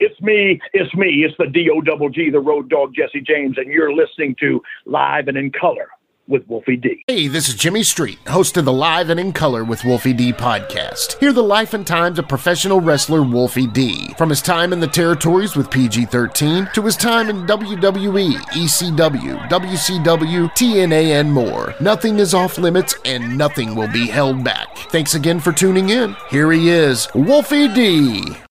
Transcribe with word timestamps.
It's 0.00 0.20
me. 0.20 0.60
It's 0.72 0.94
me. 0.94 1.24
It's 1.24 1.34
the 1.38 1.46
D 1.46 1.70
O 1.70 1.80
double 1.80 2.08
G, 2.08 2.30
the 2.30 2.40
road 2.40 2.68
dog 2.68 2.94
Jesse 2.94 3.20
James, 3.20 3.56
and 3.58 3.68
you're 3.68 3.92
listening 3.92 4.34
to 4.40 4.60
Live 4.86 5.28
and 5.28 5.38
in 5.38 5.50
Color 5.52 5.88
with 6.26 6.46
Wolfie 6.48 6.76
D. 6.76 7.04
Hey, 7.06 7.28
this 7.28 7.48
is 7.48 7.54
Jimmy 7.54 7.82
Street, 7.82 8.18
host 8.26 8.56
of 8.56 8.64
the 8.64 8.72
Live 8.72 9.10
and 9.10 9.20
in 9.20 9.32
Color 9.32 9.62
with 9.62 9.84
Wolfie 9.84 10.12
D 10.12 10.32
podcast. 10.32 11.18
Hear 11.20 11.32
the 11.32 11.42
life 11.42 11.74
and 11.74 11.86
times 11.86 12.18
of 12.18 12.28
professional 12.28 12.80
wrestler 12.80 13.22
Wolfie 13.22 13.66
D. 13.66 14.12
From 14.18 14.30
his 14.30 14.42
time 14.42 14.72
in 14.72 14.80
the 14.80 14.86
territories 14.86 15.54
with 15.54 15.70
PG 15.70 16.06
13 16.06 16.70
to 16.74 16.82
his 16.82 16.96
time 16.96 17.28
in 17.28 17.46
WWE, 17.46 18.34
ECW, 18.34 19.48
WCW, 19.48 20.50
TNA, 20.52 21.20
and 21.20 21.32
more. 21.32 21.74
Nothing 21.80 22.18
is 22.18 22.34
off 22.34 22.58
limits 22.58 22.96
and 23.04 23.36
nothing 23.36 23.74
will 23.74 23.92
be 23.92 24.06
held 24.06 24.42
back. 24.42 24.76
Thanks 24.90 25.14
again 25.14 25.40
for 25.40 25.52
tuning 25.52 25.90
in. 25.90 26.16
Here 26.30 26.50
he 26.52 26.70
is, 26.70 27.06
Wolfie 27.14 27.68
D. 27.68 28.43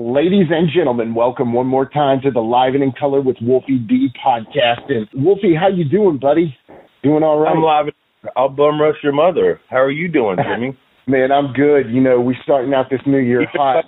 Ladies 0.00 0.46
and 0.48 0.70
gentlemen, 0.74 1.14
welcome 1.14 1.52
one 1.52 1.66
more 1.66 1.86
time 1.86 2.22
to 2.22 2.30
the 2.30 2.40
Live 2.40 2.72
and 2.72 2.82
in 2.82 2.90
Color 2.98 3.20
with 3.20 3.36
Wolfie 3.42 3.76
D 3.86 4.08
podcast. 4.26 4.90
And 4.90 5.06
Wolfie, 5.12 5.54
how 5.54 5.68
you 5.68 5.84
doing, 5.84 6.18
buddy? 6.18 6.56
Doing 7.02 7.22
all 7.22 7.38
right? 7.38 7.54
I'm 7.54 7.60
live. 7.60 7.92
I'll 8.34 8.48
bum 8.48 8.80
rush 8.80 8.96
your 9.02 9.12
mother. 9.12 9.60
How 9.68 9.76
are 9.76 9.90
you 9.90 10.08
doing, 10.08 10.38
Jimmy? 10.38 10.74
Man, 11.06 11.30
I'm 11.30 11.52
good. 11.52 11.92
You 11.92 12.00
know, 12.00 12.18
we 12.18 12.34
starting 12.42 12.72
out 12.72 12.86
this 12.90 13.02
new 13.06 13.18
year 13.18 13.44
hot. 13.52 13.84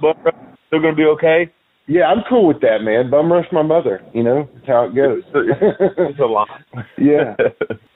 Still 0.66 0.82
gonna 0.82 0.94
be 0.94 1.06
okay? 1.14 1.50
Yeah, 1.86 2.02
I'm 2.02 2.22
cool 2.28 2.46
with 2.46 2.60
that, 2.60 2.82
man. 2.82 3.10
Bum 3.10 3.32
rush 3.32 3.46
my 3.50 3.62
mother. 3.62 4.02
You 4.12 4.22
know, 4.22 4.50
that's 4.52 4.66
how 4.66 4.90
it 4.90 4.94
goes. 4.94 5.22
it's 5.34 6.20
a 6.20 6.24
lot. 6.24 6.48
yeah, 6.98 7.36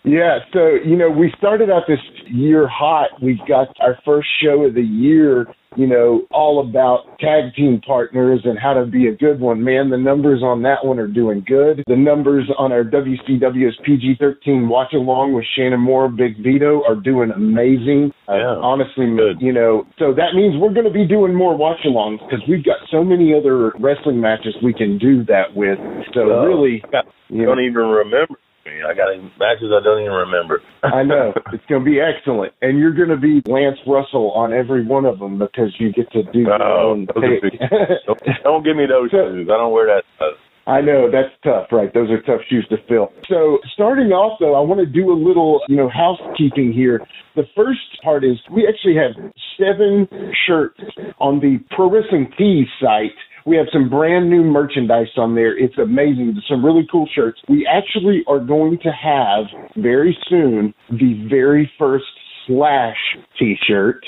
yeah. 0.04 0.38
So 0.54 0.70
you 0.82 0.96
know, 0.96 1.10
we 1.10 1.34
started 1.36 1.68
out 1.68 1.82
this 1.86 2.00
year 2.28 2.66
hot. 2.66 3.10
We 3.22 3.38
got 3.46 3.68
our 3.78 3.98
first 4.06 4.28
show 4.42 4.64
of 4.64 4.74
the 4.74 4.80
year 4.80 5.46
you 5.76 5.86
know, 5.86 6.22
all 6.30 6.66
about 6.68 7.18
tag 7.20 7.54
team 7.54 7.80
partners 7.86 8.40
and 8.44 8.58
how 8.58 8.74
to 8.74 8.86
be 8.86 9.08
a 9.08 9.14
good 9.14 9.40
one. 9.40 9.62
Man, 9.62 9.90
the 9.90 9.98
numbers 9.98 10.42
on 10.42 10.62
that 10.62 10.84
one 10.84 10.98
are 10.98 11.06
doing 11.06 11.44
good. 11.46 11.84
The 11.86 11.96
numbers 11.96 12.50
on 12.58 12.72
our 12.72 12.84
WCW's 12.84 13.78
PG 13.84 14.16
13 14.18 14.68
watch 14.68 14.92
along 14.94 15.34
with 15.34 15.44
Shannon 15.56 15.80
Moore, 15.80 16.08
Big 16.08 16.42
Vito 16.42 16.82
are 16.88 16.96
doing 16.96 17.30
amazing. 17.30 18.12
Uh, 18.28 18.36
yeah, 18.36 18.56
uh, 18.56 18.60
honestly, 18.60 19.06
good. 19.16 19.40
you 19.40 19.52
know, 19.52 19.86
so 19.98 20.12
that 20.14 20.34
means 20.34 20.54
we're 20.60 20.72
going 20.72 20.86
to 20.86 20.92
be 20.92 21.06
doing 21.06 21.34
more 21.34 21.56
watch 21.56 21.80
alongs 21.86 22.18
because 22.28 22.42
we've 22.48 22.64
got 22.64 22.78
so 22.90 23.04
many 23.04 23.34
other 23.34 23.72
wrestling 23.78 24.20
matches 24.20 24.54
we 24.62 24.72
can 24.72 24.98
do 24.98 25.24
that 25.24 25.54
with. 25.54 25.78
So 26.14 26.20
really, 26.42 26.82
you 27.28 27.44
don't 27.44 27.60
even 27.60 27.84
remember 27.84 28.36
I 28.66 28.94
got 28.94 29.14
matches 29.38 29.70
I 29.70 29.82
don't 29.82 30.00
even 30.00 30.12
remember. 30.12 30.62
I 30.82 31.02
know 31.02 31.32
it's 31.52 31.64
going 31.68 31.84
to 31.84 31.90
be 31.90 32.00
excellent, 32.00 32.52
and 32.62 32.78
you're 32.78 32.94
going 32.94 33.08
to 33.08 33.16
be 33.16 33.42
Lance 33.50 33.78
Russell 33.86 34.32
on 34.32 34.52
every 34.52 34.84
one 34.84 35.04
of 35.04 35.18
them 35.18 35.38
because 35.38 35.74
you 35.78 35.92
get 35.92 36.10
to 36.12 36.22
do 36.32 36.40
your 36.40 36.62
oh, 36.62 36.90
own 36.90 37.06
pick. 37.06 37.60
don't, 38.06 38.20
don't 38.42 38.64
give 38.64 38.76
me 38.76 38.86
those 38.86 39.10
so, 39.10 39.30
shoes. 39.30 39.48
I 39.50 39.56
don't 39.56 39.72
wear 39.72 39.86
that 39.86 40.04
stuff. 40.16 40.34
I 40.66 40.80
know 40.80 41.08
that's 41.08 41.30
tough, 41.44 41.70
right? 41.70 41.94
Those 41.94 42.10
are 42.10 42.20
tough 42.22 42.40
shoes 42.50 42.66
to 42.70 42.76
fill. 42.88 43.12
So, 43.28 43.58
starting 43.72 44.10
off 44.10 44.38
though, 44.40 44.56
I 44.56 44.60
want 44.60 44.80
to 44.80 44.86
do 44.86 45.12
a 45.12 45.14
little, 45.14 45.60
you 45.68 45.76
know, 45.76 45.88
housekeeping 45.88 46.72
here. 46.72 47.06
The 47.36 47.44
first 47.54 48.02
part 48.02 48.24
is 48.24 48.34
we 48.50 48.66
actually 48.66 48.96
have 48.96 49.14
seven 49.56 50.08
shirts 50.46 50.80
on 51.20 51.38
the 51.38 51.58
Pro 51.70 51.88
Wrestling 51.88 52.32
Tees 52.36 52.66
site 52.80 53.14
we 53.46 53.56
have 53.56 53.66
some 53.72 53.88
brand 53.88 54.28
new 54.28 54.42
merchandise 54.42 55.06
on 55.16 55.34
there. 55.34 55.56
It's 55.56 55.78
amazing. 55.78 56.40
Some 56.48 56.64
really 56.64 56.86
cool 56.90 57.08
shirts. 57.14 57.40
We 57.48 57.66
actually 57.66 58.24
are 58.26 58.40
going 58.40 58.78
to 58.82 58.90
have 58.90 59.44
very 59.76 60.16
soon 60.28 60.74
the 60.90 61.26
very 61.30 61.70
first 61.78 62.04
Slash 62.46 62.96
t-shirt. 63.38 64.04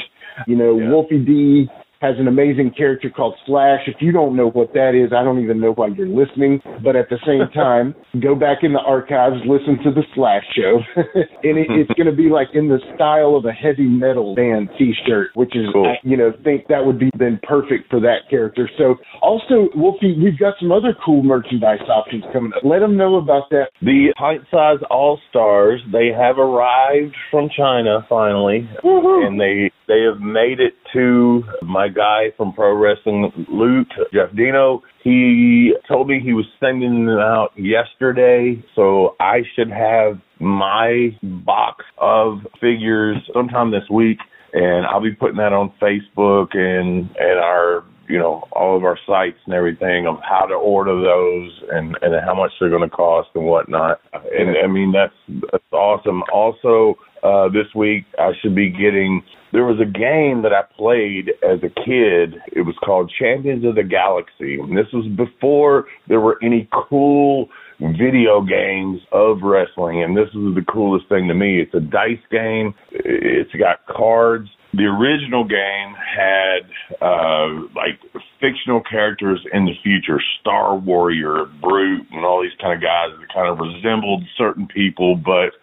You 0.47 0.57
know, 0.57 0.79
yeah. 0.79 0.91
Wolfie 0.91 1.19
D 1.19 1.69
has 2.01 2.15
an 2.19 2.29
amazing 2.29 2.73
character 2.77 3.11
called 3.11 3.35
Slash. 3.47 3.81
If 3.87 3.97
you 4.01 4.13
don't 4.13 4.37
know 4.37 4.51
what 4.51 4.73
that 4.75 4.95
is, 4.95 5.13
I 5.13 5.25
don't 5.25 5.43
even 5.43 5.61
know 5.61 5.73
why 5.73 5.89
you're 5.89 6.07
listening. 6.07 6.61
But 6.83 6.95
at 6.97 7.09
the 7.11 7.19
same 7.27 7.51
time, 7.55 7.95
go 8.23 8.35
back 8.35 8.59
in 8.63 8.73
the 8.73 8.81
archives, 8.81 9.37
listen 9.47 9.79
to 9.85 9.91
the 9.91 10.03
Slash 10.15 10.45
show, 10.57 10.79
and 11.43 11.59
it, 11.59 11.67
it's 11.71 11.91
going 11.99 12.07
to 12.07 12.17
be 12.17 12.31
like 12.31 12.49
in 12.55 12.69
the 12.69 12.79
style 12.95 13.35
of 13.37 13.45
a 13.45 13.53
heavy 13.53 13.87
metal 13.87 14.35
band 14.35 14.69
T-shirt, 14.79 15.31
which 15.35 15.55
is 15.57 15.67
cool. 15.73 15.97
you 16.03 16.17
know 16.17 16.33
think 16.45 16.67
that 16.69 16.85
would 16.85 16.99
be 16.99 17.11
then 17.19 17.41
perfect 17.43 17.91
for 17.91 18.01
that 18.01 18.29
character. 18.31 18.71
So 18.79 18.97
also, 19.21 19.69
Wolfie, 19.75 20.17
we've 20.23 20.39
got 20.39 20.55
some 20.61 20.71
other 20.71 20.95
cool 21.05 21.23
merchandise 21.23 21.81
options 21.89 22.25
coming 22.33 22.53
up. 22.57 22.63
Let 22.65 22.79
them 22.81 22.97
know 22.97 23.17
about 23.17 23.51
that. 23.51 23.71
The 23.83 24.15
pint 24.17 24.43
size 24.51 24.79
All 24.91 25.19
Stars 25.31 25.81
they 25.93 26.09
have 26.17 26.39
arrived 26.39 27.17
from 27.31 27.49
China 27.57 28.07
finally, 28.09 28.69
Woo-hoo. 28.85 29.27
and 29.27 29.41
they 29.41 29.71
they 29.89 30.03
have 30.03 30.21
made 30.21 30.61
it 30.61 30.75
to 30.93 31.43
my 31.63 31.88
guy 31.91 32.33
from 32.37 32.53
Pro 32.53 32.75
Wrestling 32.75 33.47
Loot, 33.49 33.89
Jeff 34.13 34.35
Dino. 34.37 34.83
He 35.03 35.75
told 35.89 36.09
me 36.09 36.21
he 36.23 36.33
was 36.33 36.47
sending 36.61 37.07
them 37.07 37.19
out 37.19 37.53
yesterday, 37.57 38.63
so 38.75 39.17
I 39.21 39.43
should 39.55 39.71
have 39.71 40.21
my 40.41 41.17
box 41.23 41.85
of 41.99 42.41
figures 42.61 43.17
sometime 43.33 43.71
this 43.71 43.89
week, 43.91 44.19
and 44.53 44.87
I'll 44.87 45.03
be 45.03 45.15
putting 45.15 45.39
that 45.39 45.53
on 45.53 45.73
Facebook 45.81 46.57
and 46.57 47.11
and 47.19 47.39
our 47.39 47.85
you 48.09 48.19
know 48.19 48.45
all 48.53 48.77
of 48.77 48.85
our 48.85 48.99
sites 49.07 49.39
and 49.47 49.55
everything 49.55 50.07
of 50.07 50.17
how 50.23 50.47
to 50.47 50.55
order 50.55 50.95
those 51.01 51.63
and 51.71 51.97
and 52.03 52.15
how 52.25 52.35
much 52.35 52.53
they're 52.59 52.71
going 52.71 52.89
to 52.89 52.95
cost 52.95 53.29
and 53.35 53.45
whatnot. 53.45 54.01
And 54.13 54.57
I 54.63 54.67
mean 54.67 54.93
that's 54.93 55.43
that's 55.53 55.73
awesome. 55.73 56.23
Also, 56.33 56.97
uh, 57.23 57.49
this 57.49 57.67
week 57.75 58.05
I 58.19 58.33
should 58.41 58.55
be 58.55 58.71
getting. 58.71 59.23
There 59.53 59.65
was 59.65 59.81
a 59.81 59.91
game 59.91 60.43
that 60.43 60.53
I 60.53 60.63
played 60.77 61.31
as 61.43 61.59
a 61.61 61.73
kid. 61.85 62.37
It 62.53 62.67
was 62.67 62.75
called 62.85 63.13
Champions 63.19 63.65
of 63.65 63.77
the 63.77 63.83
Galaxy, 63.83 64.59
and 64.61 64.77
this 64.77 64.93
was 64.93 65.07
before 65.17 65.87
there 66.07 66.21
were 66.21 66.39
any 66.43 66.69
cool 66.91 67.49
video 67.81 68.43
games 68.43 69.01
of 69.13 69.39
wrestling, 69.43 70.03
and 70.03 70.17
this 70.17 70.29
is 70.29 70.55
the 70.55 70.65
coolest 70.71 71.09
thing 71.09 71.29
to 71.29 71.35
me. 71.35 71.61
It's 71.61 71.75
a 71.75 71.81
dice 71.81 72.19
game. 72.31 72.75
It's 72.91 73.53
got 73.55 73.87
cards 73.87 74.51
the 74.75 74.85
original 74.85 75.45
game 75.45 75.95
had 75.97 76.69
uh 77.01 77.49
like 77.75 77.99
fictional 78.41 78.83
characters 78.89 79.41
in 79.53 79.65
the 79.65 79.73
future 79.83 80.21
star 80.41 80.77
warrior 80.77 81.47
brute 81.63 82.07
and 82.13 82.25
all 82.25 82.43
these 82.43 82.53
kind 82.61 82.75
of 82.75 82.83
guys 82.83 83.09
that 83.19 83.33
kind 83.33 83.49
of 83.49 83.59
resembled 83.59 84.23
certain 84.37 84.69
people 84.69 85.17
but 85.17 85.57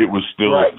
it 0.00 0.10
was 0.10 0.24
still 0.32 0.52
right. 0.52 0.72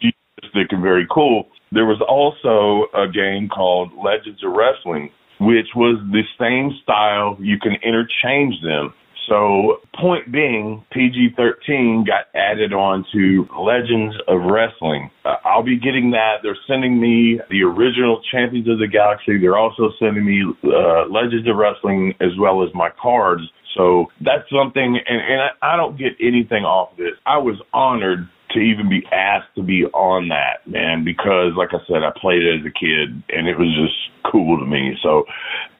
futuristic 0.00 0.72
and 0.72 0.82
very 0.82 1.06
cool 1.12 1.46
there 1.72 1.86
was 1.86 2.02
also 2.02 2.90
a 2.94 3.06
game 3.10 3.48
called 3.48 3.90
legends 3.94 4.42
of 4.42 4.52
wrestling 4.52 5.10
which 5.40 5.70
was 5.74 5.98
the 6.12 6.22
same 6.38 6.70
style 6.82 7.36
you 7.40 7.58
can 7.58 7.74
interchange 7.82 8.54
them 8.62 8.92
so, 9.28 9.80
point 9.98 10.30
being, 10.30 10.84
PG 10.92 11.34
13 11.36 12.04
got 12.06 12.26
added 12.38 12.72
on 12.72 13.04
to 13.12 13.48
Legends 13.58 14.14
of 14.28 14.40
Wrestling. 14.50 15.10
Uh, 15.24 15.36
I'll 15.44 15.62
be 15.62 15.78
getting 15.78 16.10
that. 16.10 16.38
They're 16.42 16.58
sending 16.66 17.00
me 17.00 17.40
the 17.48 17.62
original 17.62 18.20
Champions 18.30 18.68
of 18.68 18.78
the 18.78 18.88
Galaxy. 18.88 19.38
They're 19.40 19.56
also 19.56 19.90
sending 19.98 20.24
me 20.24 20.44
uh, 20.64 21.08
Legends 21.08 21.48
of 21.48 21.56
Wrestling 21.56 22.14
as 22.20 22.36
well 22.38 22.62
as 22.62 22.68
my 22.74 22.90
cards. 23.00 23.42
So 23.76 24.06
that's 24.20 24.44
something, 24.50 25.00
and, 25.08 25.20
and 25.20 25.40
I, 25.40 25.74
I 25.74 25.76
don't 25.76 25.98
get 25.98 26.12
anything 26.20 26.64
off 26.64 26.96
this. 26.96 27.16
I 27.26 27.38
was 27.38 27.56
honored 27.72 28.28
to 28.54 28.60
even 28.60 28.88
be 28.88 29.02
asked 29.12 29.54
to 29.56 29.62
be 29.62 29.84
on 29.92 30.28
that, 30.28 30.66
man, 30.66 31.04
because 31.04 31.52
like 31.56 31.70
I 31.72 31.84
said, 31.86 32.02
I 32.02 32.10
played 32.18 32.42
it 32.42 32.60
as 32.60 32.66
a 32.66 32.72
kid 32.72 33.22
and 33.28 33.48
it 33.48 33.58
was 33.58 33.68
just 33.76 33.94
cool 34.30 34.58
to 34.58 34.66
me. 34.66 34.96
So 35.02 35.24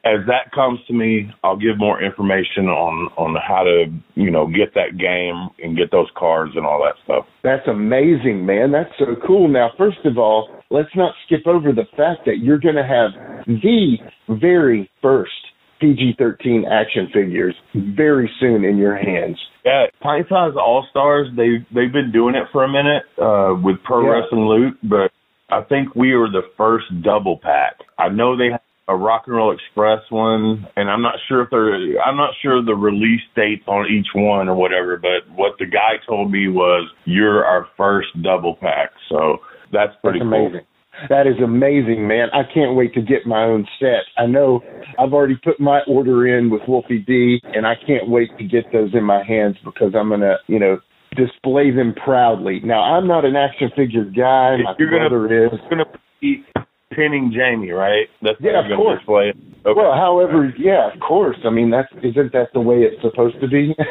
as 0.05 0.19
that 0.27 0.51
comes 0.53 0.79
to 0.87 0.93
me, 0.93 1.31
I'll 1.43 1.57
give 1.57 1.77
more 1.77 2.01
information 2.01 2.67
on 2.67 3.09
on 3.17 3.35
how 3.35 3.63
to 3.63 3.85
you 4.13 4.29
know 4.29 4.47
get 4.47 4.73
that 4.75 4.97
game 4.97 5.49
and 5.63 5.75
get 5.75 5.91
those 5.91 6.09
cards 6.15 6.53
and 6.55 6.65
all 6.65 6.79
that 6.83 6.95
stuff. 7.03 7.25
That's 7.43 7.67
amazing, 7.67 8.45
man. 8.45 8.71
That's 8.71 8.93
so 8.99 9.15
cool. 9.25 9.47
Now, 9.47 9.71
first 9.77 10.05
of 10.05 10.17
all, 10.17 10.49
let's 10.69 10.93
not 10.95 11.13
skip 11.25 11.47
over 11.47 11.71
the 11.71 11.87
fact 11.97 12.25
that 12.25 12.37
you're 12.41 12.59
going 12.59 12.75
to 12.75 12.85
have 12.85 13.11
the 13.47 13.97
very 14.29 14.89
first 15.01 15.31
PG-13 15.79 16.63
action 16.69 17.07
figures 17.13 17.55
very 17.73 18.29
soon 18.39 18.63
in 18.63 18.77
your 18.77 18.95
hands. 18.95 19.37
Yeah, 19.63 19.85
Pint 20.01 20.27
Size 20.29 20.53
All 20.55 20.85
Stars. 20.91 21.27
They 21.35 21.65
they've 21.73 21.91
been 21.91 22.11
doing 22.11 22.35
it 22.35 22.47
for 22.51 22.63
a 22.63 22.67
minute 22.67 23.03
uh, 23.21 23.55
with 23.61 23.77
Pro 23.83 24.03
Yeah. 24.03 24.21
Wrestling 24.21 24.45
Loot, 24.47 24.77
but 24.83 25.11
I 25.49 25.61
think 25.61 25.95
we 25.95 26.15
were 26.15 26.29
the 26.29 26.43
first 26.57 26.85
double 27.03 27.39
pack. 27.41 27.75
I 27.97 28.09
know 28.09 28.37
they 28.37 28.51
have 28.51 28.61
a 28.87 28.95
Rock 28.95 29.23
and 29.25 29.35
Roll 29.35 29.51
Express 29.53 29.99
one, 30.09 30.67
and 30.75 30.89
I'm 30.89 31.01
not 31.01 31.15
sure 31.27 31.41
if 31.41 31.49
they're 31.49 31.99
I'm 32.01 32.17
not 32.17 32.31
sure 32.41 32.63
the 32.63 32.75
release 32.75 33.21
dates 33.35 33.63
on 33.67 33.87
each 33.91 34.07
one 34.13 34.47
or 34.47 34.55
whatever. 34.55 34.97
But 34.97 35.29
what 35.35 35.53
the 35.59 35.65
guy 35.65 35.97
told 36.07 36.31
me 36.31 36.47
was 36.47 36.89
you're 37.05 37.43
our 37.43 37.67
first 37.77 38.09
double 38.21 38.55
pack, 38.55 38.91
so 39.09 39.39
that's 39.71 39.93
pretty 40.03 40.19
That's 40.19 40.29
cool. 40.29 40.61
That 41.09 41.27
is 41.27 41.35
amazing, 41.43 42.07
man. 42.07 42.29
I 42.33 42.43
can't 42.51 42.75
wait 42.75 42.93
to 42.93 43.01
get 43.01 43.25
my 43.25 43.43
own 43.43 43.67
set. 43.79 44.03
I 44.17 44.25
know 44.25 44.61
I've 44.99 45.13
already 45.13 45.35
put 45.43 45.59
my 45.59 45.81
order 45.87 46.27
in 46.37 46.49
with 46.49 46.61
Wolfie 46.67 46.99
D, 46.99 47.41
and 47.53 47.65
I 47.67 47.75
can't 47.85 48.09
wait 48.09 48.29
to 48.37 48.43
get 48.43 48.65
those 48.71 48.91
in 48.93 49.03
my 49.03 49.23
hands 49.23 49.57
because 49.63 49.93
I'm 49.95 50.09
gonna, 50.09 50.37
you 50.47 50.59
know, 50.59 50.79
display 51.15 51.71
them 51.71 51.93
proudly. 52.03 52.59
Now, 52.63 52.81
I'm 52.81 53.07
not 53.07 53.25
an 53.25 53.35
action 53.35 53.69
figure 53.75 54.05
guy. 54.05 54.57
My 54.63 54.75
You're 54.77 54.89
gonna- 54.89 55.09
brother 55.09 55.45
is. 55.45 55.53
It's 55.53 55.69
gonna 55.69 55.85
be 56.21 56.43
pinning 56.91 57.31
Jamie, 57.33 57.71
right? 57.71 58.07
That's 58.21 58.39
Yeah, 58.39 58.59
of 58.59 58.77
course. 58.77 58.99
Display 58.99 59.29
it. 59.29 59.37
Okay. 59.65 59.79
Well, 59.79 59.93
however, 59.93 60.53
yeah, 60.57 60.91
of 60.93 60.99
course. 60.99 61.37
I 61.45 61.49
mean, 61.49 61.69
that's 61.69 61.91
isn't 62.01 62.31
that 62.33 62.53
the 62.53 62.61
way 62.61 62.83
it's 62.83 63.01
supposed 63.01 63.39
to 63.41 63.47
be? 63.47 63.75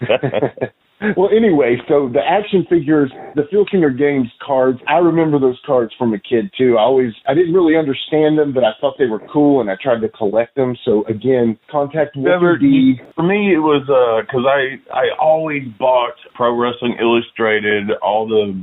well, 1.16 1.30
anyway, 1.34 1.76
so 1.88 2.08
the 2.12 2.20
action 2.20 2.66
figures, 2.68 3.10
the 3.34 3.42
Filsinger 3.52 3.96
Games 3.96 4.28
cards, 4.44 4.78
I 4.88 4.98
remember 4.98 5.38
those 5.38 5.58
cards 5.66 5.92
from 5.98 6.14
a 6.14 6.18
kid 6.18 6.50
too. 6.56 6.76
I 6.78 6.82
always, 6.82 7.12
I 7.28 7.34
didn't 7.34 7.54
really 7.54 7.76
understand 7.76 8.38
them, 8.38 8.52
but 8.52 8.64
I 8.64 8.72
thought 8.80 8.94
they 8.98 9.06
were 9.06 9.20
cool, 9.32 9.60
and 9.60 9.70
I 9.70 9.76
tried 9.82 10.00
to 10.00 10.08
collect 10.08 10.54
them. 10.54 10.76
So 10.84 11.04
again, 11.06 11.58
contact 11.70 12.16
Never- 12.16 12.56
D. 12.58 13.00
For 13.14 13.22
me, 13.22 13.54
it 13.54 13.58
was 13.58 13.82
because 14.26 14.44
I 14.46 14.78
I 14.96 15.04
always 15.20 15.62
bought 15.78 16.14
Pro 16.34 16.56
Wrestling 16.56 16.96
Illustrated, 17.00 17.90
all 18.02 18.26
the 18.28 18.54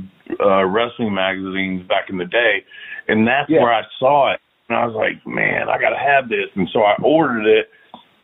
uh, 0.44 0.64
wrestling 0.66 1.12
magazines 1.14 1.86
back 1.88 2.08
in 2.08 2.16
the 2.18 2.24
day, 2.24 2.64
and 3.08 3.26
that's 3.26 3.50
Yeah. 3.50 3.62
where 3.62 3.72
I 3.74 3.82
saw 3.98 4.32
it, 4.32 4.40
and 4.68 4.78
I 4.78 4.86
was 4.86 4.94
like, 4.94 5.24
man, 5.26 5.68
I 5.68 5.78
gotta 5.80 5.98
have 5.98 6.28
this, 6.28 6.48
and 6.54 6.68
so 6.72 6.82
I 6.82 6.94
ordered 7.02 7.46
it, 7.46 7.68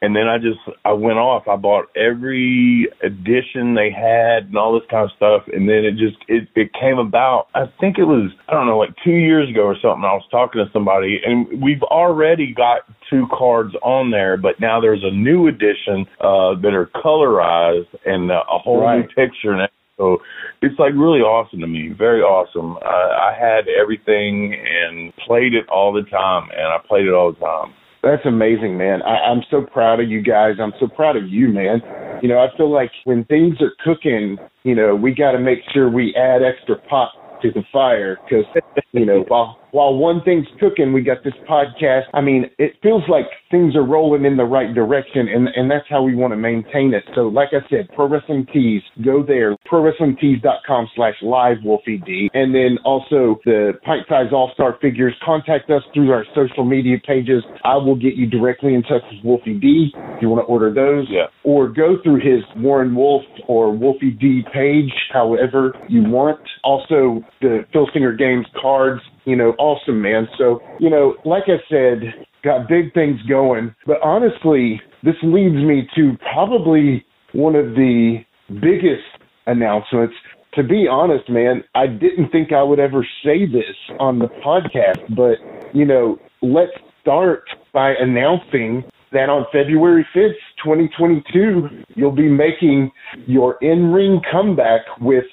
and 0.03 0.15
then 0.15 0.29
I 0.29 0.39
just 0.39 0.59
I 0.85 0.93
went 0.93 1.19
off. 1.19 1.49
I 1.49 1.57
bought 1.57 1.87
every 1.97 2.89
edition 3.03 3.75
they 3.75 3.91
had 3.91 4.49
and 4.49 4.57
all 4.57 4.75
this 4.75 4.89
kind 4.91 5.05
of 5.05 5.11
stuff, 5.17 5.43
and 5.53 5.69
then 5.69 5.85
it 5.85 5.93
just 5.97 6.17
it 6.29 6.49
it 6.55 6.71
came 6.79 6.99
about. 6.99 7.49
I 7.55 7.65
think 7.81 7.99
it 7.99 8.05
was 8.05 8.31
I 8.49 8.53
don't 8.53 8.67
know 8.67 8.79
like 8.79 8.95
two 9.05 9.11
years 9.17 9.49
ago 9.49 9.63
or 9.63 9.77
something. 9.81 10.05
I 10.05 10.13
was 10.15 10.27
talking 10.31 10.65
to 10.65 10.71
somebody, 10.73 11.21
and 11.25 11.63
we've 11.63 11.83
already 11.83 12.53
got 12.53 12.83
two 13.09 13.27
cards 13.37 13.75
on 13.83 14.11
there, 14.11 14.37
but 14.37 14.61
now 14.61 14.81
there's 14.81 15.03
a 15.05 15.11
new 15.15 15.49
edition 15.49 16.07
uh, 16.21 16.55
that 16.61 16.75
are 16.75 16.91
colorized 16.95 17.89
and 18.05 18.31
uh, 18.31 18.43
a 18.53 18.59
whole 18.59 18.81
Right. 18.81 19.01
new 19.01 19.09
picture 19.09 19.53
and. 19.53 19.69
So 19.99 20.19
it's 20.61 20.79
like 20.79 20.93
really 20.93 21.21
awesome 21.21 21.61
to 21.61 21.67
me, 21.67 21.89
very 21.89 22.21
awesome. 22.21 22.77
I, 22.85 23.33
I 23.33 23.35
had 23.35 23.65
everything 23.67 24.53
and 24.55 25.11
played 25.27 25.55
it 25.55 25.67
all 25.71 25.91
the 25.91 26.03
time, 26.11 26.51
and 26.51 26.67
I 26.67 26.77
played 26.87 27.07
it 27.07 27.15
all 27.15 27.33
the 27.33 27.41
time. 27.41 27.73
That's 28.03 28.25
amazing, 28.25 28.77
man. 28.77 29.03
I, 29.03 29.31
I'm 29.31 29.43
so 29.51 29.63
proud 29.63 30.01
of 30.01 30.09
you 30.09 30.23
guys. 30.23 30.55
I'm 30.61 30.73
so 30.79 30.87
proud 30.87 31.17
of 31.17 31.29
you, 31.29 31.49
man. 31.49 31.81
You 32.23 32.29
know, 32.29 32.39
I 32.39 32.55
feel 32.57 32.73
like 32.73 32.91
when 33.05 33.25
things 33.25 33.57
are 33.61 33.73
cooking, 33.85 34.39
you 34.65 34.75
know, 34.75 34.95
we 34.95 35.15
got 35.15 35.33
to 35.33 35.39
make 35.39 35.59
sure 35.73 35.91
we 35.91 36.15
add 36.15 36.43
extra 36.43 36.77
pot 36.89 37.11
to 37.43 37.51
the 37.51 37.63
fire 37.73 38.19
because, 38.25 38.45
you 38.93 39.05
know, 39.05 39.25
while 39.29 39.59
while 39.77 39.95
one 39.95 40.23
thing's 40.25 40.47
cooking, 40.59 40.95
we 40.95 41.03
got 41.03 41.23
this 41.23 41.35
podcast. 41.47 42.05
I 42.15 42.23
mean, 42.23 42.49
it 42.59 42.73
feels 42.83 43.03
like 43.09 43.27
things 43.51 43.77
are 43.77 43.85
rolling 43.85 44.25
in 44.25 44.37
the 44.39 44.45
right 44.45 44.75
direction, 44.75 45.29
and 45.29 45.49
and 45.55 45.71
that's 45.71 45.85
how 45.91 46.03
we 46.03 46.15
want 46.15 46.33
to 46.33 46.37
maintain 46.51 46.95
it. 46.95 47.05
So, 47.15 47.29
like 47.29 47.51
I 47.53 47.61
said, 47.69 47.89
Pro 47.95 48.09
Wrestling 48.09 48.47
Tees, 48.53 48.81
go 49.05 49.23
there, 49.23 49.55
prowrestlingtees.com 49.71 50.89
slash 50.97 51.15
live 51.23 51.59
Wolfie 51.63 51.99
D, 52.07 52.31
and 52.35 52.55
then 52.55 52.79
also 52.85 53.39
the 53.45 53.73
Pint 53.85 54.07
Size 54.09 54.33
All 54.33 54.51
Star 54.55 54.79
figures. 54.81 55.13
Contact 55.25 55.71
us 55.71 55.83
through 55.93 56.11
our 56.11 56.25
social 56.35 56.65
media 56.65 56.97
pages. 57.07 57.43
I 57.65 57.77
will 57.77 57.97
get 57.97 58.15
you 58.15 58.27
directly 58.27 58.75
in 58.75 58.83
touch 58.83 59.03
with 59.13 59.25
Wolfie 59.25 59.59
D 59.59 59.93
if 59.95 60.23
you 60.23 60.29
want 60.31 60.41
to 60.41 60.47
order 60.47 60.73
those 60.73 61.07
Yeah. 61.11 61.27
or 61.45 61.69
go 61.69 61.97
through 62.03 62.21
his 62.21 62.43
Warren 62.57 62.95
Wolf 62.95 63.25
or 63.47 63.73
Wolfie 63.73 64.11
D 64.11 64.43
page, 64.53 64.93
however 65.13 65.75
you 65.89 66.03
want. 66.09 66.41
Also, 66.65 67.23
the 67.41 67.65
Filsinger 67.75 68.17
Games 68.17 68.47
cards, 68.61 69.03
you 69.27 69.37
know, 69.37 69.51
awesome, 69.59 70.01
man. 70.01 70.29
So, 70.39 70.61
you 70.81 70.89
know, 70.89 71.17
like 71.25 71.45
I 71.49 71.59
said, 71.69 72.27
got 72.43 72.69
big 72.69 72.95
things 72.95 73.21
going. 73.29 73.75
But 73.87 74.01
honestly, 74.03 74.81
this 75.03 75.17
leads 75.23 75.57
me 75.57 75.87
to 75.97 76.17
probably 76.33 77.05
one 77.33 77.57
of 77.57 77.75
the 77.75 78.19
biggest 78.49 79.03
announcements. 79.47 80.15
To 80.55 80.63
be 80.63 80.87
honest, 80.91 81.29
man, 81.29 81.63
I 81.75 81.87
didn't 81.87 82.31
think 82.31 82.53
I 82.53 82.63
would 82.63 82.79
ever 82.79 83.07
say 83.23 83.45
this 83.45 83.77
on 84.01 84.21
the 84.21 84.29
podcast, 84.29 85.15
but, 85.15 85.37
you 85.75 85.85
know, 85.85 86.19
let's 86.41 86.73
start 87.03 87.43
by 87.75 87.93
announcing 88.01 88.85
that 89.17 89.31
on 89.31 89.47
February 89.51 90.07
5th, 90.15 90.37
2022, 90.63 91.85
you'll 91.95 92.15
be 92.15 92.29
making 92.29 92.91
your 93.27 93.57
in 93.63 93.91
ring 93.91 94.21
comeback 94.31 94.83
with 95.01 95.25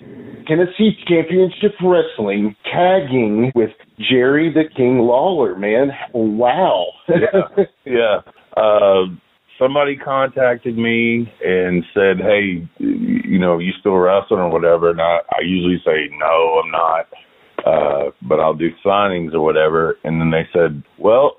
Tennessee 0.47 0.91
Championship 1.07 1.73
Wrestling, 1.83 2.55
tagging 2.71 3.51
with 3.53 3.71
Jerry 4.09 4.53
the 4.53 4.63
King 4.75 4.99
Lawler, 4.99 5.55
man. 5.55 5.89
Wow. 6.13 6.85
Yeah. 7.09 7.65
Yeah. 7.85 8.19
Uh, 8.55 9.05
somebody 9.59 9.97
contacted 9.97 10.77
me 10.77 11.31
and 11.43 11.83
said, 11.93 12.17
"Hey, 12.17 12.67
you 12.79 13.39
know, 13.39 13.59
you 13.59 13.71
still 13.79 13.95
wrestling 13.95 14.39
or 14.39 14.49
whatever?" 14.49 14.89
And 14.89 15.01
I, 15.01 15.19
I 15.31 15.41
usually 15.43 15.81
say, 15.85 16.09
"No, 16.17 16.61
I'm 16.63 16.71
not." 16.71 17.07
Uh, 17.65 18.11
but 18.21 18.39
I'll 18.39 18.53
do 18.53 18.69
signings 18.85 19.33
or 19.33 19.41
whatever. 19.41 19.97
And 20.03 20.19
then 20.19 20.31
they 20.31 20.47
said, 20.51 20.83
"Well, 20.97 21.37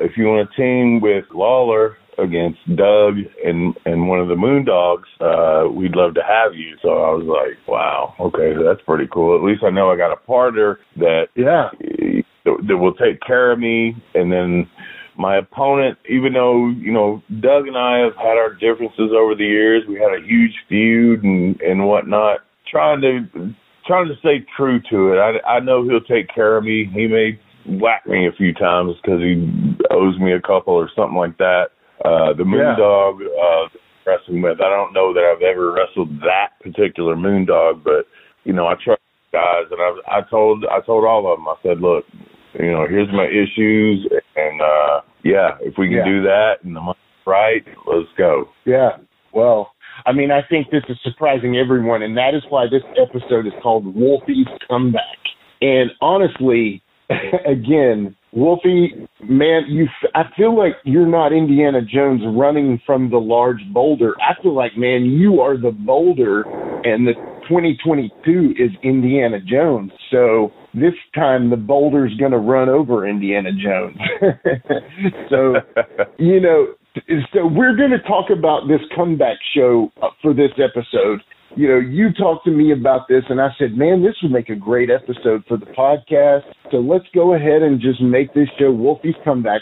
if 0.00 0.16
you 0.16 0.26
want 0.26 0.50
to 0.50 0.56
team 0.56 1.00
with 1.00 1.24
Lawler 1.34 1.96
against 2.18 2.58
Doug 2.76 3.16
and 3.44 3.74
and 3.86 4.08
one 4.08 4.20
of 4.20 4.28
the 4.28 4.34
Moondogs, 4.34 5.08
uh, 5.20 5.70
we'd 5.70 5.96
love 5.96 6.14
to 6.14 6.22
have 6.22 6.54
you." 6.54 6.76
So 6.82 6.88
I 6.90 7.10
was 7.14 7.24
like, 7.24 7.56
"Wow, 7.66 8.14
okay, 8.20 8.52
that's 8.52 8.82
pretty 8.82 9.08
cool. 9.10 9.36
At 9.36 9.42
least 9.42 9.64
I 9.64 9.70
know 9.70 9.90
I 9.90 9.96
got 9.96 10.12
a 10.12 10.16
partner 10.16 10.78
that 10.96 11.28
yeah. 11.34 11.70
that 12.44 12.76
will 12.76 12.94
take 12.94 13.20
care 13.20 13.52
of 13.52 13.58
me 13.58 13.96
and 14.14 14.32
then 14.32 14.68
my 15.16 15.36
opponent 15.36 15.98
even 16.08 16.32
though 16.32 16.70
you 16.70 16.90
know 16.90 17.22
doug 17.40 17.68
and 17.68 17.76
i 17.76 17.98
have 17.98 18.16
had 18.16 18.38
our 18.38 18.54
differences 18.54 19.10
over 19.14 19.34
the 19.34 19.44
years 19.44 19.84
we 19.86 19.94
had 19.94 20.12
a 20.12 20.26
huge 20.26 20.54
feud 20.68 21.22
and 21.22 21.60
and 21.60 21.86
whatnot 21.86 22.40
trying 22.70 23.00
to 23.00 23.54
trying 23.86 24.08
to 24.08 24.16
stay 24.18 24.44
true 24.56 24.80
to 24.90 25.12
it 25.12 25.18
i 25.18 25.56
i 25.56 25.60
know 25.60 25.82
he'll 25.84 26.00
take 26.00 26.28
care 26.34 26.56
of 26.56 26.64
me 26.64 26.88
he 26.92 27.06
may 27.06 27.38
whack 27.80 28.06
me 28.06 28.26
a 28.26 28.32
few 28.32 28.52
times 28.52 28.94
because 29.02 29.20
he 29.20 29.34
owes 29.90 30.18
me 30.18 30.32
a 30.32 30.40
couple 30.40 30.74
or 30.74 30.90
something 30.94 31.16
like 31.16 31.36
that 31.38 31.66
uh 32.04 32.32
the 32.32 32.44
Yeah. 32.44 32.76
moondog 32.76 33.20
uh 33.22 33.68
wrestling 34.06 34.42
with 34.42 34.60
i 34.60 34.68
don't 34.68 34.92
know 34.92 35.12
that 35.14 35.24
i've 35.24 35.42
ever 35.42 35.72
wrestled 35.72 36.10
that 36.20 36.58
particular 36.60 37.14
moondog 37.14 37.84
but 37.84 38.06
you 38.44 38.52
know 38.52 38.66
i 38.66 38.74
trust 38.82 39.00
guys 39.32 39.64
and 39.70 39.80
i 39.80 40.18
i 40.18 40.20
told 40.28 40.64
i 40.70 40.80
told 40.84 41.04
all 41.04 41.32
of 41.32 41.38
them 41.38 41.48
i 41.48 41.54
said 41.62 41.80
look 41.80 42.04
you 42.58 42.70
know, 42.70 42.86
here's 42.86 43.08
my 43.12 43.26
issues, 43.26 44.06
and 44.36 44.60
uh 44.60 45.00
yeah, 45.24 45.56
if 45.60 45.74
we 45.78 45.88
can 45.88 45.98
Yeah. 45.98 46.04
do 46.04 46.22
that 46.22 46.54
and 46.64 46.76
the 46.76 46.80
money's 46.80 46.98
right, 47.26 47.64
let's 47.86 48.08
go. 48.18 48.48
Yeah. 48.64 48.98
Well, 49.32 49.71
I 50.06 50.12
mean, 50.12 50.30
I 50.30 50.40
think 50.48 50.70
this 50.70 50.82
is 50.88 50.96
surprising 51.02 51.56
everyone, 51.56 52.02
and 52.02 52.16
that 52.16 52.34
is 52.34 52.42
why 52.48 52.66
this 52.70 52.82
episode 53.00 53.46
is 53.46 53.52
called 53.62 53.84
Wolfie's 53.94 54.48
Comeback. 54.68 55.02
And 55.60 55.90
honestly, 56.00 56.82
again, 57.46 58.16
Wolfie, 58.32 59.06
man, 59.22 59.64
you, 59.68 59.86
I 60.14 60.22
feel 60.36 60.56
like 60.56 60.72
you're 60.84 61.06
not 61.06 61.32
Indiana 61.32 61.80
Jones 61.82 62.22
running 62.26 62.80
from 62.86 63.10
the 63.10 63.18
large 63.18 63.60
boulder. 63.72 64.14
I 64.20 64.40
feel 64.42 64.54
like, 64.54 64.76
man, 64.76 65.04
you 65.04 65.40
are 65.40 65.56
the 65.58 65.70
boulder, 65.70 66.42
and 66.84 67.06
the 67.06 67.12
2022 67.48 68.54
is 68.58 68.70
Indiana 68.82 69.38
Jones. 69.38 69.92
So 70.10 70.50
this 70.72 70.94
time 71.14 71.50
the 71.50 71.56
boulder's 71.56 72.16
going 72.18 72.32
to 72.32 72.38
run 72.38 72.70
over 72.70 73.06
Indiana 73.06 73.50
Jones. 73.52 73.98
so 75.30 75.56
you 76.18 76.40
know, 76.40 76.74
so 77.32 77.46
we're 77.46 77.76
going 77.76 77.90
to 77.90 78.00
talk 78.00 78.30
about 78.30 78.68
this 78.68 78.80
comeback 78.94 79.38
show 79.54 79.90
uh, 80.02 80.08
for 80.20 80.34
this 80.34 80.50
episode. 80.58 81.20
You 81.54 81.68
know, 81.68 81.78
you 81.78 82.12
talked 82.12 82.44
to 82.46 82.50
me 82.50 82.72
about 82.72 83.08
this, 83.08 83.24
and 83.28 83.40
I 83.40 83.48
said, 83.58 83.76
man, 83.76 84.02
this 84.02 84.14
would 84.22 84.32
make 84.32 84.48
a 84.48 84.54
great 84.54 84.90
episode 84.90 85.44
for 85.46 85.56
the 85.58 85.66
podcast. 85.66 86.42
So 86.70 86.78
let's 86.78 87.04
go 87.14 87.34
ahead 87.34 87.62
and 87.62 87.80
just 87.80 88.00
make 88.00 88.32
this 88.32 88.48
show 88.58 88.72
Wolfie's 88.72 89.16
Comeback. 89.24 89.61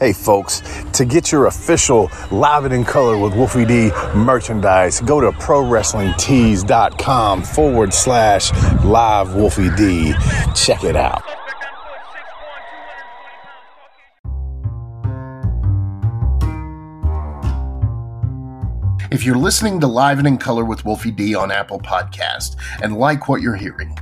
Hey 0.00 0.12
folks, 0.14 0.62
to 0.94 1.04
get 1.04 1.30
your 1.30 1.44
official 1.44 2.10
Live 2.30 2.64
It 2.64 2.72
in 2.72 2.84
Color 2.84 3.18
with 3.18 3.34
Wolfie 3.34 3.66
D 3.66 3.90
merchandise, 4.14 5.02
go 5.02 5.20
to 5.20 5.30
ProWrestlingTees.com 5.30 7.42
forward 7.42 7.92
slash 7.92 8.50
live 8.82 9.34
Wolfie 9.34 9.68
D. 9.76 10.14
Check 10.54 10.84
it 10.84 10.96
out. 10.96 11.22
If 19.12 19.26
you're 19.26 19.36
listening 19.36 19.80
to 19.80 19.86
Live 19.86 20.16
and 20.16 20.26
in 20.26 20.38
Color 20.38 20.64
with 20.64 20.86
Wolfie 20.86 21.10
D 21.10 21.34
on 21.34 21.52
Apple 21.52 21.78
Podcast 21.78 22.56
and 22.82 22.96
like 22.96 23.28
what 23.28 23.42
you're 23.42 23.54
hearing, 23.54 23.98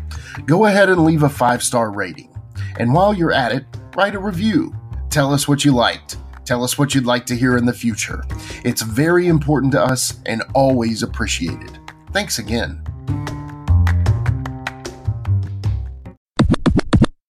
go 0.46 0.66
ahead 0.66 0.90
and 0.90 1.04
leave 1.04 1.24
a 1.24 1.28
five 1.28 1.60
star 1.60 1.90
rating. 1.90 2.32
And 2.78 2.94
while 2.94 3.12
you're 3.12 3.32
at 3.32 3.50
it, 3.50 3.64
write 3.96 4.14
a 4.14 4.20
review. 4.20 4.72
Tell 5.10 5.32
us 5.32 5.48
what 5.48 5.64
you 5.64 5.72
liked. 5.72 6.16
Tell 6.44 6.62
us 6.64 6.78
what 6.78 6.94
you'd 6.94 7.06
like 7.06 7.26
to 7.26 7.34
hear 7.34 7.56
in 7.56 7.66
the 7.66 7.72
future. 7.72 8.24
It's 8.64 8.82
very 8.82 9.26
important 9.26 9.72
to 9.72 9.82
us 9.82 10.20
and 10.26 10.42
always 10.54 11.02
appreciated. 11.02 11.78
Thanks 12.12 12.38
again. 12.38 12.82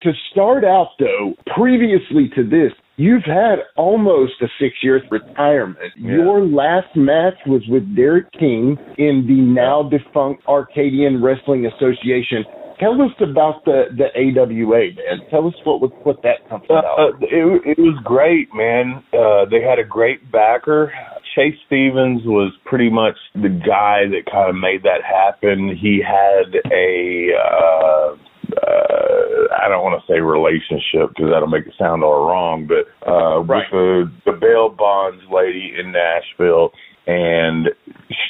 To 0.04 0.14
start 0.32 0.64
out, 0.64 0.90
though, 1.00 1.34
previously 1.56 2.30
to 2.36 2.48
this, 2.48 2.72
you've 2.98 3.24
had 3.24 3.60
almost 3.76 4.34
a 4.42 4.48
six 4.60 4.76
year 4.84 5.02
retirement. 5.10 5.94
Yeah. 5.98 6.12
Your 6.12 6.46
last 6.46 6.96
match 6.96 7.36
was 7.48 7.64
with 7.68 7.96
Derek 7.96 8.32
King 8.34 8.78
in 8.98 9.26
the 9.28 9.42
now 9.42 9.90
defunct 9.90 10.46
Arcadian 10.48 11.24
Wrestling 11.24 11.66
Association. 11.66 12.46
Tell 12.80 13.02
us 13.02 13.12
about 13.22 13.64
the, 13.66 13.84
the 13.96 14.08
AWA, 14.14 14.92
man. 14.96 15.28
Tell 15.30 15.48
us 15.48 15.54
what 15.64 15.80
was 15.82 15.92
what 16.04 16.22
that 16.24 16.48
comes 16.50 16.64
Uh, 16.70 16.74
about. 16.80 17.00
uh, 17.00 17.08
it, 17.22 17.78
it 17.78 17.80
was 17.80 17.98
great, 18.04 18.50
man. 18.54 19.02
Uh, 19.14 19.46
they 19.50 19.62
had 19.62 19.80
a 19.80 19.84
great 19.88 20.30
backer. 20.32 20.92
Chase 21.36 21.56
Stevens 21.68 22.22
was 22.26 22.52
pretty 22.66 22.90
much 22.90 23.16
the 23.34 23.50
guy 23.50 24.04
that 24.12 24.24
kind 24.32 24.50
of 24.50 24.56
made 24.56 24.84
that 24.84 25.04
happen. 25.04 25.76
He 25.80 26.02
had 26.04 26.52
a, 26.72 27.30
uh, 27.36 28.16
uh, 28.56 29.64
I 29.64 29.68
don't 29.70 29.84
want 29.84 30.00
to 30.02 30.06
say 30.12 30.20
relationship 30.20 31.16
because 31.16 31.32
that'll 31.32 31.48
make 31.48 31.68
it 31.68 31.74
sound 31.80 32.04
all 32.04 32.28
wrong, 32.28 32.68
but 32.68 32.88
uh, 33.10 33.40
Right. 33.44 33.66
with 33.72 34.12
the, 34.26 34.32
the 34.32 34.38
bail 34.38 34.70
bonds 34.70 35.24
lady 35.32 35.74
in 35.80 35.92
Nashville, 35.92 36.72
and 37.08 37.70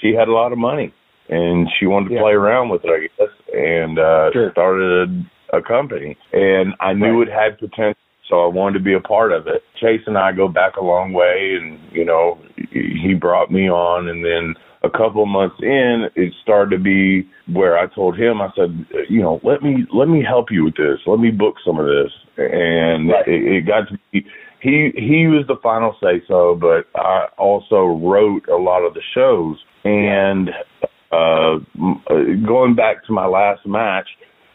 she 0.01 0.13
had 0.17 0.27
a 0.27 0.33
lot 0.33 0.51
of 0.51 0.57
money, 0.57 0.93
and 1.29 1.67
she 1.79 1.85
wanted 1.85 2.09
to 2.09 2.15
Yeah. 2.15 2.21
play 2.21 2.33
around 2.33 2.69
with 2.69 2.83
it, 2.85 2.89
I 2.89 2.99
guess, 3.17 3.33
and 3.55 3.97
uh, 3.99 4.29
Sure. 4.33 4.51
started 4.51 5.09
a, 5.53 5.57
a 5.57 5.61
company, 5.61 6.17
and 6.33 6.73
I 6.79 6.93
knew 6.93 7.21
it 7.21 7.29
had 7.29 7.57
potential. 7.57 7.99
So 8.29 8.41
I 8.43 8.47
wanted 8.47 8.79
to 8.79 8.83
be 8.83 8.93
a 8.95 8.99
part 8.99 9.31
of 9.31 9.45
it. 9.47 9.61
Chase 9.79 10.01
and 10.07 10.17
I 10.17 10.31
go 10.31 10.47
back 10.47 10.77
a 10.77 10.83
long 10.83 11.13
way, 11.13 11.55
and 11.61 11.79
you 11.91 12.03
know, 12.03 12.39
he 12.71 13.13
brought 13.13 13.51
me 13.51 13.69
on, 13.69 14.07
and 14.09 14.25
then 14.25 14.55
a 14.83 14.89
couple 14.89 15.23
of 15.23 15.29
months 15.29 15.55
in, 15.61 16.07
it 16.15 16.33
started 16.41 16.75
to 16.77 16.83
be 16.83 17.27
where 17.51 17.77
I 17.77 17.87
told 17.87 18.17
him, 18.17 18.41
I 18.41 18.49
said, 18.55 18.85
you 19.09 19.21
know, 19.21 19.39
let 19.43 19.61
me 19.61 19.85
let 19.93 20.07
me 20.07 20.23
help 20.27 20.47
you 20.51 20.63
with 20.65 20.75
this. 20.75 20.99
Let 21.05 21.19
me 21.19 21.31
book 21.31 21.55
some 21.65 21.79
of 21.79 21.85
this, 21.85 22.11
and 22.37 23.09
Right. 23.09 23.27
it, 23.27 23.43
it 23.57 23.67
got 23.67 23.87
to 23.89 23.99
be. 24.11 24.25
He 24.61 24.91
he 24.95 25.27
was 25.27 25.45
the 25.47 25.57
final 25.61 25.95
say 26.01 26.23
so, 26.27 26.55
but 26.59 26.87
I 26.99 27.27
also 27.37 27.85
wrote 27.85 28.47
a 28.47 28.55
lot 28.55 28.81
of 28.83 28.95
the 28.95 29.01
shows, 29.13 29.57
and 29.83 30.49
uh, 31.11 31.59
going 32.45 32.75
back 32.75 33.05
to 33.05 33.13
my 33.13 33.25
last 33.25 33.65
match, 33.65 34.07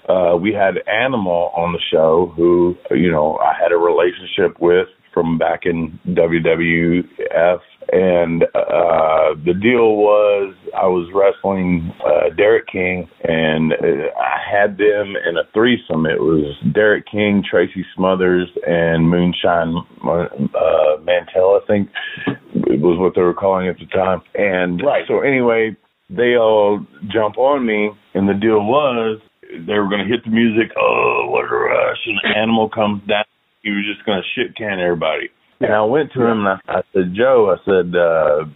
uh, 0.08 0.36
we 0.36 0.52
had 0.52 0.74
Animal 0.88 1.52
on 1.56 1.72
the 1.72 1.80
show, 1.92 2.32
who 2.36 2.76
you 2.90 3.10
know 3.10 3.38
I 3.38 3.52
had 3.60 3.72
a 3.72 3.76
relationship 3.76 4.60
with 4.60 4.88
from 5.12 5.38
back 5.38 5.62
in 5.64 5.98
WWF, 6.08 7.58
and 7.92 8.44
uh, 8.54 9.34
the 9.44 9.54
deal 9.60 9.96
was 9.96 10.54
I 10.76 10.86
was 10.86 11.10
wrestling 11.12 11.92
uh, 12.04 12.34
Derek 12.36 12.68
King, 12.68 13.08
and 13.24 13.72
uh, 13.72 13.76
I 14.18 14.38
had 14.50 14.78
them 14.78 15.14
in 15.28 15.36
a 15.36 15.42
threesome. 15.52 16.06
It 16.06 16.20
was 16.20 16.54
Derek 16.72 17.06
King, 17.10 17.42
Tracy 17.48 17.84
Smothers, 17.96 18.48
and 18.66 19.08
Moonshine 19.08 19.74
uh, 20.04 21.02
Mantell, 21.02 21.60
I 21.60 21.66
think 21.66 21.88
it 22.26 22.80
was 22.80 22.98
what 22.98 23.14
they 23.14 23.22
were 23.22 23.34
calling 23.34 23.66
it 23.66 23.70
at 23.70 23.78
the 23.78 23.86
time. 23.86 24.22
And 24.34 24.80
Right. 24.82 25.04
so 25.08 25.20
anyway, 25.20 25.76
they 26.10 26.36
all 26.36 26.84
jump 27.12 27.38
on 27.38 27.64
me, 27.64 27.90
and 28.14 28.28
the 28.28 28.34
deal 28.34 28.60
was 28.64 29.20
they 29.42 29.78
were 29.78 29.88
going 29.88 30.06
to 30.06 30.10
hit 30.10 30.24
the 30.24 30.30
music. 30.30 30.70
Oh, 30.78 31.26
what 31.30 31.44
a 31.44 31.54
rush! 31.54 31.98
And 32.06 32.18
the 32.22 32.38
animal 32.38 32.68
comes 32.68 33.02
down. 33.08 33.24
He 33.62 33.70
was 33.70 33.84
just 33.86 34.04
going 34.06 34.22
to 34.22 34.28
shit 34.34 34.56
can 34.56 34.80
everybody. 34.80 35.28
And 35.60 35.72
I 35.72 35.82
went 35.82 36.12
to 36.12 36.22
him 36.22 36.46
and 36.46 36.48
I, 36.48 36.78
I 36.78 36.82
said, 36.94 37.12
Joe, 37.14 37.54
I 37.54 37.58
said, 37.64 37.94
uh, 37.94 38.48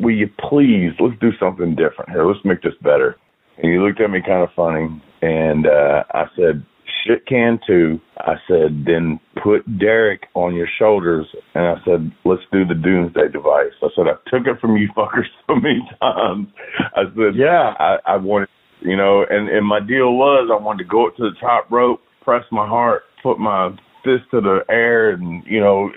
will 0.00 0.16
you 0.16 0.30
please 0.48 0.92
let's 0.98 1.18
do 1.20 1.30
something 1.38 1.76
different 1.76 2.10
here. 2.10 2.24
Let's 2.24 2.44
make 2.44 2.62
this 2.62 2.72
better. 2.82 3.16
And 3.58 3.70
he 3.70 3.78
looked 3.78 4.00
at 4.00 4.10
me 4.10 4.20
kind 4.24 4.42
of 4.42 4.48
funny, 4.56 5.02
and 5.20 5.66
uh, 5.66 6.04
I 6.14 6.24
said, 6.36 6.64
shit 7.06 7.26
can 7.26 7.58
too. 7.66 8.00
I 8.18 8.34
said, 8.48 8.84
then 8.86 9.20
put 9.42 9.62
Derek 9.78 10.26
on 10.34 10.54
your 10.54 10.68
shoulders, 10.78 11.26
and 11.54 11.66
I 11.66 11.74
said, 11.84 12.10
let's 12.24 12.42
do 12.52 12.64
the 12.64 12.74
Doomsday 12.74 13.28
device. 13.32 13.72
I 13.82 13.88
said, 13.94 14.06
I 14.06 14.14
took 14.30 14.46
it 14.46 14.60
from 14.60 14.76
you 14.76 14.88
fuckers 14.96 15.26
so 15.46 15.54
many 15.56 15.80
times. 16.00 16.48
I 16.96 17.04
said, 17.14 17.34
Yeah. 17.36 17.74
I, 17.78 17.96
I 18.06 18.16
wanted, 18.16 18.48
you 18.80 18.96
know, 18.96 19.24
and 19.28 19.48
and 19.48 19.66
my 19.66 19.80
deal 19.80 20.14
was 20.14 20.48
I 20.52 20.62
wanted 20.62 20.84
to 20.84 20.88
go 20.88 21.06
up 21.08 21.16
to 21.16 21.22
the 21.24 21.36
top 21.40 21.70
rope, 21.70 22.00
press 22.22 22.44
my 22.52 22.66
heart, 22.66 23.02
put 23.22 23.38
my 23.38 23.70
fist 24.04 24.24
to 24.30 24.40
the 24.40 24.60
air, 24.70 25.10
and 25.10 25.42
you 25.46 25.60
know, 25.60 25.90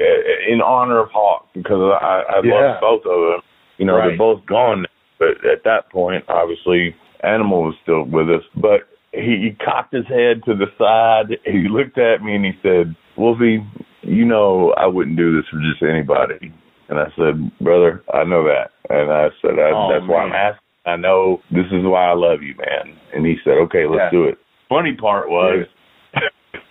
in 0.49 0.61
honor 0.61 0.99
of 0.99 1.09
Hawk 1.11 1.47
because 1.53 1.77
I 2.01 2.23
I 2.29 2.41
Yeah. 2.43 2.53
love 2.53 2.81
both 2.81 3.05
of 3.05 3.21
them. 3.31 3.41
You 3.77 3.85
know, 3.85 3.95
Right. 3.97 4.09
they're 4.09 4.17
both 4.17 4.45
gone, 4.45 4.85
but 5.19 5.43
at 5.45 5.63
that 5.63 5.89
point, 5.91 6.23
obviously, 6.27 6.95
Animal 7.23 7.63
was 7.63 7.75
still 7.83 8.03
with 8.03 8.29
us, 8.29 8.43
but. 8.55 8.87
He, 9.13 9.49
he 9.51 9.57
cocked 9.65 9.93
his 9.93 10.05
head 10.07 10.41
to 10.45 10.55
the 10.55 10.67
side. 10.77 11.37
He 11.45 11.67
looked 11.69 11.97
at 11.97 12.21
me 12.23 12.35
and 12.35 12.45
he 12.45 12.53
said, 12.63 12.95
"Wolfie, 13.17 13.59
you 14.01 14.25
know 14.25 14.73
I 14.77 14.87
wouldn't 14.87 15.17
do 15.17 15.35
this 15.35 15.45
for 15.51 15.59
just 15.59 15.83
anybody." 15.83 16.53
And 16.89 16.99
I 16.99 17.05
said, 17.17 17.51
"Brother, 17.59 18.03
I 18.13 18.23
know 18.23 18.43
that." 18.45 18.71
And 18.89 19.11
I 19.11 19.27
said, 19.41 19.59
I, 19.59 19.71
Oh, 19.75 19.89
"That's 19.91 20.07
why 20.09 20.23
I'm 20.23 20.33
asking. 20.33 20.61
I 20.85 20.95
know 20.95 21.41
this 21.51 21.65
is 21.71 21.83
why 21.83 22.05
I 22.09 22.13
love 22.13 22.41
you, 22.41 22.55
man." 22.57 22.95
And 23.13 23.25
he 23.25 23.35
said, 23.43 23.53
"Okay, 23.67 23.85
let's 23.85 24.11
Yeah. 24.11 24.11
do 24.11 24.23
it." 24.25 24.37
Funny 24.69 24.95
part 24.95 25.29
was, 25.29 25.65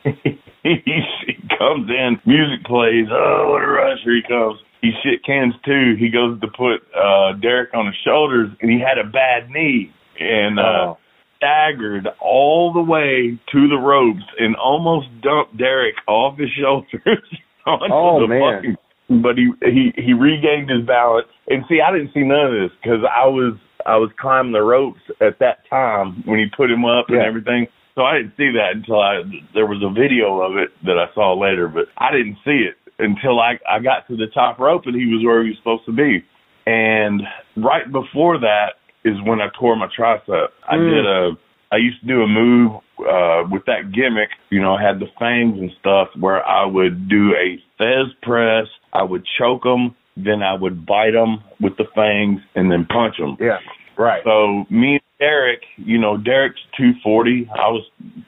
he, 0.02 0.10
he 0.62 1.34
comes 1.58 1.88
in, 1.90 2.18
music 2.24 2.64
plays. 2.64 3.06
Oh, 3.10 3.50
what 3.52 3.62
a 3.62 3.66
rush! 3.68 3.98
Here 4.02 4.14
he 4.16 4.22
comes. 4.26 4.58
He 4.80 4.92
shit 5.02 5.22
cans 5.24 5.52
too. 5.64 5.94
He 5.98 6.08
goes 6.08 6.40
to 6.40 6.48
put 6.48 6.80
uh 6.96 7.34
Derek 7.34 7.74
on 7.74 7.86
his 7.86 7.96
shoulders, 8.04 8.48
and 8.62 8.70
he 8.70 8.80
had 8.80 8.96
a 8.98 9.04
bad 9.08 9.50
knee, 9.50 9.92
and 10.18 10.58
uh 10.58 10.62
Oh. 10.62 10.98
Staggered 11.40 12.06
all 12.20 12.72
the 12.72 12.82
way 12.84 13.40
to 13.52 13.68
the 13.68 13.76
ropes 13.80 14.24
and 14.38 14.54
almost 14.56 15.08
dumped 15.22 15.56
Derek 15.56 15.94
off 16.06 16.38
his 16.38 16.50
shoulders 16.60 17.24
onto 17.66 17.92
Oh, 17.92 18.20
the 18.20 18.28
man. 18.28 18.76
fucking. 19.08 19.22
But 19.22 19.36
he 19.36 19.50
he 19.64 19.90
he 19.96 20.12
regained 20.12 20.70
his 20.70 20.86
balance. 20.86 21.26
And 21.48 21.64
see, 21.68 21.80
I 21.80 21.90
didn't 21.90 22.12
see 22.14 22.22
none 22.22 22.46
of 22.46 22.52
this 22.52 22.70
because 22.80 23.00
I 23.02 23.26
was 23.26 23.58
I 23.84 23.96
was 23.96 24.10
climbing 24.20 24.52
the 24.52 24.62
ropes 24.62 25.00
at 25.20 25.40
that 25.40 25.66
time 25.68 26.22
when 26.26 26.38
he 26.38 26.46
put 26.56 26.70
him 26.70 26.84
up 26.84 27.06
and 27.08 27.18
everything. 27.20 27.66
So 27.96 28.02
I 28.02 28.18
didn't 28.18 28.36
see 28.36 28.52
that 28.54 28.76
until 28.78 29.00
I 29.00 29.22
there 29.52 29.66
was 29.66 29.82
a 29.82 29.90
video 29.90 30.40
of 30.46 30.56
it 30.58 30.70
that 30.84 30.94
I 30.96 31.12
saw 31.14 31.34
later, 31.34 31.66
but 31.66 31.86
I 31.98 32.12
didn't 32.12 32.38
see 32.44 32.68
it 32.70 32.76
until 33.00 33.40
I 33.40 33.58
I 33.68 33.80
got 33.80 34.06
to 34.08 34.16
the 34.16 34.28
top 34.32 34.60
rope 34.60 34.82
and 34.86 34.94
he 34.94 35.06
was 35.06 35.24
where 35.26 35.42
he 35.42 35.50
was 35.50 35.58
supposed 35.58 35.86
to 35.86 35.92
be. 35.92 36.22
And 36.66 37.22
right 37.56 37.90
before 37.90 38.38
that 38.38 38.78
is 39.04 39.16
when 39.24 39.40
I 39.40 39.48
tore 39.58 39.76
my 39.76 39.88
tricep. 39.88 40.48
I 40.68 40.76
Mm. 40.76 40.90
did 40.90 41.06
a 41.06 41.36
I 41.72 41.76
used 41.76 42.00
to 42.00 42.06
do 42.06 42.22
a 42.22 42.26
move 42.26 42.72
uh 43.08 43.44
with 43.50 43.64
that 43.66 43.92
gimmick, 43.92 44.30
you 44.50 44.60
know, 44.60 44.74
I 44.74 44.82
had 44.82 44.98
the 44.98 45.06
fangs 45.18 45.58
and 45.58 45.70
stuff 45.78 46.08
where 46.18 46.44
I 46.44 46.64
would 46.66 47.08
do 47.08 47.34
a 47.34 47.62
Thesz 47.78 48.10
press, 48.22 48.66
I 48.92 49.02
would 49.04 49.24
choke 49.38 49.62
them, 49.62 49.94
then 50.16 50.42
I 50.42 50.54
would 50.54 50.84
bite 50.84 51.12
them 51.12 51.42
with 51.60 51.76
the 51.76 51.86
fangs 51.94 52.40
and 52.54 52.70
then 52.70 52.86
punch 52.86 53.16
them. 53.18 53.36
Yeah. 53.40 53.58
Right. 53.96 54.22
So 54.24 54.64
me 54.70 54.94
and 54.94 55.00
Derek, 55.18 55.62
you 55.76 55.98
know, 55.98 56.16
Derek's 56.16 56.60
240. 56.76 57.48
I 57.52 57.68
was 57.68 57.84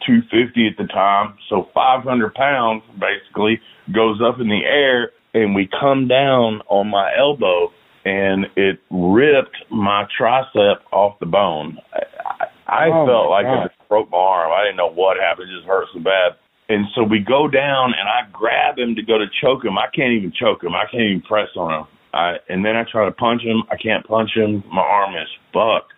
250 0.07 0.69
at 0.69 0.77
the 0.77 0.87
time. 0.93 1.35
So 1.49 1.69
500 1.75 2.35
pounds 2.35 2.83
basically 3.01 3.61
goes 3.93 4.21
up 4.23 4.41
in 4.41 4.49
the 4.49 4.65
air 4.65 5.11
and 5.35 5.55
we 5.55 5.69
come 5.81 6.07
down 6.09 6.61
on 6.69 6.89
my 6.89 7.11
elbow 7.19 7.73
and 8.05 8.47
it 8.57 8.81
ripped 8.91 9.57
my 9.71 10.07
tricep 10.19 10.77
off 10.93 11.19
the 11.21 11.27
bone. 11.27 11.79
I, 11.93 12.47
I, 12.67 12.87
Oh, 12.89 13.07
felt 13.07 13.31
like 13.31 13.45
God. 13.45 13.63
I 13.63 13.67
just 13.69 13.89
broke 13.89 14.11
my 14.11 14.19
arm. 14.19 14.53
I 14.53 14.65
didn't 14.65 14.77
know 14.77 14.91
what 14.93 15.17
happened. 15.19 15.51
It 15.51 15.57
just 15.57 15.69
hurt 15.69 15.87
so 15.93 16.01
bad. 16.01 16.33
And 16.69 16.87
so 16.95 17.03
we 17.03 17.19
go 17.19 17.49
down 17.49 17.93
and 17.99 18.09
I 18.09 18.31
grab 18.33 18.79
him 18.79 18.95
to 18.97 19.03
go 19.03 19.19
to 19.19 19.27
choke 19.43 19.65
him. 19.65 19.77
I 19.77 19.87
can't 19.95 20.13
even 20.13 20.33
choke 20.33 20.63
him. 20.65 20.75
I 20.75 20.85
can't 20.91 21.03
even 21.05 21.23
press 21.23 21.49
on 21.57 21.81
him. 21.83 21.87
I 22.15 22.37
and 22.49 22.65
then 22.65 22.77
I 22.77 22.85
try 22.91 23.05
to 23.05 23.13
punch 23.13 23.43
him. 23.43 23.63
I 23.71 23.77
can't 23.77 24.07
punch 24.07 24.31
him. 24.35 24.63
My 24.73 24.83
arm 24.83 25.15
is 25.15 25.29
fucked. 25.53 25.93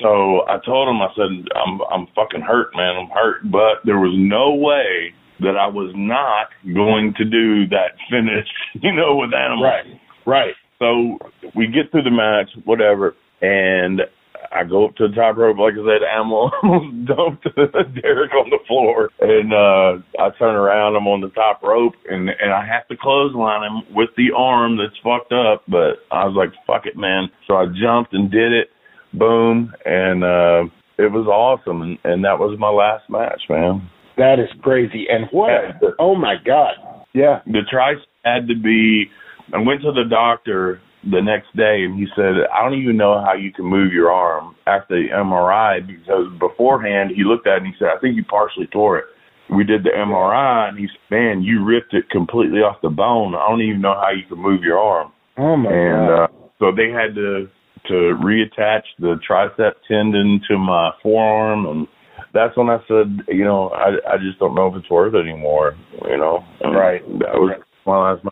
So 0.00 0.42
I 0.48 0.58
told 0.64 0.88
him, 0.88 1.00
I 1.02 1.08
said, 1.14 1.30
I'm 1.56 1.80
I'm 1.90 2.06
fucking 2.14 2.42
hurt, 2.42 2.74
man. 2.74 2.96
I'm 2.96 3.10
hurt. 3.10 3.50
But 3.50 3.82
there 3.84 3.98
was 3.98 4.14
no 4.16 4.54
way 4.54 5.14
that 5.40 5.56
I 5.56 5.66
was 5.66 5.92
not 5.96 6.48
going 6.74 7.14
to 7.18 7.24
do 7.24 7.66
that 7.68 7.98
finish, 8.10 8.46
you 8.82 8.92
know, 8.92 9.16
with 9.16 9.34
animals. 9.34 9.66
Right. 9.66 10.00
Right. 10.26 10.54
So 10.82 11.18
we 11.54 11.68
get 11.68 11.92
through 11.92 12.02
the 12.02 12.10
match, 12.10 12.50
whatever, 12.64 13.14
and 13.40 14.02
I 14.50 14.64
go 14.64 14.86
up 14.86 14.96
to 14.96 15.06
the 15.06 15.14
top 15.14 15.36
rope, 15.36 15.56
like 15.58 15.74
I 15.74 15.86
said, 15.86 16.02
Animal 16.02 16.50
almost 16.62 17.06
dumped 17.06 17.44
Derek 18.02 18.34
on 18.34 18.50
the 18.50 18.58
floor, 18.66 19.08
and 19.20 19.52
uh 19.54 20.02
I 20.20 20.30
turn 20.38 20.56
around, 20.56 20.96
I'm 20.96 21.06
on 21.06 21.20
the 21.20 21.30
top 21.30 21.62
rope, 21.62 21.94
and 22.10 22.28
and 22.28 22.52
I 22.52 22.66
have 22.66 22.88
to 22.88 22.96
clothesline 23.00 23.62
him 23.62 23.94
with 23.94 24.10
the 24.16 24.34
arm 24.36 24.76
that's 24.76 24.98
fucked 25.04 25.32
up, 25.32 25.62
but 25.68 26.02
I 26.10 26.24
was 26.26 26.34
like, 26.34 26.50
fuck 26.66 26.86
it, 26.86 26.96
man. 26.96 27.30
So 27.46 27.54
I 27.54 27.66
jumped 27.66 28.12
and 28.12 28.28
did 28.28 28.52
it, 28.52 28.68
boom, 29.14 29.72
and 29.84 30.24
uh 30.24 30.64
it 30.98 31.10
was 31.10 31.26
awesome, 31.26 31.82
and, 31.82 31.98
and 32.04 32.24
that 32.24 32.38
was 32.38 32.58
my 32.58 32.68
last 32.68 33.08
match, 33.08 33.42
man. 33.48 33.88
That 34.18 34.40
is 34.40 34.50
crazy. 34.62 35.06
And 35.08 35.26
what? 35.30 35.50
A, 35.50 35.94
oh 36.00 36.16
my 36.16 36.34
God! 36.44 36.74
Yeah. 37.14 37.40
The 37.46 37.60
tricep 37.72 38.02
had 38.24 38.48
to 38.48 38.54
be. 38.54 39.10
I 39.52 39.58
went 39.58 39.82
to 39.82 39.92
the 39.92 40.08
doctor 40.08 40.80
the 41.04 41.20
next 41.20 41.54
day 41.56 41.84
and 41.84 41.98
he 41.98 42.06
said, 42.14 42.46
I 42.52 42.62
don't 42.62 42.80
even 42.80 42.96
know 42.96 43.20
how 43.20 43.34
you 43.34 43.52
can 43.52 43.66
move 43.66 43.92
your 43.92 44.10
arm 44.10 44.54
after 44.66 44.94
the 44.94 45.08
MRI 45.12 45.86
because 45.86 46.26
beforehand 46.38 47.10
he 47.14 47.24
looked 47.24 47.46
at 47.46 47.54
it 47.54 47.62
and 47.64 47.66
he 47.66 47.72
said, 47.78 47.88
I 47.94 48.00
think 48.00 48.16
you 48.16 48.24
partially 48.24 48.66
tore 48.68 48.98
it. 48.98 49.04
We 49.50 49.64
did 49.64 49.82
the 49.84 49.90
MRI 49.90 50.68
and 50.68 50.78
he 50.78 50.86
said, 50.86 51.10
Man, 51.10 51.42
you 51.42 51.64
ripped 51.64 51.92
it 51.92 52.08
completely 52.10 52.60
off 52.60 52.80
the 52.82 52.88
bone. 52.88 53.34
I 53.34 53.48
don't 53.48 53.60
even 53.60 53.80
know 53.80 53.94
how 53.94 54.10
you 54.10 54.24
can 54.28 54.38
move 54.38 54.62
your 54.62 54.78
arm. 54.78 55.12
Oh 55.36 55.56
my 55.56 55.70
and 55.72 56.08
god. 56.08 56.24
uh, 56.24 56.26
so 56.58 56.72
they 56.74 56.88
had 56.88 57.14
to 57.16 57.48
to 57.88 58.14
reattach 58.22 58.86
the 59.00 59.16
tricep 59.28 59.72
tendon 59.88 60.40
to 60.48 60.56
my 60.56 60.92
forearm 61.02 61.66
and 61.66 61.88
that's 62.32 62.56
when 62.56 62.70
I 62.70 62.78
said, 62.88 63.26
you 63.28 63.44
know, 63.44 63.68
I 63.70 64.14
I 64.14 64.16
just 64.16 64.38
don't 64.38 64.54
know 64.54 64.68
if 64.68 64.76
it's 64.76 64.90
worth 64.90 65.14
it 65.14 65.28
anymore, 65.28 65.76
you 66.08 66.16
know. 66.16 66.44
And 66.60 66.74
Right. 66.74 67.02
That 67.18 67.34
was 67.34 67.60
my 67.84 68.12
last 68.12 68.24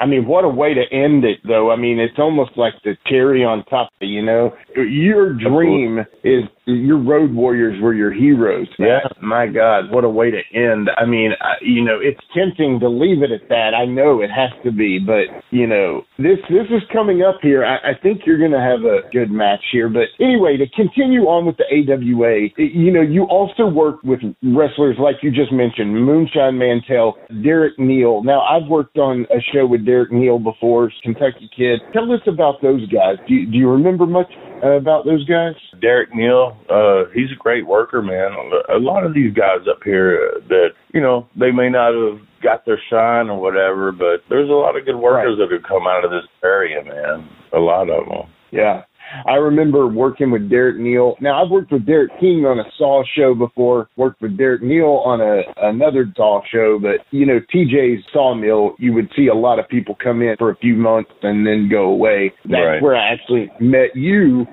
I 0.00 0.06
mean, 0.06 0.26
what 0.26 0.44
a 0.44 0.48
way 0.48 0.74
to 0.74 0.82
end 0.92 1.24
it, 1.24 1.38
though. 1.46 1.70
I 1.70 1.76
mean, 1.76 1.98
it's 1.98 2.18
almost 2.18 2.52
like 2.56 2.74
the 2.84 2.96
cherry 3.06 3.44
on 3.44 3.64
top. 3.64 3.90
You 4.00 4.22
know, 4.22 4.54
your 4.76 5.32
dream 5.32 6.00
is 6.22 6.44
your 6.66 6.98
road 6.98 7.32
warriors 7.34 7.80
were 7.82 7.94
your 7.94 8.12
heroes. 8.12 8.68
Yeah. 8.78 9.00
My 9.20 9.46
God, 9.46 9.90
what 9.90 10.04
a 10.04 10.08
way 10.08 10.30
to 10.30 10.40
end. 10.54 10.88
I 10.96 11.04
mean, 11.04 11.32
I, 11.40 11.54
you 11.60 11.84
know, 11.84 11.98
it's 12.00 12.20
tempting 12.34 12.80
to 12.80 12.88
leave 12.88 13.22
it 13.22 13.30
at 13.30 13.48
that. 13.48 13.72
I 13.74 13.84
know 13.84 14.22
it 14.22 14.30
has 14.30 14.50
to 14.64 14.72
be, 14.72 14.98
but 14.98 15.28
you 15.50 15.66
know, 15.66 16.02
this 16.18 16.38
this 16.48 16.66
is 16.70 16.82
coming 16.92 17.22
up 17.22 17.36
here. 17.42 17.64
I, 17.64 17.90
I 17.90 17.92
think 18.02 18.22
you're 18.24 18.38
going 18.38 18.52
to 18.52 18.60
have 18.60 18.80
a 18.80 19.08
good 19.12 19.30
match 19.30 19.60
here. 19.72 19.88
But 19.88 20.08
anyway, 20.20 20.56
to 20.56 20.66
continue 20.74 21.22
on 21.22 21.46
with 21.46 21.56
the 21.56 21.64
AWA, 21.68 22.48
you 22.56 22.92
know, 22.92 23.02
you 23.02 23.24
also 23.24 23.66
work 23.66 24.02
with 24.02 24.20
wrestlers 24.42 24.96
like 24.98 25.16
you 25.22 25.30
just 25.30 25.52
mentioned, 25.52 25.94
Moonshine 25.94 26.56
Mantell, 26.56 27.16
Derek 27.42 27.78
Neal. 27.78 28.22
Now, 28.22 28.40
I've 28.40 28.68
worked 28.68 28.96
on 28.96 29.26
a 29.30 29.40
show 29.52 29.66
with 29.66 29.83
Derek 29.84 30.12
Neal 30.12 30.38
before, 30.38 30.90
Kentucky 31.02 31.50
Kid. 31.56 31.80
Tell 31.92 32.10
us 32.12 32.20
about 32.26 32.62
those 32.62 32.86
guys. 32.88 33.16
Do 33.28 33.34
you, 33.34 33.46
do 33.46 33.56
you 33.56 33.70
remember 33.70 34.06
much 34.06 34.30
uh, 34.62 34.72
about 34.72 35.04
those 35.04 35.24
guys? 35.26 35.54
Derek 35.80 36.14
Neal, 36.14 36.56
uh, 36.70 37.04
he's 37.14 37.30
a 37.32 37.38
great 37.38 37.66
worker, 37.66 38.02
man. 38.02 38.32
A 38.74 38.78
lot 38.78 39.04
of 39.04 39.14
these 39.14 39.32
guys 39.34 39.66
up 39.70 39.80
here 39.84 40.40
that, 40.48 40.70
you 40.92 41.00
know, 41.00 41.26
they 41.38 41.50
may 41.50 41.68
not 41.68 41.94
have 41.94 42.20
got 42.42 42.66
their 42.66 42.80
shine 42.90 43.28
or 43.28 43.40
whatever, 43.40 43.92
but 43.92 44.22
there's 44.28 44.50
a 44.50 44.52
lot 44.52 44.76
of 44.76 44.84
good 44.84 44.96
workers 44.96 45.38
that 45.38 45.52
have 45.52 45.62
come 45.62 45.86
out 45.86 46.04
of 46.04 46.10
this 46.10 46.28
area, 46.42 46.82
man. 46.84 47.28
A 47.52 47.58
lot 47.58 47.88
of 47.88 48.06
them. 48.06 48.30
Yeah. 48.50 48.82
I 49.26 49.34
remember 49.34 49.86
working 49.86 50.30
with 50.30 50.48
Derek 50.50 50.78
Neal. 50.78 51.16
Now 51.20 51.42
I've 51.42 51.50
worked 51.50 51.72
with 51.72 51.86
Derek 51.86 52.10
King 52.20 52.44
on 52.46 52.58
a 52.58 52.64
Saw 52.78 53.02
show 53.16 53.34
before. 53.34 53.88
Worked 53.96 54.22
with 54.22 54.36
Derek 54.36 54.62
Neal 54.62 55.02
on 55.04 55.20
a 55.20 55.42
another 55.62 56.06
Saw 56.16 56.40
show, 56.50 56.78
but 56.80 57.06
you 57.10 57.26
know 57.26 57.40
TJ's 57.54 58.04
Sawmill, 58.12 58.74
you 58.78 58.92
would 58.92 59.10
see 59.16 59.28
a 59.28 59.34
lot 59.34 59.58
of 59.58 59.68
people 59.68 59.96
come 60.02 60.22
in 60.22 60.36
for 60.36 60.50
a 60.50 60.56
few 60.56 60.74
months 60.74 61.10
and 61.22 61.46
then 61.46 61.68
go 61.70 61.84
away. 61.84 62.32
That's 62.44 62.64
Right. 62.64 62.82
where 62.82 62.96
I 62.96 63.08
actually 63.12 63.50
met 63.60 63.94
you 63.94 64.46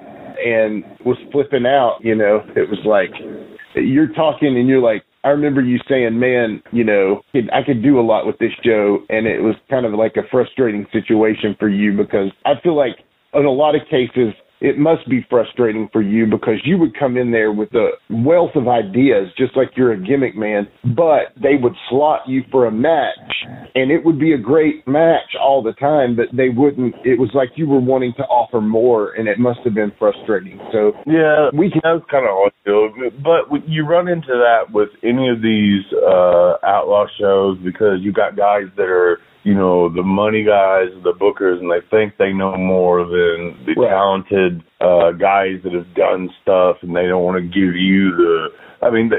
and 0.44 0.84
was 1.06 1.18
flipping 1.32 1.66
out. 1.66 1.98
You 2.02 2.16
know, 2.16 2.44
it 2.56 2.70
was 2.70 2.80
like 2.86 3.12
you're 3.76 4.08
talking 4.14 4.58
and 4.58 4.68
you're 4.68 4.82
like. 4.82 5.04
I 5.24 5.30
remember 5.30 5.62
you 5.62 5.78
saying, 5.88 6.18
"Man, 6.20 6.64
you 6.72 6.84
know, 6.84 7.22
I 7.54 7.62
could 7.62 7.84
do 7.84 8.00
a 8.00 8.02
lot 8.02 8.26
with 8.26 8.40
this 8.40 8.52
show," 8.66 9.04
and 9.08 9.28
it 9.28 9.40
was 9.44 9.56
kind 9.70 9.86
of 9.86 9.94
like 9.94 10.18
a 10.18 10.24
frustrating 10.32 10.88
situation 10.92 11.56
for 11.60 11.70
you 11.70 11.96
because 11.96 12.32
I 12.44 12.56
feel 12.64 12.76
like 12.76 12.98
in 13.34 13.46
a 13.46 13.52
lot 13.52 13.76
of 13.76 13.82
cases, 13.90 14.34
it 14.62 14.78
must 14.78 15.10
be 15.10 15.26
frustrating 15.28 15.90
for 15.92 16.04
you 16.04 16.28
because 16.28 16.62
you 16.64 16.78
would 16.78 16.98
come 16.98 17.18
in 17.18 17.32
there 17.32 17.52
with 17.52 17.74
a 17.74 17.90
wealth 18.12 18.52
of 18.56 18.68
ideas, 18.68 19.30
just 19.36 19.58
like 19.58 19.72
you're 19.76 19.94
a 19.94 19.98
gimmick 20.00 20.36
man, 20.36 20.68
but 20.96 21.34
they 21.42 21.56
would 21.60 21.74
slot 21.90 22.22
you 22.28 22.44
for 22.52 22.68
a 22.68 22.72
match, 22.72 23.16
and 23.74 23.90
it 23.90 24.06
would 24.06 24.20
be 24.20 24.34
a 24.34 24.38
great 24.38 24.88
match 24.88 25.36
all 25.42 25.64
the 25.64 25.74
time, 25.74 26.16
but 26.16 26.28
they 26.32 26.50
wouldn't. 26.50 26.94
It 27.04 27.20
was 27.20 27.32
like 27.34 27.50
you 27.56 27.68
were 27.68 27.80
wanting 27.80 28.14
to 28.18 28.24
offer 28.24 28.62
more, 28.62 29.14
and 29.14 29.28
it 29.28 29.40
must 29.40 29.62
have 29.64 29.74
been 29.74 29.92
frustrating. 29.98 30.60
So, 30.72 30.96
Yeah, 31.08 31.50
We 31.54 31.72
can- 31.72 31.82
that's 31.84 32.06
kind 32.06 32.28
of 32.28 32.32
I. 32.38 33.12
But 33.24 33.68
you 33.68 33.86
run 33.86 34.08
into 34.08 34.34
that 34.34 34.72
with 34.72 34.90
any 35.04 35.28
of 35.30 35.42
these 35.42 35.84
uh, 35.94 36.58
outlaw 36.64 37.08
shows 37.20 37.58
because 37.64 38.02
you 38.02 38.12
got 38.12 38.36
guys 38.36 38.68
that 38.78 38.88
are, 38.88 39.20
you 39.44 39.54
know, 39.56 39.90
the 39.90 40.04
money 40.04 40.44
guys, 40.44 40.90
the 41.04 41.14
bookers, 41.14 41.60
and 41.60 41.72
they 41.72 41.86
think 41.90 42.18
they 42.18 42.32
know 42.32 42.56
more 42.58 43.04
than 43.04 43.58
the 43.66 43.74
Right. 43.76 43.90
talented 43.90 44.62
uh, 44.80 45.12
guys 45.12 45.60
that 45.64 45.74
have 45.74 45.94
done 45.96 46.30
stuff, 46.42 46.78
and 46.82 46.96
they 46.96 47.08
don't 47.08 47.24
want 47.24 47.38
to 47.38 47.48
give 47.48 47.76
you 47.76 48.16
the. 48.16 48.48
I 48.84 48.90
mean, 48.90 49.10
they 49.10 49.18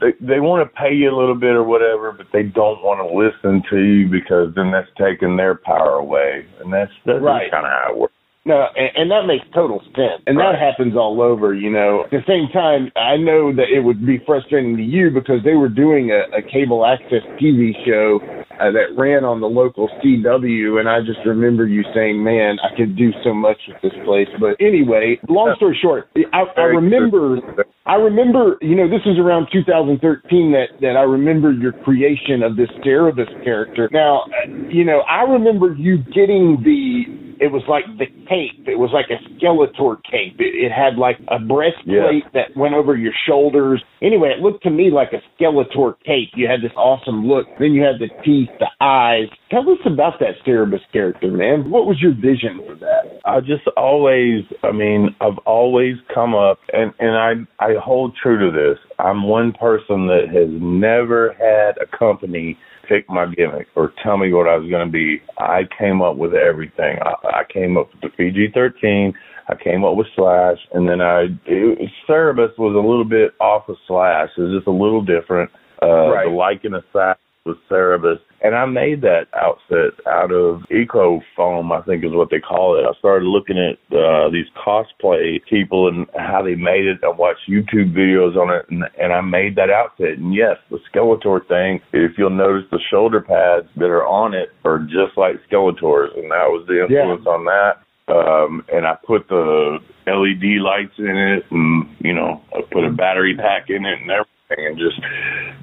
they, 0.00 0.12
they 0.20 0.40
want 0.40 0.62
to 0.68 0.80
pay 0.80 0.92
you 0.94 1.10
a 1.10 1.16
little 1.16 1.34
bit 1.34 1.54
or 1.54 1.64
whatever, 1.64 2.12
but 2.12 2.26
they 2.32 2.42
don't 2.42 2.82
want 2.82 2.98
to 3.00 3.06
listen 3.06 3.62
to 3.70 3.78
you 3.78 4.08
because 4.08 4.54
then 4.54 4.70
that's 4.70 4.90
taking 4.98 5.36
their 5.36 5.54
power 5.56 5.94
away, 5.94 6.46
and 6.60 6.72
that's 6.72 6.92
that's 7.06 7.20
Right. 7.22 7.50
kind 7.50 7.66
of 7.66 7.72
how 7.72 7.92
it 7.92 7.98
works. 7.98 8.14
No, 8.46 8.66
and, 8.74 8.90
and 8.96 9.10
that 9.10 9.26
makes 9.26 9.44
total 9.54 9.80
sense. 9.94 10.22
And 10.26 10.38
Right. 10.38 10.52
that 10.52 10.58
happens 10.58 10.96
all 10.96 11.20
over, 11.20 11.52
you 11.52 11.70
know. 11.70 12.04
At 12.04 12.10
the 12.10 12.24
same 12.26 12.48
time, 12.52 12.90
I 12.96 13.16
know 13.16 13.52
that 13.52 13.68
it 13.68 13.80
would 13.80 14.04
be 14.06 14.18
frustrating 14.24 14.76
to 14.76 14.82
you 14.82 15.10
because 15.10 15.44
they 15.44 15.54
were 15.54 15.68
doing 15.68 16.10
a, 16.10 16.24
a 16.36 16.42
cable 16.42 16.86
access 16.86 17.22
TV 17.40 17.72
show 17.84 18.20
uh, 18.60 18.70
that 18.72 18.96
ran 18.96 19.24
on 19.24 19.40
the 19.40 19.46
local 19.46 19.88
CW, 20.00 20.80
and 20.80 20.88
I 20.88 21.00
just 21.00 21.20
remember 21.26 21.66
you 21.66 21.84
saying, 21.94 22.22
"Man, 22.22 22.58
I 22.60 22.74
could 22.76 22.96
do 22.96 23.10
so 23.24 23.32
much 23.34 23.56
with 23.68 23.80
this 23.82 23.98
place." 24.04 24.28
But 24.38 24.56
anyway, 24.60 25.18
long 25.28 25.54
story 25.56 25.78
short, 25.80 26.08
I, 26.32 26.44
I 26.56 26.64
remember. 26.64 27.38
I 27.86 27.94
remember, 27.94 28.56
you 28.60 28.76
know, 28.76 28.88
this 28.88 29.00
was 29.04 29.18
around 29.18 29.48
2013 29.52 30.52
that 30.52 30.80
that 30.80 30.96
I 30.96 31.02
remember 31.02 31.52
your 31.52 31.72
creation 31.72 32.42
of 32.42 32.56
this 32.56 32.68
Cerebus 32.84 33.32
character. 33.42 33.88
Now, 33.92 34.24
uh, 34.28 34.48
you 34.68 34.84
know, 34.84 35.00
I 35.10 35.22
remember 35.22 35.74
you 35.74 35.98
getting 35.98 36.60
the. 36.62 37.29
It 37.40 37.50
was 37.50 37.62
like 37.68 37.84
the 37.98 38.06
cape. 38.28 38.68
It 38.68 38.78
was 38.78 38.90
like 38.92 39.06
a 39.08 39.16
Skeletor 39.32 39.96
cape. 40.04 40.36
It, 40.38 40.54
it 40.54 40.70
had 40.70 40.96
like 40.96 41.16
a 41.28 41.38
breastplate 41.38 42.24
that 42.34 42.54
went 42.54 42.74
over 42.74 42.94
your 42.94 43.14
shoulders. 43.26 43.82
Anyway, 44.02 44.28
it 44.28 44.42
looked 44.42 44.62
to 44.64 44.70
me 44.70 44.90
like 44.90 45.12
a 45.12 45.22
Skeletor 45.34 45.94
cape. 46.04 46.28
You 46.34 46.46
had 46.46 46.60
this 46.60 46.76
awesome 46.76 47.26
look. 47.26 47.46
Then 47.58 47.72
you 47.72 47.82
had 47.82 47.98
the 47.98 48.08
teeth, 48.22 48.50
the 48.58 48.68
eyes. 48.84 49.28
Tell 49.50 49.68
us 49.70 49.80
about 49.86 50.20
that 50.20 50.36
Cerebus 50.46 50.84
character, 50.92 51.30
man. 51.30 51.70
What 51.70 51.86
was 51.86 51.96
your 52.00 52.14
vision 52.14 52.60
for 52.66 52.74
that? 52.76 53.20
I 53.24 53.40
just 53.40 53.66
always, 53.74 54.44
I 54.62 54.72
mean, 54.72 55.16
I've 55.20 55.38
always 55.46 55.96
come 56.14 56.34
up, 56.34 56.58
and 56.72 56.92
and 57.00 57.16
I 57.16 57.64
I 57.64 57.74
hold 57.82 58.14
true 58.22 58.38
to 58.38 58.56
this. 58.56 58.78
I'm 58.98 59.26
one 59.26 59.52
person 59.52 60.06
that 60.08 60.28
has 60.28 60.48
never 60.60 61.32
had 61.38 61.78
a 61.80 61.96
company 61.96 62.58
pick 62.90 63.08
my 63.08 63.26
gimmick 63.26 63.68
or 63.76 63.92
tell 64.02 64.18
me 64.18 64.32
what 64.32 64.48
I 64.48 64.56
was 64.56 64.68
going 64.68 64.84
to 64.84 64.92
be. 64.92 65.22
I 65.38 65.62
came 65.78 66.02
up 66.02 66.16
with 66.16 66.34
everything. 66.34 66.98
I, 67.00 67.40
I 67.40 67.42
came 67.50 67.76
up 67.76 67.88
with 67.92 68.00
the 68.02 68.08
PG-13. 68.08 69.12
I 69.48 69.54
came 69.62 69.84
up 69.84 69.96
with 69.96 70.08
Slash, 70.16 70.58
and 70.72 70.88
then 70.88 71.00
I 71.00 71.26
it, 71.46 71.90
Cerebus 72.08 72.56
was 72.58 72.74
a 72.74 72.86
little 72.86 73.04
bit 73.04 73.32
off 73.40 73.68
of 73.68 73.76
Slash. 73.86 74.30
It 74.36 74.42
was 74.42 74.58
just 74.58 74.66
a 74.66 74.72
little 74.72 75.02
different. 75.02 75.50
Uh, 75.82 76.10
Right. 76.10 76.26
The 76.26 76.68
Lycan 76.70 76.78
Assassin 76.78 77.20
was 77.46 77.56
Cerebus, 77.70 78.18
and 78.42 78.54
I 78.54 78.64
made 78.64 79.02
that 79.02 79.26
outfit 79.34 79.94
out 80.06 80.32
of 80.32 80.62
eco 80.70 81.20
foam, 81.36 81.72
I 81.72 81.82
think 81.82 82.04
is 82.04 82.12
what 82.12 82.30
they 82.30 82.40
call 82.40 82.78
it. 82.78 82.88
I 82.88 82.98
started 82.98 83.26
looking 83.26 83.58
at 83.58 83.76
uh, 83.96 84.30
these 84.30 84.46
cosplay 84.56 85.44
people 85.48 85.88
and 85.88 86.06
how 86.16 86.42
they 86.42 86.54
made 86.54 86.86
it. 86.86 86.98
I 87.04 87.08
watched 87.08 87.48
YouTube 87.48 87.92
videos 87.94 88.36
on 88.36 88.54
it, 88.54 88.66
and, 88.70 88.84
and 88.98 89.12
I 89.12 89.20
made 89.20 89.56
that 89.56 89.70
outfit. 89.70 90.18
And 90.18 90.34
yes, 90.34 90.56
the 90.70 90.78
Skeletor 90.92 91.46
thing. 91.48 91.80
If 91.92 92.12
you'll 92.16 92.30
notice, 92.30 92.64
the 92.70 92.80
shoulder 92.90 93.20
pads 93.20 93.68
that 93.76 93.90
are 93.90 94.06
on 94.06 94.34
it 94.34 94.50
are 94.64 94.78
just 94.78 95.16
like 95.16 95.36
Skeletor's, 95.50 96.12
and 96.16 96.30
that 96.30 96.48
was 96.48 96.64
the 96.66 96.86
Yeah. 96.88 97.02
influence 97.02 97.26
on 97.26 97.44
that. 97.44 97.76
Um, 98.08 98.64
and 98.72 98.86
I 98.86 98.96
put 99.06 99.28
the 99.28 99.78
LED 100.06 100.60
lights 100.60 100.98
in 100.98 101.16
it, 101.16 101.44
and 101.50 101.86
you 102.00 102.12
know, 102.14 102.40
I 102.52 102.62
put 102.72 102.84
a 102.84 102.90
battery 102.90 103.36
pack 103.36 103.70
in 103.70 103.84
it 103.84 104.00
and 104.00 104.10
everything, 104.10 104.39
and 104.58 104.78
just, 104.78 105.00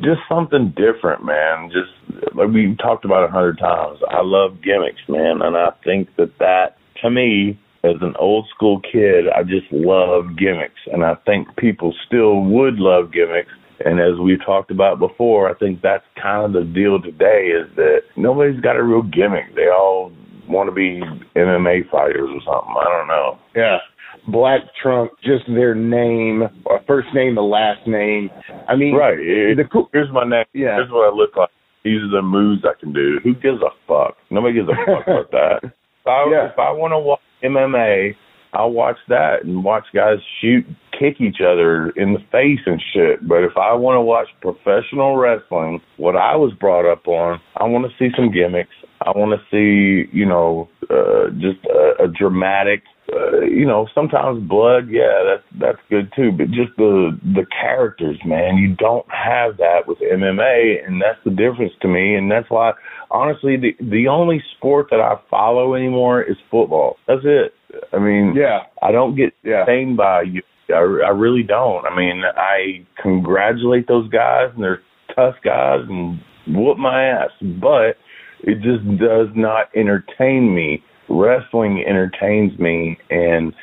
just 0.02 0.22
something 0.30 0.74
different, 0.76 1.24
man. 1.24 1.72
Just 1.72 2.36
like 2.36 2.50
we 2.50 2.76
talked 2.76 3.06
about 3.06 3.24
a 3.28 3.32
hundred 3.32 3.58
times. 3.60 4.00
I 4.10 4.22
love 4.22 4.62
gimmicks, 4.62 5.02
man, 5.08 5.42
and 5.42 5.58
I 5.58 5.72
think 5.84 6.16
that 6.18 6.38
that 6.40 6.78
to 7.02 7.10
me, 7.10 7.60
as 7.84 7.96
an 8.02 8.16
old 8.20 8.48
school 8.54 8.82
kid, 8.82 9.26
I 9.30 9.44
just 9.44 9.72
love 9.72 10.38
gimmicks, 10.38 10.82
and 10.92 11.04
I 11.04 11.16
think 11.26 11.56
people 11.58 11.94
still 12.06 12.42
would 12.42 12.76
love 12.76 13.12
gimmicks. 13.12 13.52
And 13.86 14.00
as 14.00 14.20
we've 14.20 14.44
talked 14.44 14.72
about 14.72 14.98
before, 14.98 15.50
I 15.50 15.54
think 15.54 15.82
that's 15.82 16.04
kind 16.22 16.46
of 16.46 16.54
the 16.54 16.64
deal 16.74 17.00
today 17.00 17.54
is 17.54 17.70
that 17.76 18.02
nobody's 18.16 18.60
got 18.60 18.76
a 18.76 18.84
real 18.84 19.04
gimmick. 19.04 19.54
They 19.56 19.68
all 19.68 20.12
want 20.48 20.68
to 20.68 20.74
be 20.74 21.00
MMA 21.36 21.90
fighters 21.92 22.30
or 22.30 22.42
something. 22.42 22.74
I 22.76 22.90
don't 22.98 23.08
know. 23.08 23.38
Yeah. 23.56 23.78
Black 24.28 24.62
Trunk, 24.82 25.12
just 25.24 25.46
their 25.48 25.74
name, 25.76 26.44
or 26.66 26.82
first 26.88 27.08
name, 27.14 27.36
the 27.36 27.42
last 27.42 27.86
name. 27.88 28.30
I 28.68 28.76
mean, 28.76 28.96
Right. 28.96 29.20
It- 29.20 29.58
The 29.58 29.64
cool, 29.66 29.90
here's 29.94 30.12
my 30.12 30.24
name. 30.24 30.46
Yeah. 30.54 30.76
Here's 30.76 30.92
what 30.92 31.12
I 31.12 31.16
look 31.16 31.36
like. 31.36 31.50
These 31.84 32.02
are 32.04 32.10
the 32.10 32.22
moves 32.22 32.66
I 32.66 32.74
can 32.80 32.92
do. 32.92 33.20
Who 33.24 33.34
gives 33.36 33.62
a 33.62 33.70
fuck? 33.88 34.18
Nobody 34.30 34.56
gives 34.56 34.68
a 34.70 34.76
fuck 34.86 35.08
about 35.08 35.32
that. 35.32 35.60
If 35.64 36.08
I, 36.08 36.30
Yeah. 36.30 36.46
if 36.52 36.60
I 36.60 36.72
want 36.72 36.92
to 36.92 37.00
watch 37.00 37.20
MMA, 37.44 38.16
I'll 38.54 38.72
watch 38.72 38.98
that 39.10 39.44
and 39.44 39.64
watch 39.64 39.86
guys 39.94 40.18
shoot 40.42 40.66
kick 40.98 41.22
each 41.22 41.42
other 41.42 41.90
in 41.92 42.14
the 42.14 42.20
face 42.32 42.60
and 42.66 42.82
shit. 42.94 43.26
But 43.28 43.44
if 43.44 43.56
I 43.56 43.74
want 43.74 43.98
to 43.98 44.02
watch 44.02 44.28
professional 44.42 45.16
wrestling, 45.16 45.80
what 45.98 46.16
I 46.16 46.36
was 46.36 46.52
brought 46.54 46.92
up 46.92 47.08
on, 47.08 47.40
I 47.58 47.66
want 47.66 47.86
to 47.86 47.96
see 48.00 48.12
some 48.16 48.32
gimmicks. 48.32 48.74
I 49.06 49.12
want 49.12 49.40
to 49.40 49.46
see, 49.52 50.10
you 50.12 50.26
know, 50.26 50.68
uh, 50.90 51.30
just 51.40 51.64
a, 51.68 52.06
a 52.06 52.08
dramatic, 52.08 52.82
uh, 53.14 53.42
you 53.42 53.66
know, 53.66 53.88
sometimes 53.96 54.44
blood. 54.48 54.90
Yeah, 54.90 55.24
that's 55.26 55.60
that's 55.60 55.78
good 55.90 56.12
too. 56.16 56.32
But 56.32 56.48
just 56.48 56.76
the 56.78 57.18
the 57.24 57.46
characters, 57.62 58.18
man, 58.26 58.58
you 58.58 58.76
don't 58.76 59.06
have 59.10 59.58
that 59.58 59.88
with 59.88 60.00
MMA, 60.00 60.86
and 60.86 61.02
that's 61.02 61.20
the 61.24 61.32
difference 61.32 61.74
to 61.82 61.88
me. 61.88 62.16
And 62.16 62.30
that's 62.30 62.50
why, 62.50 62.74
honestly, 63.12 63.56
the 63.58 63.76
the 63.80 64.08
only 64.08 64.44
sport 64.58 64.88
that 64.92 65.00
I 65.00 65.16
follow 65.30 65.76
anymore 65.76 66.22
is 66.22 66.36
football. 66.52 66.98
That's 67.08 67.22
it. 67.24 67.54
I 67.94 68.00
mean, 68.00 68.34
Yeah. 68.36 68.64
I 68.82 68.92
don't 68.92 69.16
get 69.16 69.34
Yeah. 69.44 69.66
by 69.96 70.24
you. 70.24 70.42
I, 70.70 70.80
I 70.80 71.10
really 71.12 71.44
don't. 71.44 71.86
I 71.86 71.96
mean, 71.96 72.24
I 72.26 72.86
congratulate 73.02 73.88
those 73.88 74.10
guys 74.10 74.50
and 74.54 74.64
they're 74.64 74.82
tough 75.16 75.36
guys 75.44 75.82
and 75.88 76.20
whoop 76.48 76.78
my 76.78 77.04
ass, 77.06 77.32
but 77.42 77.96
it 78.42 78.56
just 78.62 78.86
does 79.00 79.28
not 79.36 79.70
entertain 79.76 80.54
me. 80.54 80.84
Wrestling 81.10 81.84
entertains 81.88 82.58
me, 82.60 82.98
and 83.10 83.54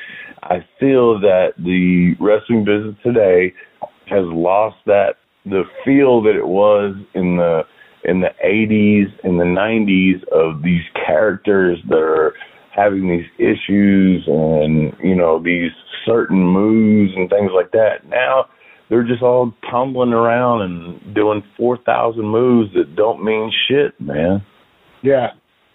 I 0.43 0.65
feel 0.79 1.19
that 1.19 1.53
the 1.57 2.15
wrestling 2.19 2.65
business 2.65 2.95
today 3.03 3.53
has 4.07 4.25
lost 4.25 4.77
that 4.85 5.15
the 5.45 5.63
feel 5.83 6.21
that 6.23 6.35
it 6.35 6.47
was 6.47 6.95
in 7.13 7.37
the 7.37 7.63
in 8.03 8.21
the 8.21 8.29
80s 8.43 9.07
and 9.23 9.39
the 9.39 9.45
90s 9.45 10.23
of 10.31 10.61
these 10.61 10.83
characters 11.07 11.79
that 11.89 11.97
are 11.97 12.33
having 12.75 13.09
these 13.09 13.25
issues 13.39 14.23
and 14.27 14.93
you 15.03 15.15
know 15.15 15.41
these 15.41 15.71
certain 16.05 16.37
moves 16.39 17.13
and 17.15 17.29
things 17.29 17.51
like 17.53 17.71
that. 17.71 18.07
Now 18.07 18.45
they're 18.89 19.03
just 19.03 19.23
all 19.23 19.53
tumbling 19.71 20.13
around 20.13 20.61
and 20.61 21.15
doing 21.15 21.43
4,000 21.57 22.23
moves 22.23 22.73
that 22.75 22.95
don't 22.95 23.23
mean 23.23 23.51
shit, 23.67 23.99
man. 23.99 24.43
Yeah. 25.01 25.29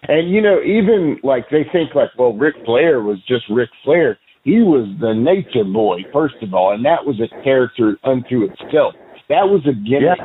And 0.08 0.30
you 0.30 0.40
know, 0.40 0.60
even 0.62 1.18
like 1.22 1.44
they 1.50 1.64
think 1.72 1.94
like, 1.94 2.10
well, 2.18 2.32
Ric 2.32 2.54
Flair 2.64 3.00
was 3.00 3.18
just 3.28 3.44
Ric 3.50 3.68
Flair. 3.84 4.18
He 4.44 4.60
was 4.60 4.88
the 5.00 5.12
nature 5.12 5.64
boy, 5.64 6.00
first 6.12 6.36
of 6.42 6.54
all, 6.54 6.72
and 6.72 6.84
that 6.84 7.04
was 7.04 7.20
a 7.20 7.28
character 7.44 7.96
unto 8.04 8.44
itself. 8.44 8.94
That 9.28 9.46
was 9.46 9.60
a 9.68 9.76
gimmick, 9.76 10.18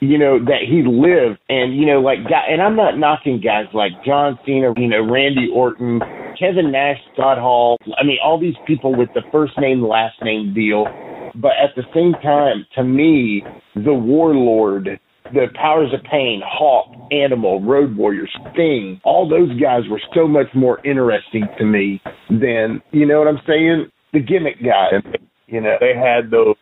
you 0.00 0.18
know, 0.18 0.38
that 0.44 0.66
he 0.66 0.82
lived. 0.82 1.38
And 1.48 1.76
you 1.76 1.86
know, 1.86 2.00
like, 2.00 2.18
guy, 2.28 2.50
and 2.50 2.60
I'm 2.60 2.74
not 2.74 2.98
knocking 2.98 3.40
guys 3.40 3.66
like 3.72 3.92
John 4.04 4.38
Cena, 4.44 4.74
you 4.76 4.88
know, 4.88 5.08
Randy 5.08 5.48
Orton, 5.54 6.00
Kevin 6.38 6.72
Nash, 6.72 6.98
Scott 7.14 7.38
Hall. 7.38 7.78
I 7.96 8.04
mean, 8.04 8.18
all 8.22 8.40
these 8.40 8.58
people 8.66 8.96
with 8.96 9.08
the 9.14 9.22
first 9.30 9.52
name 9.58 9.86
last 9.86 10.16
name 10.22 10.52
deal. 10.52 10.86
But 11.34 11.52
at 11.62 11.74
the 11.76 11.84
same 11.94 12.12
time, 12.20 12.66
to 12.74 12.82
me, 12.84 13.42
the 13.74 13.94
warlord 13.94 15.00
the 15.32 15.46
Powers 15.54 15.92
of 15.92 16.02
Pain, 16.04 16.42
Hawk, 16.44 16.88
Animal, 17.10 17.62
Road 17.62 17.96
Warrior, 17.96 18.26
Sting, 18.52 19.00
all 19.04 19.28
those 19.28 19.50
guys 19.60 19.82
were 19.90 20.00
so 20.14 20.26
much 20.26 20.48
more 20.54 20.84
interesting 20.84 21.46
to 21.58 21.64
me 21.64 22.02
than, 22.28 22.82
you 22.90 23.06
know 23.06 23.18
what 23.18 23.28
I'm 23.28 23.40
saying? 23.46 23.86
The 24.12 24.20
gimmick 24.20 24.62
guys. 24.62 25.02
You 25.46 25.60
know, 25.60 25.76
they 25.80 25.94
had 25.94 26.30
those 26.30 26.56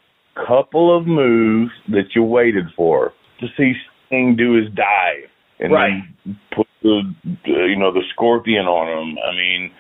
couple 0.47 0.97
of 0.97 1.07
moves 1.07 1.73
that 1.89 2.15
you 2.15 2.23
waited 2.23 2.67
for 2.77 3.13
to 3.41 3.47
see 3.57 3.73
Sting 4.07 4.37
do 4.37 4.53
his 4.55 4.67
dive 4.75 5.29
and 5.59 5.73
Right. 5.73 6.03
then 6.25 6.39
put 6.55 6.67
the, 6.83 7.03
the 7.45 7.67
you 7.69 7.77
know 7.77 7.93
the 7.93 8.03
scorpion 8.13 8.67
on 8.67 8.89
him. 8.89 9.19
I 9.19 9.35
mean, 9.37 9.71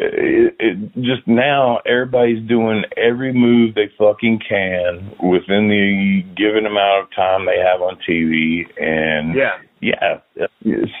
it, 0.00 0.54
it 0.60 0.94
just 0.96 1.26
now 1.26 1.80
everybody's 1.84 2.46
doing 2.48 2.84
every 2.96 3.32
move 3.32 3.74
they 3.74 3.90
fucking 3.98 4.40
can 4.48 5.12
within 5.22 5.68
the 5.68 6.22
given 6.36 6.66
amount 6.66 7.04
of 7.04 7.14
time 7.14 7.46
they 7.46 7.58
have 7.58 7.82
on 7.82 7.98
TV, 8.08 8.62
and 8.80 9.34
yeah, 9.34 9.58
yeah, 9.80 10.20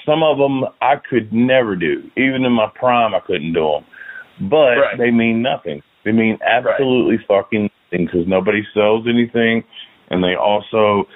some 0.04 0.22
of 0.22 0.38
them 0.38 0.64
I 0.82 0.96
could 0.96 1.32
never 1.32 1.76
do. 1.76 2.10
Even 2.16 2.44
in 2.44 2.52
my 2.52 2.68
prime, 2.74 3.14
I 3.14 3.20
couldn't 3.20 3.52
do 3.52 3.60
them. 3.60 4.48
But 4.48 4.78
Right. 4.78 4.98
they 4.98 5.10
mean 5.10 5.42
nothing. 5.42 5.82
They 6.04 6.12
mean 6.12 6.38
absolutely 6.44 7.18
fucking 7.26 7.70
nothing 7.90 8.06
because 8.06 8.26
nobody 8.26 8.62
sells 8.74 9.06
anything, 9.08 9.62
and 10.10 10.22
they 10.22 10.34
also 10.34 11.06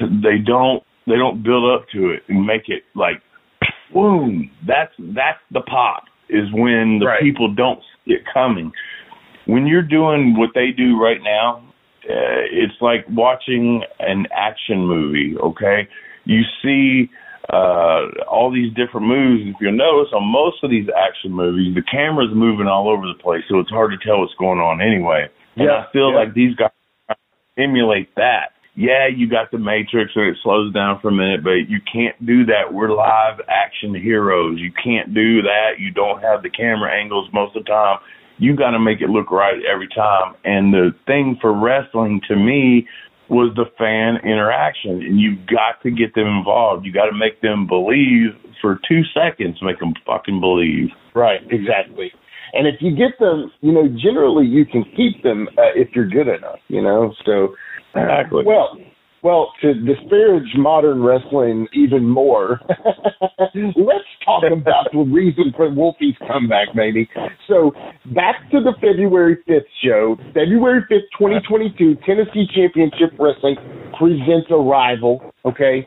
they 0.00 0.38
don't 0.38 0.84
they 1.06 1.16
don't 1.16 1.42
build 1.42 1.68
up 1.72 1.88
to 1.90 2.10
it 2.10 2.22
and 2.28 2.46
make 2.46 2.68
it 2.68 2.84
like 2.94 3.20
boom. 3.94 4.50
That's 4.66 4.92
that's 4.98 5.40
the 5.50 5.62
pop 5.62 6.04
is 6.32 6.50
when 6.52 6.98
the 6.98 7.06
Right. 7.06 7.22
people 7.22 7.48
don't 7.48 7.80
see 8.04 8.14
it 8.14 8.22
coming. 8.32 8.72
When 9.46 9.66
you're 9.66 9.82
doing 9.82 10.36
what 10.36 10.50
they 10.54 10.70
do 10.70 11.00
right 11.00 11.20
now, 11.22 11.62
uh, 12.08 12.42
it's 12.50 12.80
like 12.80 13.04
watching 13.08 13.84
an 14.00 14.26
action 14.32 14.86
movie. 14.86 15.36
Okay, 15.38 15.86
you 16.24 16.42
see 16.62 17.08
uh, 17.52 18.06
all 18.28 18.50
these 18.50 18.72
different 18.74 19.06
moves. 19.06 19.42
If 19.46 19.56
you'll 19.60 19.72
notice, 19.72 20.12
on 20.12 20.24
most 20.24 20.62
of 20.62 20.70
these 20.70 20.88
action 20.96 21.32
movies, 21.32 21.74
the 21.74 21.82
camera's 21.82 22.30
moving 22.32 22.66
all 22.66 22.88
over 22.88 23.06
the 23.06 23.18
place, 23.22 23.42
so 23.48 23.58
it's 23.58 23.70
hard 23.70 23.90
to 23.92 23.98
tell 24.06 24.20
what's 24.20 24.34
going 24.38 24.60
on 24.60 24.80
anyway. 24.80 25.28
And 25.56 25.66
Yeah, 25.66 25.84
I 25.88 25.92
feel 25.92 26.10
yeah. 26.10 26.18
like 26.18 26.34
these 26.34 26.54
guys 26.54 26.70
emulate 27.58 28.14
that. 28.16 28.52
Yeah, 28.74 29.06
you 29.14 29.28
got 29.28 29.50
the 29.50 29.58
Matrix 29.58 30.12
and 30.14 30.28
it 30.28 30.36
slows 30.42 30.72
down 30.72 30.98
for 31.00 31.08
a 31.08 31.12
minute, 31.12 31.44
but 31.44 31.68
you 31.68 31.78
can't 31.92 32.16
do 32.24 32.46
that. 32.46 32.72
We're 32.72 32.94
live 32.94 33.40
action 33.48 33.94
heroes. 33.94 34.58
You 34.58 34.72
can't 34.72 35.12
do 35.12 35.42
that. 35.42 35.78
You 35.78 35.90
don't 35.90 36.22
have 36.22 36.42
the 36.42 36.48
camera 36.48 36.90
angles 36.90 37.28
most 37.34 37.54
of 37.54 37.64
the 37.64 37.68
time. 37.68 37.98
You 38.38 38.56
got 38.56 38.70
to 38.70 38.80
make 38.80 39.02
it 39.02 39.10
look 39.10 39.30
right 39.30 39.60
every 39.70 39.88
time. 39.94 40.34
And 40.44 40.72
the 40.72 40.94
thing 41.06 41.36
for 41.40 41.52
wrestling 41.52 42.22
to 42.28 42.36
me 42.36 42.88
was 43.28 43.52
the 43.56 43.66
fan 43.78 44.16
interaction, 44.24 45.02
and 45.02 45.20
you've 45.20 45.46
got 45.46 45.80
to 45.82 45.90
get 45.90 46.14
them 46.14 46.26
involved. 46.26 46.84
You 46.84 46.92
got 46.92 47.06
to 47.06 47.16
make 47.16 47.40
them 47.40 47.66
believe 47.66 48.36
for 48.60 48.80
two 48.88 49.02
seconds, 49.14 49.58
make 49.62 49.80
them 49.80 49.94
fucking 50.06 50.40
believe. 50.40 50.88
right, 51.14 51.40
exactly. 51.50 52.12
And 52.52 52.66
if 52.66 52.76
you 52.80 52.94
get 52.94 53.18
them, 53.18 53.50
you 53.62 53.72
know, 53.72 53.88
generally 53.88 54.46
you 54.46 54.66
can 54.66 54.84
keep 54.94 55.22
them 55.22 55.48
uh, 55.56 55.72
if 55.74 55.88
you're 55.94 56.08
good 56.08 56.28
enough, 56.28 56.58
you 56.68 56.82
know. 56.82 57.14
So, 57.24 57.54
Exactly. 57.94 58.40
Uh, 58.40 58.48
well, 58.48 58.78
well, 59.22 59.52
to 59.62 59.74
disparage 59.74 60.48
modern 60.56 61.00
wrestling 61.00 61.68
even 61.72 62.08
more, 62.08 62.60
let's 63.54 64.10
talk 64.24 64.42
about 64.50 64.88
the 64.92 64.98
reason 64.98 65.52
for 65.56 65.70
Wolfie's 65.70 66.16
comeback, 66.26 66.74
baby. 66.74 67.08
So, 67.46 67.70
back 68.12 68.50
to 68.50 68.60
the 68.60 68.72
February 68.80 69.38
5th 69.48 69.60
show. 69.84 70.16
February 70.34 70.80
5th, 70.90 71.06
2022, 71.16 71.98
Tennessee 72.04 72.48
Championship 72.52 73.16
Wrestling 73.16 73.54
presents 73.96 74.48
a 74.50 74.56
rival, 74.56 75.32
okay? 75.44 75.86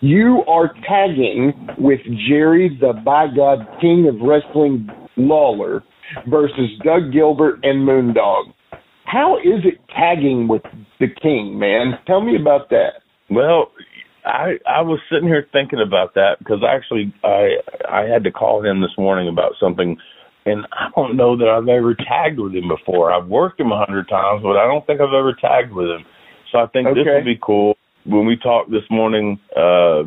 You 0.00 0.44
are 0.46 0.72
tagging 0.88 1.52
with 1.78 2.00
Jerry, 2.28 2.78
the 2.80 2.92
by 3.04 3.26
God 3.34 3.66
king 3.80 4.06
of 4.08 4.14
wrestling, 4.20 4.88
Lawler, 5.16 5.82
versus 6.28 6.70
Doug 6.84 7.12
Gilbert 7.12 7.58
and 7.64 7.80
Moondog. 7.80 8.52
How 9.06 9.36
is 9.38 9.64
it 9.64 9.78
tagging 9.96 10.48
with 10.48 10.62
the 11.00 11.06
king, 11.22 11.58
man? 11.58 11.98
Tell 12.06 12.20
me 12.20 12.36
about 12.40 12.70
that. 12.70 13.02
Well, 13.30 13.70
I 14.24 14.54
I 14.66 14.80
was 14.82 14.98
sitting 15.10 15.28
here 15.28 15.46
thinking 15.52 15.80
about 15.80 16.14
that 16.14 16.38
because 16.40 16.62
actually 16.68 17.14
I 17.24 17.56
I 17.88 18.02
had 18.02 18.24
to 18.24 18.32
call 18.32 18.64
him 18.64 18.80
this 18.80 18.90
morning 18.98 19.28
about 19.28 19.52
something, 19.60 19.96
and 20.44 20.66
I 20.72 20.88
don't 20.96 21.16
know 21.16 21.36
that 21.36 21.48
I've 21.48 21.68
ever 21.68 21.94
tagged 21.94 22.38
with 22.40 22.52
him 22.54 22.68
before. 22.68 23.12
I've 23.12 23.28
worked 23.28 23.60
him 23.60 23.70
a 23.72 23.78
hundred 23.84 24.08
times, 24.08 24.42
but 24.42 24.56
I 24.56 24.66
don't 24.66 24.84
think 24.86 25.00
I've 25.00 25.14
ever 25.16 25.34
tagged 25.40 25.72
with 25.72 25.86
him. 25.88 26.04
So 26.52 26.58
I 26.58 26.66
think 26.66 26.88
this 26.88 27.02
Okay. 27.02 27.14
would 27.14 27.24
be 27.24 27.38
cool. 27.40 27.76
When 28.04 28.24
we 28.26 28.36
talked 28.36 28.70
this 28.70 28.88
morning, 28.90 29.38
uh, 29.56 30.02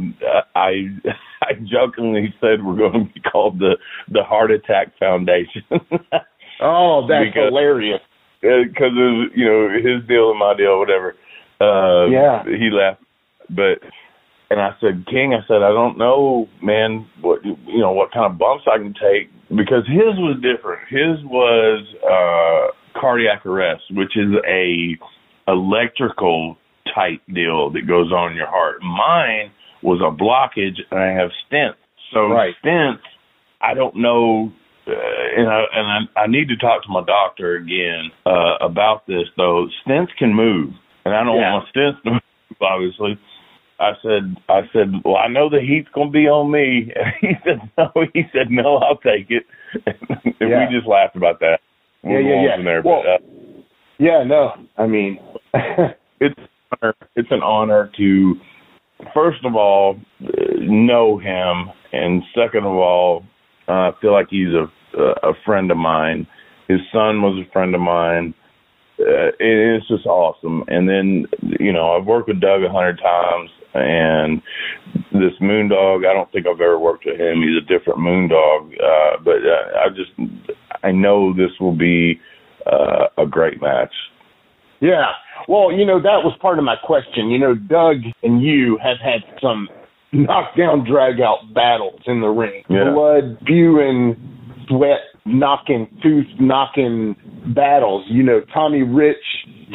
I 0.55 0.91
I 1.41 1.53
jokingly 1.71 2.33
said 2.41 2.63
we're 2.65 2.75
going 2.77 3.07
to 3.07 3.13
be 3.13 3.21
called 3.21 3.59
the 3.59 3.77
the 4.09 4.23
Heart 4.23 4.51
Attack 4.51 4.97
Foundation. 4.99 5.63
Oh, 6.61 7.07
that's 7.07 7.23
Because- 7.27 7.47
hilarious. 7.55 8.01
Because 8.41 8.93
of 8.95 9.35
you 9.35 9.45
know 9.45 9.69
his 9.69 10.07
deal 10.07 10.31
and 10.31 10.39
my 10.39 10.53
deal, 10.55 10.79
whatever. 10.79 11.15
Uh, 11.61 12.07
Yeah. 12.07 12.43
he 12.45 12.69
left, 12.69 13.01
but 13.49 13.79
and 14.51 14.59
I 14.59 14.71
said, 14.81 15.05
King, 15.07 15.33
I 15.33 15.45
said, 15.47 15.61
I 15.61 15.69
don't 15.69 15.97
know, 15.97 16.47
man, 16.61 17.05
what 17.21 17.43
you 17.45 17.79
know, 17.79 17.91
what 17.91 18.11
kind 18.11 18.31
of 18.31 18.37
bumps 18.37 18.65
I 18.71 18.77
can 18.77 18.93
take 18.93 19.29
because 19.49 19.85
his 19.87 20.15
was 20.17 20.37
different. 20.41 20.87
His 20.89 21.23
was 21.25 21.85
uh 22.03 22.99
cardiac 22.99 23.45
arrest, 23.45 23.83
which 23.91 24.17
is 24.17 24.33
a 24.47 24.97
electrical 25.47 26.57
type 26.95 27.21
deal 27.33 27.69
that 27.71 27.87
goes 27.87 28.11
on 28.11 28.31
in 28.31 28.37
your 28.37 28.47
heart. 28.49 28.81
Mine 28.81 29.51
was 29.81 29.99
a 30.01 30.11
blockage, 30.11 30.77
and 30.91 30.99
I 30.99 31.11
have 31.11 31.29
stents. 31.49 31.75
So 32.13 32.27
Right. 32.27 32.55
stents, 32.63 33.01
I 33.61 33.73
don't 33.73 33.95
know 33.95 34.51
uh, 34.89 35.39
and 35.41 35.47
I 35.49 35.63
and 35.73 36.09
I, 36.15 36.21
I 36.21 36.27
need 36.27 36.47
to 36.49 36.57
talk 36.57 36.83
to 36.83 36.89
my 36.89 37.03
doctor 37.05 37.55
again 37.55 38.11
uh, 38.25 38.57
about 38.61 39.05
this 39.07 39.27
though. 39.37 39.67
Stents 39.85 40.09
can 40.17 40.33
move, 40.33 40.73
and 41.05 41.13
I 41.15 41.23
don't 41.23 41.37
Yeah. 41.37 41.53
want 41.53 41.65
my 41.75 41.81
stents 41.81 42.01
to 42.03 42.11
move. 42.11 42.21
Obviously, 42.61 43.19
I 43.79 43.91
said 44.01 44.35
I 44.49 44.61
said, 44.73 44.91
well, 45.05 45.17
I 45.17 45.27
know 45.27 45.49
the 45.49 45.61
heat's 45.61 45.89
gonna 45.93 46.11
be 46.11 46.27
on 46.27 46.51
me, 46.51 46.91
and 46.95 47.13
he 47.21 47.33
said 47.45 47.59
no. 47.77 47.91
He 48.13 48.23
said 48.33 48.49
no, 48.49 48.77
I'll 48.77 48.97
take 48.97 49.29
it. 49.29 49.43
and 49.85 50.49
Yeah. 50.49 50.67
we 50.67 50.75
just 50.75 50.87
laughed 50.87 51.15
about 51.15 51.39
that. 51.39 51.59
Yeah, 52.03 52.19
yeah, 52.19 52.41
yeah. 52.57 52.63
There, 52.63 52.81
Well, 52.83 53.03
but, 53.03 53.09
uh, 53.09 53.61
Yeah, 53.99 54.23
no, 54.23 54.53
I 54.77 54.87
mean, 54.87 55.19
it's 56.19 56.39
it's 57.15 57.31
an 57.31 57.43
honor 57.43 57.91
to 57.97 58.35
first 59.13 59.43
of 59.45 59.55
all 59.55 59.99
know 60.59 61.17
him, 61.17 61.71
and 61.93 62.23
second 62.35 62.65
of 62.65 62.73
all, 62.73 63.23
uh, 63.67 63.71
I 63.71 63.91
feel 64.01 64.11
like 64.11 64.27
he's 64.29 64.53
a 64.53 64.67
a 64.97 65.33
friend 65.45 65.71
of 65.71 65.77
mine. 65.77 66.27
His 66.67 66.79
son 66.91 67.21
was 67.21 67.43
a 67.43 67.51
friend 67.51 67.73
of 67.75 67.81
mine. 67.81 68.33
Uh, 68.99 69.31
it's 69.39 69.87
just 69.87 70.05
awesome. 70.05 70.63
And 70.67 70.89
then, 70.89 71.25
you 71.59 71.71
know, 71.71 71.95
I've 71.95 72.05
worked 72.05 72.27
with 72.27 72.41
Doug 72.41 72.63
a 72.63 72.69
hundred 72.69 72.99
times, 72.99 73.49
and 73.73 74.41
this 75.13 75.31
Moondog, 75.41 76.05
I 76.05 76.13
don't 76.13 76.29
think 76.31 76.45
I've 76.45 76.59
ever 76.59 76.77
worked 76.77 77.05
with 77.05 77.19
him. 77.19 77.41
He's 77.41 77.57
a 77.57 77.65
different 77.65 77.99
Moondog, 77.99 78.73
uh, 78.73 79.23
but 79.23 79.37
uh, 79.37 79.79
I 79.79 79.89
just 79.89 80.11
I 80.83 80.91
know 80.91 81.33
this 81.33 81.51
will 81.59 81.75
be 81.75 82.19
uh, 82.65 83.07
a 83.17 83.25
great 83.25 83.61
match. 83.61 83.93
Yeah. 84.81 85.11
Well, 85.47 85.71
you 85.71 85.85
know, 85.85 86.01
that 86.01 86.23
was 86.23 86.37
part 86.41 86.59
of 86.59 86.65
my 86.65 86.75
question. 86.83 87.29
You 87.29 87.39
know, 87.39 87.55
Doug 87.55 87.97
and 88.23 88.41
you 88.41 88.77
have 88.83 88.97
had 89.03 89.21
some 89.41 89.69
knockdown, 90.11 90.85
drag 90.89 91.21
out 91.21 91.53
battles 91.53 92.01
in 92.05 92.21
the 92.21 92.27
ring. 92.27 92.63
Yeah. 92.69 92.91
Blood, 92.93 93.37
spewing, 93.41 94.38
sweat, 94.69 94.99
knocking, 95.25 95.87
tooth 96.01 96.27
knocking 96.39 97.15
battles. 97.53 98.05
You 98.09 98.23
know, 98.23 98.41
Tommy 98.53 98.83
Rich, 98.83 99.17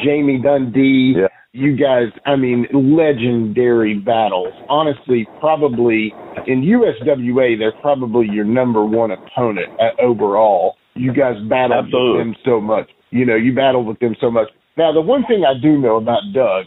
Jamie 0.05 0.41
Dundee. 0.43 1.15
Yeah. 1.17 1.29
You 1.57 1.77
guys, 1.77 2.09
I 2.27 2.35
mean, 2.35 2.67
legendary 2.73 3.95
battles. 3.95 4.53
Honestly, 4.69 5.29
probably 5.39 6.13
in 6.49 6.63
USWA, 6.63 7.57
they're 7.57 7.81
probably 7.81 8.27
your 8.29 8.45
number 8.45 8.85
one 8.85 9.13
opponent 9.13 9.69
uh, 9.79 10.03
overall. 10.03 10.75
You 10.95 11.13
guys 11.13 11.37
battled 11.49 11.87
Absolutely. 11.87 12.19
with 12.19 12.27
them 12.27 12.37
so 12.45 12.61
much. 12.61 12.91
You 13.11 13.25
know, 13.25 13.37
you 13.37 13.55
battled 13.55 13.87
with 13.87 14.01
them 14.01 14.17
so 14.21 14.33
much. 14.33 14.49
Now, 14.77 14.93
the 14.93 15.01
one 15.01 15.25
thing 15.29 15.45
I 15.47 15.55
do 15.61 15.79
know 15.79 15.97
about 15.97 16.23
Doug, 16.35 16.67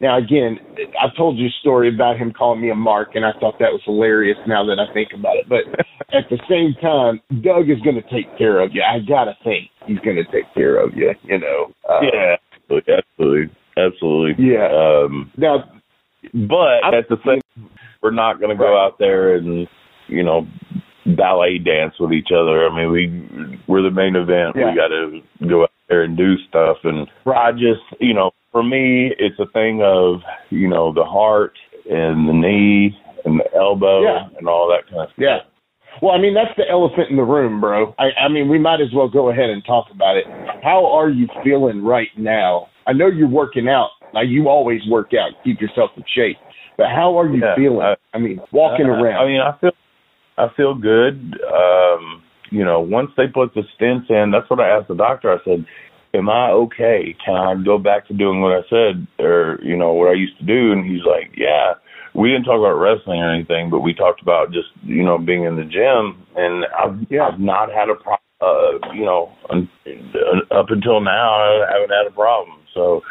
now 0.00 0.18
again, 0.18 0.58
I've 1.02 1.16
told 1.16 1.38
you 1.38 1.46
a 1.46 1.60
story 1.60 1.92
about 1.92 2.16
him 2.16 2.32
calling 2.32 2.60
me 2.60 2.70
a 2.70 2.74
mark, 2.74 3.10
and 3.14 3.24
I 3.24 3.32
thought 3.40 3.58
that 3.58 3.72
was 3.72 3.80
hilarious 3.84 4.38
now 4.46 4.64
that 4.66 4.78
I 4.78 4.92
think 4.92 5.10
about 5.14 5.36
it. 5.36 5.48
But 5.48 5.64
at 6.14 6.28
the 6.30 6.38
same 6.48 6.74
time, 6.80 7.20
Doug 7.42 7.70
is 7.70 7.80
going 7.82 7.96
to 7.96 8.08
take 8.10 8.36
care 8.38 8.60
of 8.60 8.70
you. 8.72 8.82
I 8.82 8.98
got 9.06 9.24
to 9.24 9.34
think 9.44 9.70
he's 9.86 9.98
going 10.00 10.16
to 10.16 10.24
take 10.24 10.52
care 10.54 10.82
of 10.82 10.94
you, 10.94 11.12
you 11.22 11.38
know. 11.38 11.72
Uh, 11.88 12.00
yeah, 12.02 12.36
absolutely, 12.54 12.94
absolutely, 12.94 13.56
absolutely. 13.76 14.44
Yeah. 14.44 14.68
Um, 14.68 15.32
Now, 15.36 15.64
but 16.32 16.94
at 16.94 17.08
the 17.08 17.18
same, 17.26 17.68
we're 18.02 18.10
not 18.10 18.40
going 18.40 18.50
to 18.50 18.56
go 18.56 18.76
out 18.78 18.98
there 18.98 19.36
and 19.36 19.66
you 20.08 20.22
know 20.22 20.46
ballet 21.06 21.58
dance 21.58 21.94
with 22.00 22.12
each 22.12 22.28
other. 22.34 22.66
I 22.68 22.74
mean, 22.74 22.90
we 22.90 23.60
we're 23.68 23.82
the 23.82 23.90
main 23.90 24.16
event. 24.16 24.56
Yeah. 24.56 24.70
We 24.70 24.76
got 24.76 24.88
to 24.88 25.20
go 25.48 25.62
out 25.64 25.70
there 25.88 26.02
and 26.02 26.16
do 26.16 26.36
stuff. 26.48 26.78
And 26.84 27.06
I 27.26 27.52
just, 27.52 27.82
you 28.00 28.14
know, 28.14 28.30
for 28.52 28.62
me, 28.62 29.12
it's 29.18 29.38
a 29.38 29.46
thing 29.52 29.82
of 29.82 30.20
you 30.50 30.68
know 30.68 30.92
the 30.92 31.04
heart 31.04 31.52
and 31.90 32.28
the 32.28 32.32
knee 32.32 32.96
and 33.24 33.40
the 33.40 33.56
elbow 33.56 34.02
Yeah. 34.02 34.28
and 34.38 34.48
all 34.48 34.68
that 34.68 34.88
kind 34.90 35.02
of 35.02 35.08
stuff. 35.08 35.18
Yeah. 35.18 35.38
Well, 36.02 36.12
I 36.12 36.18
mean, 36.18 36.34
that's 36.34 36.50
the 36.56 36.68
elephant 36.68 37.08
in 37.10 37.16
the 37.16 37.22
room, 37.22 37.60
bro. 37.60 37.94
I, 38.00 38.24
I 38.26 38.28
mean, 38.28 38.48
we 38.48 38.58
might 38.58 38.80
as 38.80 38.88
well 38.92 39.08
go 39.08 39.30
ahead 39.30 39.48
and 39.50 39.64
talk 39.64 39.86
about 39.94 40.16
it. 40.16 40.24
How 40.62 40.84
are 40.86 41.08
you 41.08 41.28
feeling 41.44 41.84
right 41.84 42.08
now? 42.18 42.66
I 42.88 42.92
know 42.92 43.06
you're 43.06 43.28
working 43.28 43.68
out. 43.68 43.90
Now, 44.12 44.22
you 44.22 44.48
always 44.48 44.80
work 44.88 45.10
out, 45.14 45.30
keep 45.44 45.60
yourself 45.60 45.90
in 45.96 46.02
shape. 46.14 46.36
But 46.76 46.86
how 46.88 47.16
are 47.18 47.28
you 47.28 47.40
Yeah, 47.40 47.54
feeling? 47.54 47.80
I- 47.82 47.96
I, 48.12 48.18
mean, 48.18 48.40
walking 48.50 48.86
I- 48.86 48.88
around. 49.00 49.22
I 49.22 49.26
mean, 49.26 49.40
I 49.40 49.52
feel 49.60 49.70
I 50.38 50.48
feel 50.56 50.74
good. 50.74 51.38
Um, 51.46 52.22
you 52.50 52.64
know, 52.64 52.80
once 52.80 53.10
they 53.16 53.26
put 53.26 53.54
the 53.54 53.62
stents 53.78 54.10
in, 54.10 54.30
that's 54.30 54.48
what 54.50 54.60
I 54.60 54.68
asked 54.68 54.88
the 54.88 54.94
doctor. 54.94 55.32
I 55.32 55.38
said, 55.44 55.64
"Am 56.12 56.28
I 56.28 56.50
okay? 56.50 57.16
Can 57.24 57.34
I 57.34 57.54
go 57.62 57.78
back 57.78 58.06
to 58.08 58.14
doing 58.14 58.40
what 58.40 58.52
I 58.52 58.62
said, 58.68 59.06
or 59.18 59.58
you 59.62 59.76
know, 59.76 59.92
what 59.92 60.10
I 60.10 60.14
used 60.14 60.38
to 60.38 60.44
do?" 60.44 60.72
And 60.72 60.84
he's 60.84 61.04
like, 61.04 61.32
"Yeah." 61.36 61.74
We 62.14 62.30
didn't 62.30 62.44
talk 62.44 62.60
about 62.60 62.78
wrestling 62.78 63.20
or 63.20 63.34
anything, 63.34 63.70
but 63.70 63.80
we 63.80 63.92
talked 63.92 64.22
about 64.22 64.52
just 64.52 64.68
you 64.82 65.04
know 65.04 65.18
being 65.18 65.44
in 65.44 65.56
the 65.56 65.64
gym, 65.64 66.22
and 66.36 66.64
I've 66.78 67.06
Yeah. 67.10 67.28
I've 67.28 67.40
not 67.40 67.72
had 67.72 67.88
a 67.88 67.94
problem. 67.94 68.20
Uh, 68.40 68.92
you 68.92 69.04
know, 69.04 69.32
un, 69.50 69.68
up 70.50 70.66
until 70.68 71.00
now, 71.00 71.34
I 71.34 71.66
haven't 71.72 71.90
had 71.90 72.06
a 72.06 72.10
problem. 72.14 72.58
So 72.74 73.02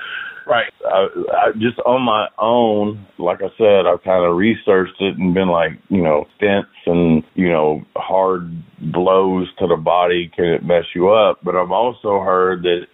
right. 0.48 0.72
I, 0.86 1.08
I 1.32 1.52
just 1.54 1.80
on 1.86 2.02
my 2.02 2.28
own, 2.38 3.06
like 3.20 3.40
I 3.42 3.50
said, 3.58 3.86
I've 3.88 4.04
kind 4.04 4.26
of 4.26 4.36
researched 4.38 5.00
it 5.00 5.18
and 5.18 5.34
been 5.34 5.50
like, 5.50 5.72
you 5.90 6.02
know, 6.02 6.26
stents 6.40 6.64
and 6.86 7.24
you 7.36 7.50
know, 7.50 7.82
hard 7.96 8.52
blows 8.92 9.48
to 9.60 9.68
the 9.68 9.78
body 9.78 10.32
can 10.36 10.46
it 10.46 10.64
mess 10.64 10.86
you 10.96 11.10
up. 11.10 11.40
But 11.44 11.56
I've 11.56 11.72
also 11.72 12.20
heard 12.20 12.64
that 12.64 12.86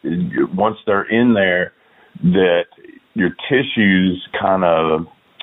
once 0.54 0.78
they're 0.86 1.10
in 1.10 1.34
there, 1.34 1.74
that 2.24 2.66
your 3.14 3.30
tissues 3.50 4.28
kind 4.40 4.64
of 4.64 5.02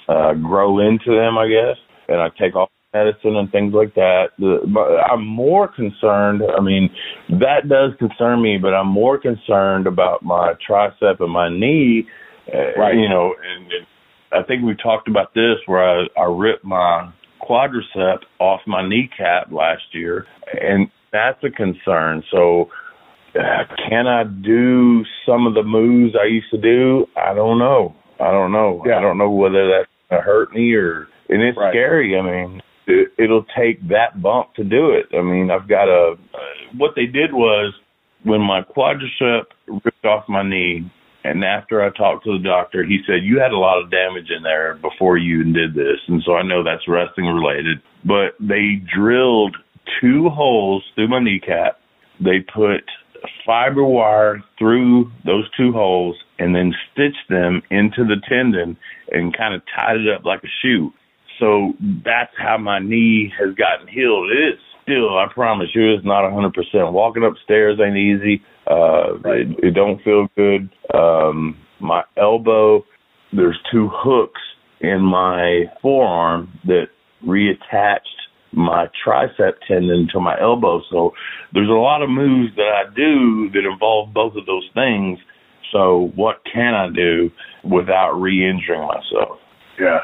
uh, 0.08 0.34
grow 0.34 0.78
into 0.78 1.14
them, 1.14 1.38
I 1.38 1.48
guess. 1.48 1.76
And 2.08 2.20
I 2.20 2.28
take 2.40 2.54
off 2.54 2.70
medicine 2.96 3.36
and 3.36 3.50
things 3.50 3.72
like 3.74 3.94
that. 3.94 4.26
I'm 5.10 5.26
more 5.26 5.68
concerned. 5.68 6.42
I 6.56 6.60
mean, 6.60 6.90
that 7.28 7.68
does 7.68 7.92
concern 7.98 8.42
me, 8.42 8.58
but 8.60 8.74
I'm 8.74 8.88
more 8.88 9.18
concerned 9.18 9.86
about 9.86 10.22
my 10.22 10.54
tricep 10.68 11.20
and 11.20 11.32
my 11.32 11.48
knee. 11.48 12.06
Uh, 12.52 12.80
Right. 12.80 12.94
You 12.94 13.08
know, 13.08 13.34
and, 13.50 13.64
and 13.72 13.86
I 14.32 14.46
think 14.46 14.64
we 14.64 14.74
talked 14.82 15.08
about 15.08 15.34
this 15.34 15.56
where 15.66 15.82
I, 15.82 16.06
I 16.18 16.24
ripped 16.24 16.64
my 16.64 17.12
quadricep 17.48 18.18
off 18.38 18.60
my 18.66 18.86
kneecap 18.88 19.50
last 19.52 19.82
year, 19.92 20.26
and 20.60 20.88
that's 21.12 21.42
a 21.44 21.50
concern. 21.50 22.22
So. 22.30 22.70
Uh, 23.34 23.64
can 23.90 24.06
I 24.06 24.24
do 24.24 25.04
some 25.26 25.46
of 25.46 25.52
the 25.52 25.62
moves 25.62 26.14
I 26.18 26.24
used 26.26 26.50
to 26.52 26.56
do? 26.56 27.04
I 27.18 27.34
don't 27.34 27.58
know. 27.58 27.94
I 28.18 28.30
don't 28.30 28.50
know. 28.50 28.82
Yeah. 28.86 28.96
I 28.96 29.02
don't 29.02 29.18
know 29.18 29.28
whether 29.28 29.68
that's 29.68 29.90
gonna 30.08 30.22
hurt 30.22 30.54
me 30.54 30.72
or. 30.72 31.06
And 31.28 31.42
it's 31.42 31.58
Right. 31.58 31.70
scary. 31.70 32.16
I 32.18 32.22
mean, 32.22 32.62
it, 32.86 33.12
it'll 33.18 33.46
take 33.56 33.86
that 33.88 34.20
bump 34.22 34.54
to 34.54 34.64
do 34.64 34.90
it. 34.90 35.06
I 35.16 35.22
mean, 35.22 35.50
I've 35.50 35.68
got 35.68 35.88
a. 35.88 36.16
What 36.76 36.92
they 36.96 37.06
did 37.06 37.32
was 37.32 37.74
when 38.24 38.40
my 38.40 38.62
quadricep 38.62 39.44
ripped 39.66 40.04
off 40.04 40.28
my 40.28 40.42
knee, 40.42 40.90
and 41.24 41.44
after 41.44 41.82
I 41.82 41.90
talked 41.90 42.24
to 42.24 42.38
the 42.38 42.44
doctor, 42.44 42.84
he 42.84 43.00
said 43.06 43.24
you 43.24 43.40
had 43.40 43.52
a 43.52 43.58
lot 43.58 43.82
of 43.82 43.90
damage 43.90 44.30
in 44.34 44.42
there 44.42 44.74
before 44.76 45.16
you 45.18 45.44
did 45.44 45.74
this, 45.74 45.98
and 46.08 46.22
so 46.24 46.34
I 46.34 46.42
know 46.42 46.62
that's 46.62 46.88
wrestling 46.88 47.26
related. 47.26 47.78
But 48.04 48.34
they 48.40 48.82
drilled 48.94 49.56
two 50.00 50.28
holes 50.28 50.84
through 50.94 51.08
my 51.08 51.20
kneecap. 51.20 51.80
They 52.20 52.40
put 52.40 52.84
fiber 53.44 53.84
wire 53.84 54.42
through 54.58 55.10
those 55.24 55.48
two 55.56 55.72
holes 55.72 56.16
and 56.38 56.54
then 56.54 56.74
stitched 56.92 57.28
them 57.28 57.62
into 57.70 58.04
the 58.04 58.20
tendon 58.28 58.76
and 59.10 59.36
kind 59.36 59.54
of 59.54 59.62
tied 59.74 59.96
it 59.96 60.08
up 60.12 60.24
like 60.24 60.42
a 60.44 60.48
shoe. 60.62 60.92
So 61.38 61.72
that's 62.04 62.32
how 62.38 62.58
my 62.58 62.78
knee 62.78 63.32
has 63.38 63.54
gotten 63.54 63.88
healed. 63.88 64.30
It 64.30 64.54
is 64.54 64.60
still, 64.82 65.18
I 65.18 65.26
promise 65.32 65.68
you, 65.74 65.94
it's 65.94 66.04
not 66.04 66.24
a 66.24 66.30
100%. 66.30 66.92
Walking 66.92 67.24
upstairs 67.24 67.78
ain't 67.84 67.96
easy. 67.96 68.42
Uh, 68.66 69.14
it, 69.24 69.64
it 69.64 69.70
don't 69.74 70.02
feel 70.02 70.28
good. 70.36 70.70
Um, 70.94 71.56
my 71.80 72.02
elbow, 72.16 72.84
there's 73.32 73.58
two 73.70 73.90
hooks 73.92 74.40
in 74.80 75.02
my 75.02 75.64
forearm 75.82 76.52
that 76.64 76.86
reattached 77.26 78.00
my 78.52 78.86
tricep 79.06 79.54
tendon 79.68 80.08
to 80.12 80.20
my 80.20 80.40
elbow. 80.40 80.80
So 80.90 81.12
there's 81.52 81.68
a 81.68 81.72
lot 81.72 82.02
of 82.02 82.08
moves 82.08 82.54
that 82.56 82.72
I 82.72 82.94
do 82.94 83.50
that 83.50 83.68
involve 83.70 84.14
both 84.14 84.34
of 84.36 84.46
those 84.46 84.68
things. 84.74 85.18
So 85.72 86.12
what 86.14 86.36
can 86.50 86.74
I 86.74 86.88
do 86.94 87.30
without 87.64 88.12
re-injuring 88.12 88.86
myself? 88.86 89.38
Yeah. 89.78 89.98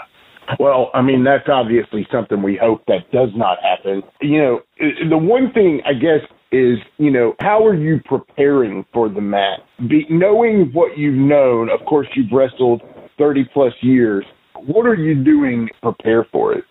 Well, 0.59 0.91
I 0.95 1.03
mean, 1.03 1.25
that's 1.25 1.49
obviously 1.49 2.07
something 2.13 2.43
we 2.43 2.59
hope 2.61 2.85
that 2.87 3.11
does 3.13 3.31
not 3.35 3.59
happen. 3.63 4.03
You 4.21 4.39
know, 4.39 4.61
the 5.09 5.19
one 5.19 5.53
thing 5.53 5.81
I 5.87 5.93
guess 5.93 6.21
is, 6.51 6.79
you 6.99 7.11
know, 7.11 7.35
how 7.41 7.65
are 7.65 7.75
you 7.75 8.01
preparing 8.05 8.85
for 8.93 9.09
the 9.09 9.21
match? 9.21 9.61
Be, 9.89 10.07
knowing 10.11 10.71
what 10.73 10.99
you've 10.99 11.15
known, 11.15 11.71
of 11.71 11.85
course, 11.87 12.07
you've 12.15 12.33
wrestled 12.33 12.83
30 13.19 13.49
plus 13.53 13.73
years. 13.81 14.25
What 14.67 14.87
are 14.87 14.95
you 14.95 15.25
doing 15.25 15.69
to 15.69 15.75
prepare 15.81 16.27
for 16.31 16.53
it? 16.53 16.65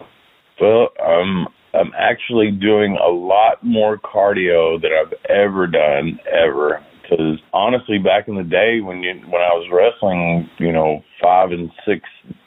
Well, 0.59 0.89
um, 1.03 1.47
I'm 1.73 1.91
actually 1.97 2.51
doing 2.51 2.97
a 2.97 3.09
lot 3.09 3.63
more 3.63 3.97
cardio 3.97 4.79
than 4.81 4.91
I've 4.91 5.13
ever 5.29 5.65
done 5.67 6.19
ever. 6.31 6.83
Because 7.01 7.39
honestly, 7.51 7.97
back 7.97 8.27
in 8.27 8.35
the 8.35 8.43
day 8.43 8.79
when 8.81 9.01
you 9.01 9.13
when 9.25 9.41
I 9.41 9.53
was 9.53 9.67
wrestling, 9.71 10.49
you 10.59 10.71
know, 10.71 11.03
five 11.21 11.51
and 11.51 11.69
six 11.85 12.01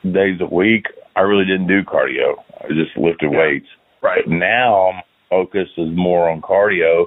days 0.04 0.40
a 0.40 0.46
week, 0.46 0.86
I 1.16 1.20
really 1.20 1.44
didn't 1.44 1.66
do 1.68 1.82
cardio. 1.82 2.42
I 2.62 2.68
just 2.68 2.96
lifted 2.96 3.32
Yeah. 3.32 3.38
weights. 3.38 3.68
Right. 4.02 4.26
Now 4.26 4.92
my 4.94 5.02
focus 5.30 5.68
is 5.76 5.88
more 5.94 6.28
on 6.28 6.40
cardio, 6.42 7.06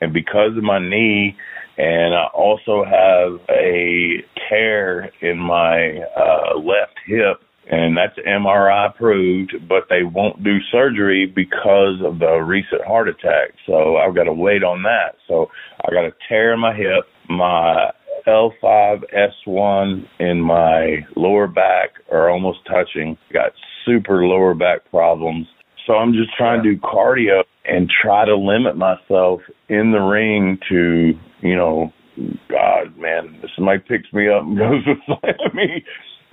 and 0.00 0.12
because 0.12 0.56
of 0.56 0.62
my 0.62 0.78
knee, 0.78 1.36
and 1.76 2.14
I 2.14 2.24
also 2.34 2.84
have 2.84 3.40
a 3.48 4.24
tear 4.48 5.10
in 5.20 5.38
my 5.38 5.98
uh, 6.16 6.58
left 6.58 6.98
hip, 7.06 7.42
and 7.70 7.96
that's 7.96 8.18
MRI 8.26 8.86
approved, 8.88 9.68
but 9.68 9.88
they 9.88 10.02
won't 10.02 10.42
do 10.42 10.58
surgery 10.72 11.26
because 11.26 12.00
of 12.04 12.18
the 12.18 12.38
recent 12.38 12.84
heart 12.84 13.08
attack. 13.08 13.52
So 13.66 13.96
I've 13.96 14.14
got 14.14 14.24
to 14.24 14.32
wait 14.32 14.64
on 14.64 14.82
that. 14.82 15.16
So 15.28 15.50
I 15.86 15.92
got 15.92 16.04
a 16.04 16.12
tear 16.28 16.52
in 16.54 16.60
my 16.60 16.74
hip. 16.74 17.04
My 17.28 17.92
L5S1 18.26 20.04
in 20.18 20.40
my 20.40 20.98
lower 21.16 21.46
back 21.46 21.90
are 22.10 22.30
almost 22.30 22.58
touching. 22.66 23.16
Got 23.32 23.52
super 23.84 24.24
lower 24.24 24.54
back 24.54 24.90
problems. 24.90 25.46
So 25.86 25.94
I'm 25.94 26.12
just 26.12 26.30
trying 26.36 26.62
to 26.62 26.74
do 26.74 26.80
cardio 26.80 27.42
and 27.64 27.90
try 28.02 28.24
to 28.24 28.36
limit 28.36 28.76
myself 28.76 29.40
in 29.68 29.92
the 29.92 29.98
ring 29.98 30.58
to, 30.68 31.12
you 31.40 31.56
know, 31.56 31.92
God, 32.48 32.96
man, 32.98 33.40
somebody 33.56 33.80
picks 33.80 34.12
me 34.12 34.28
up 34.28 34.42
and 34.42 34.58
goes 34.58 34.84
slam 35.06 35.54
me, 35.54 35.84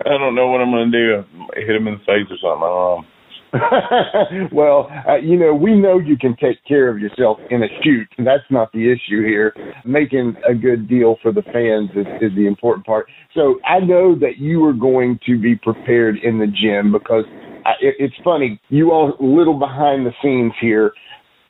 I 0.06 0.10
don't 0.10 0.36
know 0.36 0.48
what 0.48 0.62
I'm 0.62 0.72
going 0.72 0.92
to 0.92 0.98
do. 0.98 1.24
Hit 1.56 1.76
him 1.76 1.88
in 1.88 1.96
the 1.96 2.00
face 2.00 2.30
or 2.30 2.38
something. 2.38 2.64
I 2.64 2.70
don't 2.70 3.02
know. 3.02 3.06
well, 4.52 4.90
uh, 5.08 5.16
you 5.16 5.38
know, 5.38 5.54
we 5.54 5.74
know 5.74 6.00
you 6.00 6.18
can 6.18 6.36
take 6.36 6.64
care 6.68 6.90
of 6.90 7.00
yourself 7.00 7.38
in 7.50 7.64
a 7.64 7.68
shoot. 7.84 8.08
That's 8.18 8.44
not 8.50 8.72
the 8.74 8.92
issue 8.92 9.26
here. 9.26 9.54
Making 9.86 10.36
a 10.48 10.54
good 10.54 10.90
deal 10.90 11.18
for 11.22 11.32
the 11.32 11.44
fans 11.44 11.90
is, 11.96 12.08
is 12.22 12.36
the 12.36 12.46
important 12.46 12.86
part. 12.86 13.08
So 13.34 13.60
I 13.66 13.80
know 13.80 14.16
that 14.20 14.38
you 14.38 14.64
are 14.66 14.74
going 14.74 15.20
to 15.26 15.40
be 15.40 15.56
prepared 15.56 16.18
in 16.24 16.40
the 16.40 16.48
gym 16.48 16.92
because 16.92 17.24
I, 17.66 17.72
it, 17.82 17.96
it's 18.00 18.16
funny. 18.24 18.60
You 18.70 18.92
all 18.92 19.14
little 19.20 19.58
behind 19.58 20.06
the 20.06 20.12
scenes 20.22 20.54
here. 20.60 20.92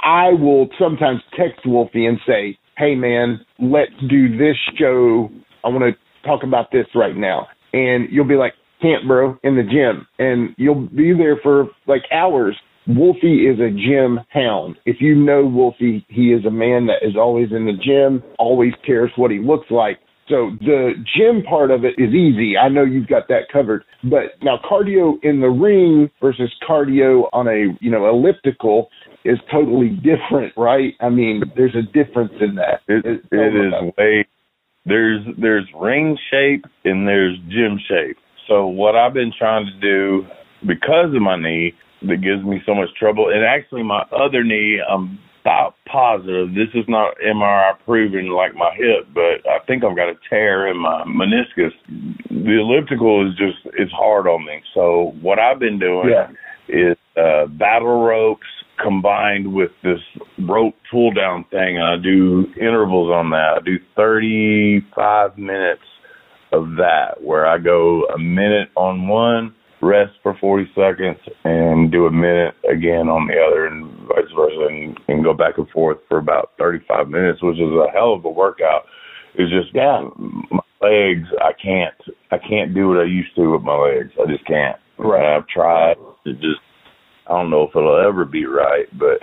I 0.02 0.30
will 0.30 0.70
sometimes 0.80 1.22
text 1.38 1.66
Wolfie 1.66 2.06
and 2.06 2.20
say, 2.28 2.58
"Hey, 2.78 2.94
man, 2.96 3.40
let's 3.60 3.92
do 4.08 4.38
this 4.38 4.56
show. 4.78 5.30
I 5.64 5.70
want 5.70 5.84
to 5.84 6.28
talk 6.28 6.44
about 6.44 6.72
this 6.72 6.86
right 6.94 7.16
now." 7.16 7.48
And 7.74 8.08
you'll 8.12 8.28
be 8.28 8.36
like, 8.36 8.54
can't, 8.82 9.08
bro, 9.08 9.38
in 9.44 9.56
the 9.56 9.63
gym. 9.63 10.08
And 10.20 10.56
you'll 10.58 10.88
be 10.88 11.13
there 11.13 11.38
for 11.42 11.68
like 11.88 12.04
hours. 12.12 12.56
Wolfie 12.88 13.48
is 13.48 13.60
a 13.60 13.70
gym 13.70 14.20
hound. 14.30 14.78
If 14.86 14.98
you 15.02 15.13
know 15.16 15.46
Wolfie, 15.46 16.06
he 16.10 16.32
is 16.32 16.46
a 16.46 16.52
man 16.52 16.88
that 16.88 17.06
is 17.06 17.16
always 17.18 17.50
in 17.52 17.66
the 17.66 17.74
gym, 17.74 18.24
always 18.40 18.74
cares 18.86 19.12
what 19.18 19.32
he 19.32 19.40
looks 19.40 19.70
like. 19.70 20.00
So 20.30 20.52
the 20.60 20.92
gym 21.16 21.44
part 21.44 21.72
of 21.72 21.86
it 21.86 21.96
is 21.98 22.13
easy. 22.13 22.58
I 22.58 22.68
know 22.70 22.84
you've 22.84 23.08
got 23.08 23.28
that 23.30 23.44
covered. 23.52 23.84
But 24.04 24.42
now 24.42 24.58
cardio 24.70 25.16
in 25.24 25.40
the 25.40 25.48
ring 25.48 26.10
versus 26.22 26.54
cardio 26.68 27.30
on 27.34 27.48
a, 27.48 27.78
you 27.80 27.92
know, 27.92 28.10
elliptical 28.10 28.90
is 29.24 29.38
totally 29.52 29.90
different, 29.90 30.54
right? 30.58 30.94
I 31.00 31.10
mean, 31.10 31.44
there's 31.56 31.76
a 31.76 31.82
difference 31.82 32.34
in 32.42 32.56
that. 32.56 32.82
It, 32.88 33.06
it 33.32 33.56
is 33.56 33.94
way 33.98 34.26
there's 34.88 35.22
there's 35.38 35.68
ring 35.76 36.18
shape 36.32 36.66
and 36.86 37.08
there's 37.08 37.38
gym 37.50 37.80
shape. 37.88 38.18
So 38.48 38.68
what 38.68 38.96
I've 38.96 39.14
been 39.14 39.34
trying 39.38 39.66
to 39.66 39.80
do 39.80 40.26
because 40.66 41.14
of 41.14 41.22
my 41.22 41.36
knee 41.36 41.74
that 42.04 42.22
gives 42.22 42.44
me 42.44 42.62
so 42.66 42.74
much 42.76 42.90
trouble, 43.00 43.30
and 43.30 43.44
actually 43.44 43.84
my 43.84 44.04
other 44.12 44.44
knee, 44.44 44.80
I'm 44.88 45.20
about 45.48 45.76
positive 45.90 46.50
this 46.50 46.68
is 46.74 46.84
not 46.90 47.16
MRI 47.26 47.72
proven 47.86 48.28
like 48.32 48.54
my 48.54 48.70
hip, 48.76 49.08
but 49.14 49.50
I 49.50 49.60
think 49.66 49.84
I've 49.84 49.96
got 49.96 50.10
a 50.10 50.16
tear 50.30 50.68
in 50.68 50.78
my 50.78 51.04
meniscus. 51.06 51.72
The 52.30 52.60
elliptical 52.60 53.26
is 53.26 53.38
just 53.38 53.58
it's 53.78 53.92
hard 53.94 54.28
on 54.28 54.46
me. 54.46 54.62
So 54.74 55.16
what 55.22 55.40
I've 55.40 55.60
been 55.60 55.80
doing 55.80 56.10
yeah. 56.10 56.30
is 56.68 56.98
uh, 57.16 57.46
battle 57.46 58.04
ropes 58.04 58.48
combined 58.84 59.54
with 59.54 59.72
this 59.84 60.02
rope 60.38 60.76
pull 60.92 61.12
down 61.14 61.46
thing. 61.46 61.78
I 61.80 61.96
do 61.96 62.48
intervals 62.60 63.10
on 63.10 63.30
that. 63.30 63.58
I 63.58 63.60
do 63.64 63.80
35 63.96 65.38
minutes 65.38 65.82
of 66.52 66.76
that 66.78 67.22
where 67.22 67.46
I 67.46 67.58
go 67.58 68.06
a 68.06 68.18
minute 68.18 68.70
on 68.76 69.08
one, 69.08 69.54
rest 69.82 70.14
for 70.24 70.36
40 70.40 70.66
seconds, 70.76 71.18
and 71.44 71.92
do 71.92 72.06
a 72.06 72.12
minute 72.12 72.56
again 72.70 73.10
on 73.10 73.28
the 73.28 73.36
other, 73.40 73.68
and 73.68 73.86
vice 74.08 74.32
versa, 74.36 74.68
and, 74.70 75.00
and 75.08 75.24
go 75.24 75.34
back 75.34 75.58
and 75.58 75.70
forth 75.70 75.98
for 76.08 76.18
about 76.18 76.52
35 76.58 77.10
minutes, 77.10 77.44
which 77.44 77.58
is 77.58 77.72
a 77.72 77.92
hell 77.94 78.14
of 78.14 78.26
a 78.26 78.30
workout. 78.30 78.84
It's 79.36 79.52
just 79.52 79.74
yeah. 79.76 80.02
my 80.18 80.60
legs. 80.82 81.28
I 81.40 81.52
can't. 81.62 81.94
I 82.32 82.38
can't 82.38 82.74
do 82.74 82.90
what 82.90 83.00
I 83.00 83.06
used 83.06 83.36
to 83.36 83.52
with 83.52 83.62
my 83.62 83.76
legs. 83.76 84.12
I 84.20 84.30
just 84.32 84.46
can't. 84.46 84.78
Right. 84.98 85.36
I've 85.36 85.48
tried. 85.48 85.96
It 86.26 86.34
just. 86.42 86.62
I 87.28 87.34
don't 87.34 87.50
know 87.50 87.64
if 87.64 87.76
it'll 87.76 88.08
ever 88.08 88.24
be 88.24 88.46
right, 88.46 88.88
but 88.98 89.20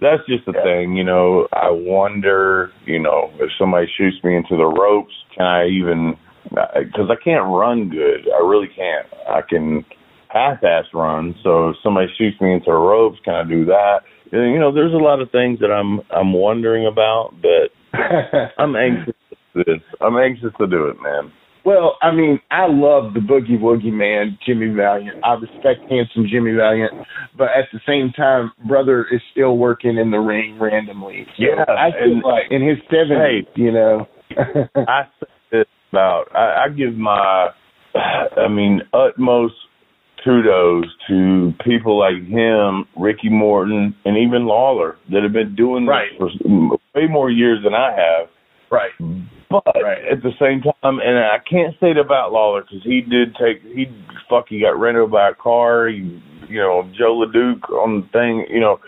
that's 0.00 0.22
just 0.28 0.46
the 0.46 0.52
yeah. 0.54 0.62
thing, 0.62 0.94
you 0.94 1.02
know. 1.02 1.48
I 1.52 1.70
wonder, 1.70 2.70
you 2.86 3.00
know, 3.00 3.32
if 3.40 3.50
somebody 3.58 3.88
shoots 3.98 4.16
me 4.22 4.36
into 4.36 4.56
the 4.56 4.64
ropes, 4.64 5.12
can 5.36 5.44
I 5.44 5.66
even 5.66 6.14
because 6.50 7.10
I 7.10 7.22
can't 7.22 7.44
run 7.46 7.90
good. 7.90 8.28
I 8.32 8.46
really 8.46 8.68
can't. 8.74 9.06
I 9.28 9.40
can 9.48 9.84
half-ass 10.28 10.84
run. 10.94 11.34
So 11.42 11.70
if 11.70 11.76
somebody 11.82 12.08
shoots 12.18 12.40
me 12.40 12.52
into 12.52 12.66
the 12.66 12.72
ropes, 12.72 13.18
can 13.24 13.34
I 13.34 13.44
do 13.44 13.64
that? 13.66 14.00
You 14.32 14.58
know, 14.58 14.72
there's 14.72 14.92
a 14.92 14.96
lot 14.96 15.20
of 15.20 15.30
things 15.30 15.58
that 15.60 15.70
I'm 15.70 16.00
I'm 16.10 16.34
wondering 16.34 16.86
about, 16.86 17.32
but 17.40 17.98
I'm 18.58 18.76
anxious. 18.76 19.14
To 19.54 19.64
this. 19.64 19.82
I'm 20.00 20.16
anxious 20.18 20.50
to 20.58 20.66
do 20.66 20.88
it, 20.88 20.96
man. 21.02 21.32
Well, 21.64 21.96
I 22.02 22.12
mean, 22.12 22.38
I 22.50 22.66
love 22.66 23.14
the 23.14 23.20
boogie 23.20 23.58
woogie 23.58 23.92
man, 23.92 24.38
Jimmy 24.46 24.68
Valiant. 24.74 25.22
I 25.24 25.34
respect 25.34 25.80
handsome 25.90 26.26
Jimmy 26.30 26.52
Valiant, 26.52 26.92
but 27.36 27.48
at 27.48 27.68
the 27.72 27.80
same 27.86 28.12
time, 28.12 28.52
brother 28.66 29.06
is 29.10 29.20
still 29.32 29.56
working 29.56 29.98
in 29.98 30.10
the 30.10 30.18
ring 30.18 30.58
randomly. 30.60 31.26
So 31.36 31.44
yeah, 31.44 31.64
I 31.68 31.90
feel 31.90 32.12
and, 32.12 32.22
like 32.22 32.44
in 32.50 32.66
his 32.66 32.78
seventies, 32.90 33.46
hey, 33.54 33.62
you 33.62 33.72
know. 33.72 34.06
I 34.76 35.04
about 35.90 36.26
I, 36.34 36.64
I 36.64 36.68
give 36.68 36.94
my, 36.94 37.48
I 37.94 38.48
mean, 38.48 38.82
utmost 38.92 39.54
kudos 40.24 40.86
to 41.08 41.52
people 41.64 41.98
like 41.98 42.26
him, 42.26 42.84
Ricky 42.96 43.28
Morton, 43.28 43.94
and 44.04 44.16
even 44.16 44.46
Lawler 44.46 44.96
that 45.10 45.22
have 45.22 45.32
been 45.32 45.54
doing 45.54 45.86
right. 45.86 46.10
this 46.18 46.30
for 46.42 46.78
way 46.94 47.06
more 47.08 47.30
years 47.30 47.60
than 47.64 47.74
I 47.74 47.90
have. 47.90 48.28
Right. 48.70 48.90
But 49.50 49.64
right. 49.82 50.04
at 50.10 50.22
the 50.22 50.32
same 50.38 50.60
time, 50.60 50.98
and 51.00 51.18
I 51.18 51.38
can't 51.48 51.74
say 51.80 51.92
it 51.92 51.98
about 51.98 52.32
Lawler 52.32 52.62
because 52.62 52.82
he 52.84 53.00
did 53.00 53.34
take 53.34 53.62
he 53.62 53.86
fuck 54.28 54.46
he 54.48 54.60
got 54.60 54.78
ran 54.78 54.96
over 54.96 55.10
by 55.10 55.30
a 55.30 55.34
car. 55.34 55.88
He, 55.88 56.20
you 56.48 56.60
know, 56.60 56.90
Joe 56.96 57.24
LeDuc 57.24 57.70
on 57.70 58.02
the 58.02 58.08
thing. 58.12 58.46
You 58.50 58.60
know, 58.60 58.80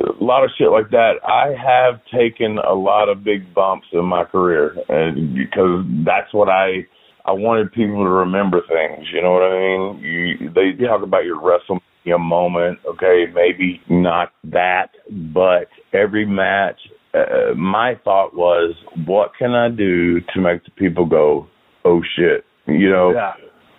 a 0.00 0.24
lot 0.24 0.44
of 0.44 0.50
shit 0.56 0.70
like 0.70 0.90
that. 0.90 1.14
I 1.26 1.48
have 1.48 2.00
taken 2.12 2.58
a 2.58 2.74
lot 2.74 3.08
of 3.08 3.24
big 3.24 3.54
bumps 3.54 3.86
in 3.92 4.04
my 4.04 4.24
career, 4.24 4.74
and 4.88 5.34
because 5.34 5.84
that's 6.04 6.32
what 6.32 6.48
I 6.48 6.86
I 7.24 7.32
wanted 7.32 7.72
people 7.72 8.02
to 8.02 8.10
remember 8.10 8.60
things. 8.68 9.06
You 9.12 9.22
know 9.22 9.32
what 9.32 9.42
I 9.42 9.58
mean? 9.58 9.98
You, 10.02 10.50
they 10.50 10.84
talk 10.84 11.02
about 11.02 11.24
your 11.24 11.40
WrestleMania 11.40 12.18
moment. 12.18 12.78
Okay, 12.86 13.26
maybe 13.32 13.80
not 13.88 14.32
that, 14.44 14.90
but 15.32 15.68
every 15.92 16.26
match. 16.26 16.80
Uh, 17.14 17.54
my 17.54 17.94
thought 18.04 18.34
was, 18.34 18.74
what 19.06 19.32
can 19.38 19.50
I 19.52 19.68
do 19.68 20.20
to 20.34 20.40
make 20.40 20.64
the 20.64 20.70
people 20.70 21.04
go, 21.04 21.46
oh 21.84 22.00
shit, 22.16 22.44
you 22.66 22.88
know, 22.88 23.12
Yeah. 23.12 23.32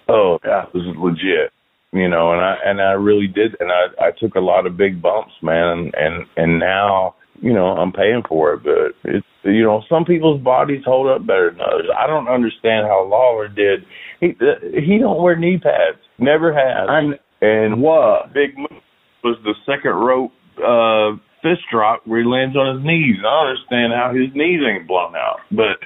oh 0.08 0.38
yeah, 0.46 0.66
this 0.74 0.84
is 0.84 0.96
legit, 0.98 1.52
you 1.94 2.10
know, 2.10 2.34
and 2.34 2.42
I 2.42 2.56
and 2.66 2.82
I 2.82 2.94
really 2.94 3.28
did, 3.28 3.56
and 3.60 3.72
I 3.72 4.08
I 4.08 4.12
took 4.20 4.34
a 4.36 4.40
lot 4.40 4.66
of 4.66 4.76
big 4.76 5.02
bumps, 5.02 5.34
man, 5.44 5.68
and 5.68 5.94
and 5.96 6.26
and 6.36 6.60
now 6.60 7.16
you 7.40 7.54
know 7.54 7.68
I'm 7.68 7.92
paying 7.92 8.24
for 8.28 8.54
it, 8.54 8.64
but 8.64 8.98
it's 9.04 9.26
you 9.44 9.64
know 9.64 9.84
some 9.88 10.04
people's 10.04 10.42
bodies 10.42 10.82
hold 10.84 11.08
up 11.08 11.26
better 11.26 11.52
than 11.52 11.62
others. 11.62 11.86
I 11.96 12.08
don't 12.08 12.28
understand 12.28 12.88
how 12.88 13.08
Lawler 13.08 13.48
did. 13.48 13.86
He 14.20 14.34
he 14.74 14.98
don't 14.98 15.22
wear 15.22 15.36
knee 15.36 15.60
pads, 15.62 16.02
never 16.18 16.52
has, 16.52 16.90
I'm 16.90 17.14
and 17.42 17.80
what? 17.80 18.34
big 18.34 18.58
move 18.58 18.82
was 19.24 19.38
the 19.44 19.54
second 19.66 19.92
rope 19.92 20.32
uh 20.58 21.16
fist 21.44 21.62
drop 21.72 22.02
where 22.06 22.22
he 22.22 22.28
lands 22.28 22.56
on 22.58 22.78
his 22.78 22.86
knees. 22.86 23.18
I 23.24 23.50
understand 23.50 23.94
how 23.94 24.14
his 24.16 24.34
knees 24.34 24.62
ain't 24.66 24.88
blown 24.88 25.16
out, 25.16 25.42
but 25.52 25.78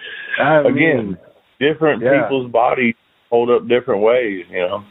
I 0.42 0.62
again, 0.62 1.18
different 1.60 2.02
yeah. 2.02 2.24
people's 2.24 2.50
bodies 2.50 2.96
hold 3.30 3.50
up 3.50 3.68
different 3.68 4.02
ways, 4.04 4.46
you 4.50 4.60
know. 4.60 4.86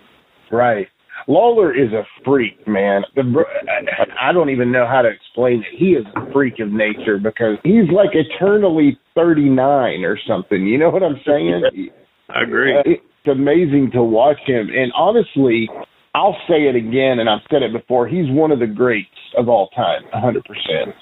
Right. 0.53 0.89
Lawler 1.29 1.75
is 1.75 1.93
a 1.93 2.03
freak, 2.25 2.67
man. 2.67 3.03
The 3.15 3.23
br- 3.23 3.43
I 3.69 4.31
I 4.31 4.33
don't 4.33 4.51
even 4.51 4.71
know 4.71 4.87
how 4.87 5.03
to 5.03 5.09
explain 5.09 5.61
it. 5.61 5.79
He 5.79 5.91
is 5.91 6.05
a 6.15 6.33
freak 6.33 6.61
of 6.61 6.71
nature 6.71 7.19
because 7.19 7.59
he's 7.65 7.91
like 7.93 8.11
eternally 8.13 8.99
39 9.15 10.05
or 10.05 10.19
something. 10.27 10.67
You 10.67 10.79
know 10.79 10.91
what 10.91 11.03
I'm 11.03 11.21
saying? 11.27 11.63
I 12.29 12.43
agree. 12.43 12.77
Uh, 12.77 12.83
It's 12.85 13.29
amazing 13.31 13.91
to 13.93 14.03
watch 14.03 14.39
him. 14.47 14.69
And 14.69 14.93
honestly, 14.95 15.69
I'll 16.17 16.37
say 16.49 16.65
it 16.65 16.75
again, 16.75 17.19
and 17.21 17.29
I've 17.29 17.45
said 17.51 17.61
it 17.63 17.75
before. 17.75 18.09
He's 18.09 18.25
one 18.31 18.51
of 18.51 18.59
the 18.59 18.67
greats 18.67 19.11
of 19.37 19.51
all 19.51 19.69
time, 19.77 20.01
100%. 20.15 20.41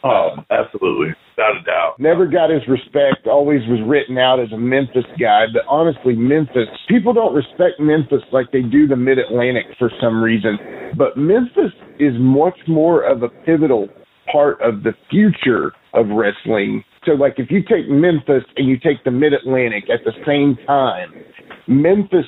Oh, 0.02 0.30
absolutely, 0.50 1.14
without 1.36 1.56
a 1.56 1.62
doubt. 1.62 2.00
never 2.00 2.26
got 2.26 2.50
his 2.50 2.62
respect, 2.66 3.28
always 3.30 3.60
was 3.68 3.78
written 3.86 4.18
out 4.18 4.40
as 4.40 4.50
a 4.50 4.58
Memphis 4.58 5.04
guy. 5.20 5.44
But 5.52 5.62
honestly, 5.70 6.16
Memphis, 6.16 6.66
people 6.88 7.12
don't 7.12 7.32
respect 7.32 7.78
Memphis 7.78 8.22
like 8.32 8.50
they 8.50 8.62
do 8.62 8.88
the 8.88 8.96
Mid 8.96 9.20
Atlantic 9.20 9.66
for 9.78 9.88
some 10.02 10.20
reason. 10.20 10.58
But 10.98 11.16
Memphis 11.16 11.70
is 12.00 12.14
much 12.18 12.58
more 12.66 13.04
of 13.04 13.22
a 13.22 13.28
pivotal 13.46 13.88
part 14.32 14.60
of 14.62 14.82
the 14.82 14.94
future 15.10 15.70
of 15.92 16.08
wrestling. 16.08 16.82
So, 17.06 17.12
like, 17.12 17.34
if 17.36 17.52
you 17.52 17.62
take 17.62 17.88
Memphis 17.88 18.42
and 18.56 18.68
you 18.68 18.80
take 18.80 19.04
the 19.04 19.12
Mid 19.12 19.32
Atlantic 19.32 19.84
at 19.90 20.00
the 20.04 20.12
same 20.26 20.58
time, 20.66 21.12
Memphis 21.68 22.26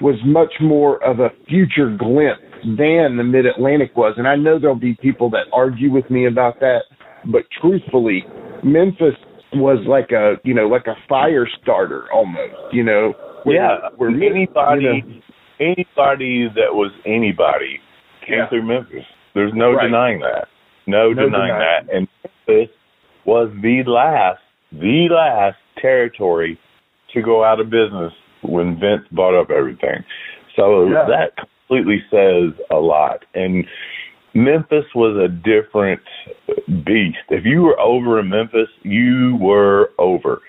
was 0.00 0.16
much 0.24 0.52
more 0.60 1.02
of 1.04 1.20
a 1.20 1.30
future 1.48 1.90
glimpse 1.96 2.42
than 2.64 3.16
the 3.16 3.24
Mid 3.24 3.46
Atlantic 3.46 3.96
was. 3.96 4.14
And 4.16 4.26
I 4.28 4.36
know 4.36 4.58
there'll 4.58 4.76
be 4.76 4.96
people 5.00 5.28
that 5.30 5.46
argue 5.52 5.90
with 5.92 6.08
me 6.10 6.26
about 6.26 6.60
that, 6.60 6.82
but 7.26 7.42
truthfully, 7.60 8.24
Memphis 8.64 9.14
was 9.54 9.84
like 9.86 10.12
a 10.12 10.36
you 10.44 10.54
know 10.54 10.66
like 10.66 10.86
a 10.86 10.94
fire 11.08 11.46
starter 11.62 12.04
almost. 12.12 12.54
You 12.72 12.84
know. 12.84 13.14
Where, 13.44 13.56
yeah. 13.56 13.88
Where 13.96 14.08
anybody, 14.10 14.84
you 14.84 15.02
know, 15.02 15.20
anybody 15.58 16.48
that 16.54 16.72
was 16.72 16.92
anybody 17.04 17.80
came 18.26 18.38
Yeah. 18.38 18.48
through 18.48 18.62
Memphis. 18.62 19.04
There's 19.34 19.52
no 19.52 19.72
Right. 19.72 19.86
denying 19.86 20.20
that. 20.20 20.46
No, 20.86 21.08
No 21.12 21.24
denying 21.24 21.52
denying. 21.52 21.86
that. 21.86 21.94
And 21.94 22.08
Memphis 22.48 22.74
was 23.24 23.50
the 23.60 23.82
last, 23.84 24.40
the 24.70 25.08
last 25.08 25.56
territory 25.80 26.56
to 27.12 27.20
go 27.22 27.42
out 27.42 27.58
of 27.60 27.68
business 27.68 28.12
when 28.42 28.78
Vince 28.78 29.06
bought 29.12 29.34
up 29.34 29.50
everything. 29.50 30.04
So 30.56 30.88
Yeah. 30.88 31.04
that 31.04 31.36
completely 31.36 32.02
says 32.10 32.52
a 32.70 32.78
lot. 32.78 33.24
And 33.34 33.66
Memphis 34.34 34.86
was 34.94 35.16
a 35.16 35.28
different 35.28 36.00
beast. 36.84 37.18
If 37.28 37.44
you 37.44 37.62
were 37.62 37.78
over 37.78 38.18
in 38.18 38.28
Memphis, 38.28 38.68
you 38.82 39.36
were 39.40 39.90
over. 39.98 40.40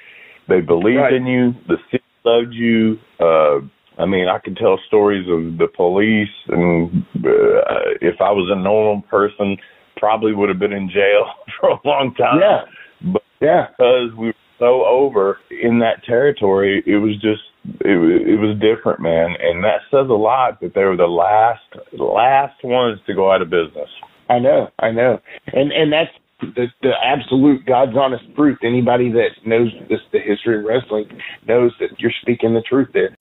They 0.47 0.61
believed 0.61 0.99
Right. 0.99 1.13
in 1.13 1.25
you. 1.27 1.55
The 1.67 1.77
city 1.91 2.03
loved 2.23 2.53
you. 2.53 2.99
Uh, 3.19 3.59
I 3.97 4.05
mean, 4.05 4.27
I 4.27 4.39
could 4.39 4.57
tell 4.57 4.77
stories 4.87 5.27
of 5.29 5.57
the 5.57 5.67
police, 5.67 6.31
and 6.47 7.05
uh, 7.17 7.93
if 8.01 8.19
I 8.21 8.31
was 8.31 8.49
a 8.49 8.55
normal 8.55 9.01
person, 9.03 9.57
probably 9.97 10.33
would 10.33 10.49
have 10.49 10.59
been 10.59 10.73
in 10.73 10.89
jail 10.89 11.29
for 11.59 11.69
a 11.69 11.79
long 11.85 12.13
time. 12.15 12.39
Yeah. 12.39 12.61
But 13.01 13.23
yeah. 13.41 13.67
because 13.77 14.11
we 14.17 14.27
were 14.27 14.33
so 14.59 14.85
over 14.85 15.39
in 15.51 15.79
that 15.79 16.03
territory, 16.03 16.83
it 16.85 16.97
was 16.97 17.15
just 17.21 17.41
it, 17.65 18.27
it 18.27 18.39
was 18.39 18.57
different, 18.59 18.99
man, 18.99 19.35
and 19.41 19.63
that 19.63 19.81
says 19.89 20.09
a 20.09 20.13
lot 20.13 20.59
that 20.61 20.73
they 20.73 20.83
were 20.83 20.97
the 20.97 21.07
last 21.07 21.63
last 21.93 22.63
ones 22.63 22.99
to 23.07 23.13
go 23.13 23.31
out 23.31 23.41
of 23.41 23.49
business. 23.49 23.89
I 24.29 24.39
know, 24.39 24.69
I 24.79 24.91
know, 24.91 25.21
and 25.47 25.71
and 25.71 25.91
that's 25.91 26.11
the, 26.41 26.67
the 26.81 26.91
absolute 27.03 27.65
God's 27.65 27.95
honest 27.95 28.23
truth. 28.35 28.59
Anybody 28.63 29.11
that 29.11 29.31
knows 29.45 29.71
this, 29.89 29.99
the 30.11 30.19
history 30.19 30.59
of 30.59 30.65
wrestling 30.65 31.05
knows 31.47 31.71
that 31.79 31.99
you're 31.99 32.11
speaking 32.21 32.53
the 32.53 32.61
truth 32.61 32.89
there. 32.93 33.15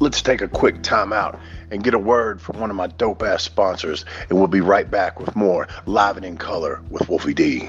Let's 0.00 0.20
take 0.20 0.42
a 0.42 0.48
quick 0.48 0.82
time 0.82 1.12
out 1.12 1.38
and 1.70 1.84
get 1.84 1.94
a 1.94 1.98
word 1.98 2.40
from 2.40 2.58
one 2.58 2.70
of 2.70 2.76
my 2.76 2.88
dope 2.88 3.22
ass 3.22 3.44
sponsors, 3.44 4.04
and 4.28 4.36
we'll 4.36 4.48
be 4.48 4.60
right 4.60 4.90
back 4.90 5.20
with 5.20 5.36
more 5.36 5.68
Live 5.86 6.16
and 6.16 6.26
in 6.26 6.36
Color 6.36 6.82
with 6.90 7.08
Wolfie 7.08 7.34
D. 7.34 7.68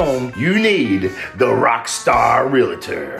you 0.01 0.57
need 0.57 1.03
the 1.35 1.45
Rockstar 1.45 2.51
Realtor. 2.51 3.19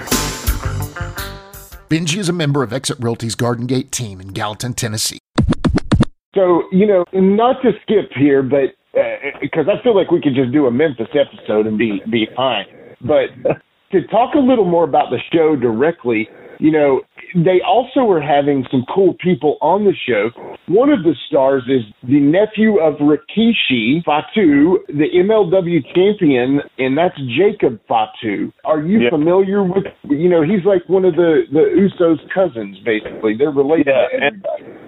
Benji 1.89 2.17
is 2.17 2.27
a 2.27 2.33
member 2.33 2.63
of 2.63 2.73
Exit 2.73 2.97
Realty's 2.99 3.35
Garden 3.35 3.67
Gate 3.67 3.91
team 3.91 4.19
in 4.19 4.29
Gallatin, 4.29 4.73
Tennessee. 4.73 5.19
So 6.33 6.63
you 6.71 6.87
know, 6.87 7.05
not 7.13 7.61
to 7.61 7.73
skip 7.83 8.11
here, 8.17 8.41
but 8.41 8.73
uh, 8.99 9.37
because 9.39 9.67
I 9.67 9.81
feel 9.83 9.95
like 9.95 10.09
we 10.09 10.21
could 10.21 10.33
just 10.33 10.51
do 10.51 10.65
a 10.65 10.71
Memphis 10.71 11.09
episode 11.13 11.67
and 11.67 11.77
be 11.77 12.01
be 12.09 12.27
fine. 12.35 12.65
But 13.01 13.29
to 13.91 14.07
talk 14.07 14.33
a 14.33 14.39
little 14.39 14.65
more 14.65 14.83
about 14.83 15.11
the 15.11 15.19
show 15.31 15.55
directly, 15.55 16.27
you 16.59 16.71
know, 16.71 17.01
they 17.35 17.61
also 17.65 18.01
are 18.09 18.21
having 18.21 18.65
some 18.71 18.85
cool 18.93 19.15
people 19.23 19.57
on 19.61 19.83
the 19.85 19.93
show. 20.07 20.29
One 20.67 20.89
of 20.89 21.03
the 21.03 21.15
stars 21.27 21.63
is 21.67 21.81
the 22.03 22.19
nephew 22.19 22.79
of 22.79 22.95
Rikishi 22.95 24.03
Fatu, 24.03 24.79
the 24.87 25.07
MLW 25.15 25.83
champion, 25.95 26.61
and 26.77 26.97
that's 26.97 27.15
Jacob 27.37 27.79
Fatu. 27.87 28.51
Are 28.65 28.81
you 28.81 29.01
Yeah. 29.01 29.09
familiar 29.09 29.63
with? 29.63 29.85
You 30.09 30.29
know, 30.29 30.41
he's 30.41 30.65
like 30.65 30.87
one 30.89 31.05
of 31.05 31.15
the 31.15 31.45
the 31.51 31.61
Usos' 31.89 32.19
cousins, 32.33 32.77
basically. 32.79 33.35
They're 33.35 33.51
related 33.51 33.87
Yeah, 33.87 34.07
to 34.07 34.25
and- 34.25 34.45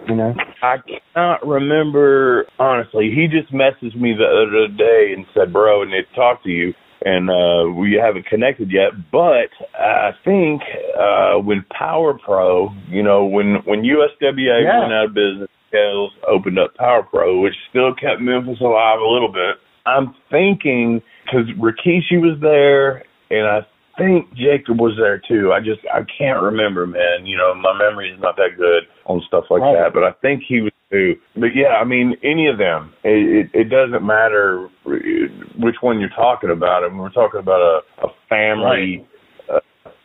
You 0.08 0.16
know. 0.16 0.36
I 0.62 0.78
cannot 1.16 1.48
remember 1.48 2.46
honestly. 2.60 3.10
He 3.12 3.28
just 3.28 3.54
messaged 3.54 3.96
me 3.96 4.14
the 4.14 4.26
other 4.28 4.68
day 4.68 5.14
and 5.16 5.26
said, 5.34 5.54
"Bro, 5.54 5.84
I 5.84 5.86
need 5.86 6.06
to 6.10 6.16
talk 6.16 6.44
to 6.44 6.50
you." 6.50 6.74
And 7.06 7.30
uh 7.30 7.70
we 7.78 8.00
haven't 8.02 8.26
connected 8.28 8.72
yet, 8.72 8.92
but 9.12 9.50
I 9.78 10.12
think 10.24 10.62
uh 10.98 11.40
when 11.40 11.66
Power 11.78 12.18
Pro, 12.18 12.70
you 12.90 13.04
know, 13.04 13.26
when 13.26 13.58
when 13.66 13.84
USWA 13.84 14.64
Yeah. 14.64 14.80
went 14.80 14.94
out 14.94 15.06
of 15.06 15.14
business, 15.14 15.50
Kells 15.72 16.12
opened 16.28 16.60
up 16.60 16.76
Power 16.76 17.04
Pro, 17.04 17.42
which 17.42 17.56
still 17.70 17.94
kept 17.94 18.22
Memphis 18.22 18.62
alive 18.62 19.00
a 19.00 19.08
little 19.12 19.32
bit. 19.32 19.56
I'm 19.86 20.14
thinking 20.32 21.02
because 21.26 21.48
Rikishi 21.60 22.22
was 22.22 22.38
there, 22.42 23.04
and 23.30 23.48
I 23.48 23.68
think 23.98 24.30
Jacob 24.34 24.80
was 24.80 24.94
there 24.98 25.22
too. 25.28 25.52
I 25.54 25.60
just 25.60 25.82
I 25.94 26.02
can't 26.18 26.42
remember, 26.42 26.88
man. 26.88 27.26
You 27.26 27.38
know, 27.38 27.54
my 27.56 27.74
memory 27.78 28.12
is 28.12 28.20
not 28.22 28.36
that 28.38 28.58
good 28.58 28.84
on 29.06 29.22
stuff 29.28 29.46
like 29.50 29.62
Right. 29.62 29.76
that. 29.76 29.94
But 29.94 30.04
I 30.04 30.12
think 30.22 30.44
he 30.48 30.62
was 30.62 30.72
too. 30.92 31.16
But 31.36 31.56
yeah, 31.56 31.78
I 31.80 31.84
mean, 31.86 32.16
any 32.24 32.48
of 32.48 32.58
them. 32.58 32.94
It, 33.04 33.50
it, 33.54 33.60
it 33.62 33.70
doesn't 33.70 34.06
matter 34.06 34.68
which 34.86 35.76
one 35.82 36.00
you're 36.00 36.10
talking 36.10 36.50
about. 36.52 36.84
I 36.84 36.90
mean, 36.90 36.98
we're 36.98 37.10
talking 37.12 37.40
about 37.40 37.62
a, 37.62 38.06
a 38.06 38.10
family 38.30 39.06
uh, 39.52 39.60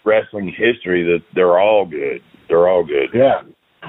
wrestling 0.05 0.49
history 0.49 1.05
that 1.05 1.21
they're 1.35 1.59
all 1.59 1.87
good. 1.87 2.21
They're 2.49 2.69
all 2.69 2.85
good. 2.85 3.11
Yeah. 3.15 3.43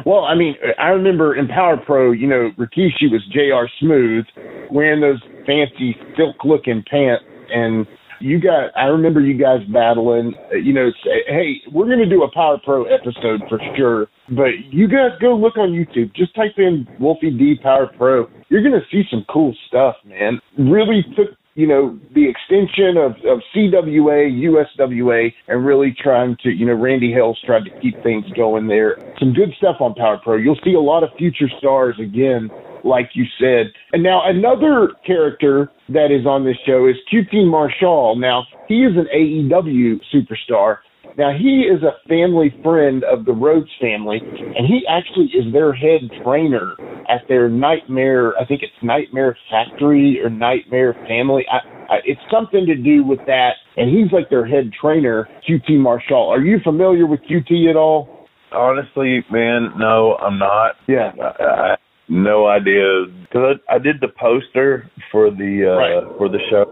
Well, 0.05 0.23
I 0.23 0.35
mean, 0.35 0.55
I 0.77 0.89
remember 0.89 1.35
in 1.35 1.47
Power 1.47 1.75
Pro, 1.77 2.11
you 2.11 2.27
know, 2.27 2.51
Rikishi 2.57 3.09
was 3.11 3.25
J.R. 3.33 3.67
Smooth 3.79 4.25
wearing 4.71 5.01
those 5.01 5.21
fancy 5.47 5.95
silk 6.15 6.35
looking 6.45 6.83
pants. 6.89 7.23
And 7.51 7.87
you 8.19 8.39
got, 8.39 8.75
I 8.75 8.85
remember 8.85 9.21
you 9.21 9.37
guys 9.37 9.59
battling, 9.71 10.33
uh, 10.51 10.57
you 10.57 10.73
know, 10.73 10.89
say, 11.03 11.23
hey, 11.27 11.61
we're 11.71 11.85
going 11.85 11.99
to 11.99 12.09
do 12.09 12.23
a 12.23 12.31
Power 12.31 12.57
Pro 12.63 12.85
episode 12.85 13.41
for 13.47 13.59
sure. 13.75 14.07
But 14.29 14.51
you 14.69 14.87
guys 14.87 15.11
go 15.21 15.35
look 15.35 15.57
on 15.57 15.69
YouTube. 15.69 16.13
Just 16.15 16.35
type 16.35 16.53
in 16.57 16.87
Wolfie 16.99 17.31
D 17.31 17.55
Power 17.61 17.87
Pro. 17.97 18.27
You're 18.49 18.61
going 18.61 18.73
to 18.73 18.85
see 18.91 19.03
some 19.09 19.25
cool 19.31 19.55
stuff, 19.67 19.95
man. 20.05 20.39
Really 20.57 21.03
took 21.15 21.38
you 21.55 21.67
know, 21.67 21.99
the 22.13 22.27
extension 22.29 22.97
of, 22.97 23.11
of 23.25 23.41
CWA, 23.55 24.31
USWA, 24.79 25.33
and 25.47 25.65
really 25.65 25.95
trying 25.97 26.37
to, 26.43 26.49
you 26.49 26.65
know, 26.65 26.73
Randy 26.73 27.11
Hales 27.11 27.39
tried 27.45 27.65
to 27.65 27.71
keep 27.81 28.01
things 28.03 28.25
going 28.35 28.67
there. 28.67 28.97
Some 29.19 29.33
good 29.33 29.53
stuff 29.57 29.77
on 29.79 29.93
Power 29.95 30.19
Pro. 30.23 30.37
You'll 30.37 30.59
see 30.63 30.73
a 30.73 30.79
lot 30.79 31.03
of 31.03 31.09
future 31.17 31.49
stars 31.57 31.95
again, 31.99 32.49
like 32.83 33.11
you 33.13 33.25
said. 33.39 33.73
And 33.91 34.03
now 34.03 34.21
another 34.25 34.93
character 35.05 35.69
that 35.89 36.11
is 36.11 36.25
on 36.25 36.45
this 36.45 36.57
show 36.65 36.87
is 36.87 36.95
QT 37.11 37.45
Marshall. 37.47 38.15
Now, 38.15 38.45
he 38.67 38.85
is 38.85 38.95
an 38.95 39.07
AEW 39.13 39.99
superstar. 40.13 40.77
Now, 41.17 41.31
he 41.37 41.67
is 41.67 41.83
a 41.83 41.97
family 42.07 42.53
friend 42.63 43.03
of 43.03 43.25
the 43.25 43.33
Rhodes 43.33 43.69
family, 43.81 44.19
and 44.21 44.65
he 44.65 44.81
actually 44.89 45.25
is 45.25 45.51
their 45.51 45.73
head 45.73 46.01
trainer 46.23 46.75
at 47.09 47.21
their 47.27 47.49
Nightmare, 47.49 48.33
I 48.39 48.45
think 48.45 48.61
it's 48.61 48.71
Nightmare 48.81 49.35
Factory 49.49 50.19
or 50.23 50.29
Nightmare 50.29 50.93
Family. 51.07 51.45
I, 51.51 51.57
I, 51.93 51.97
it's 52.05 52.21
something 52.31 52.65
to 52.67 52.75
do 52.75 53.03
with 53.03 53.19
that, 53.25 53.53
and 53.75 53.89
he's 53.89 54.11
like 54.11 54.29
their 54.29 54.45
head 54.45 54.71
trainer, 54.79 55.27
QT 55.47 55.77
Marshall. 55.77 56.29
Are 56.29 56.41
you 56.41 56.59
familiar 56.63 57.05
with 57.07 57.19
QT 57.21 57.69
at 57.69 57.75
all? 57.75 58.27
Honestly, 58.51 59.23
man, 59.31 59.71
no, 59.77 60.15
I'm 60.15 60.39
not. 60.39 60.75
Yeah. 60.87 61.11
I, 61.21 61.43
I 61.43 61.75
no 62.07 62.47
idea 62.47 63.05
because 63.21 63.57
I, 63.69 63.75
I 63.75 63.77
did 63.77 63.97
the 64.01 64.07
poster 64.19 64.89
for 65.11 65.29
the 65.29 65.69
uh 65.69 65.77
Right. 65.77 66.17
for 66.17 66.27
the 66.27 66.39
show. 66.49 66.65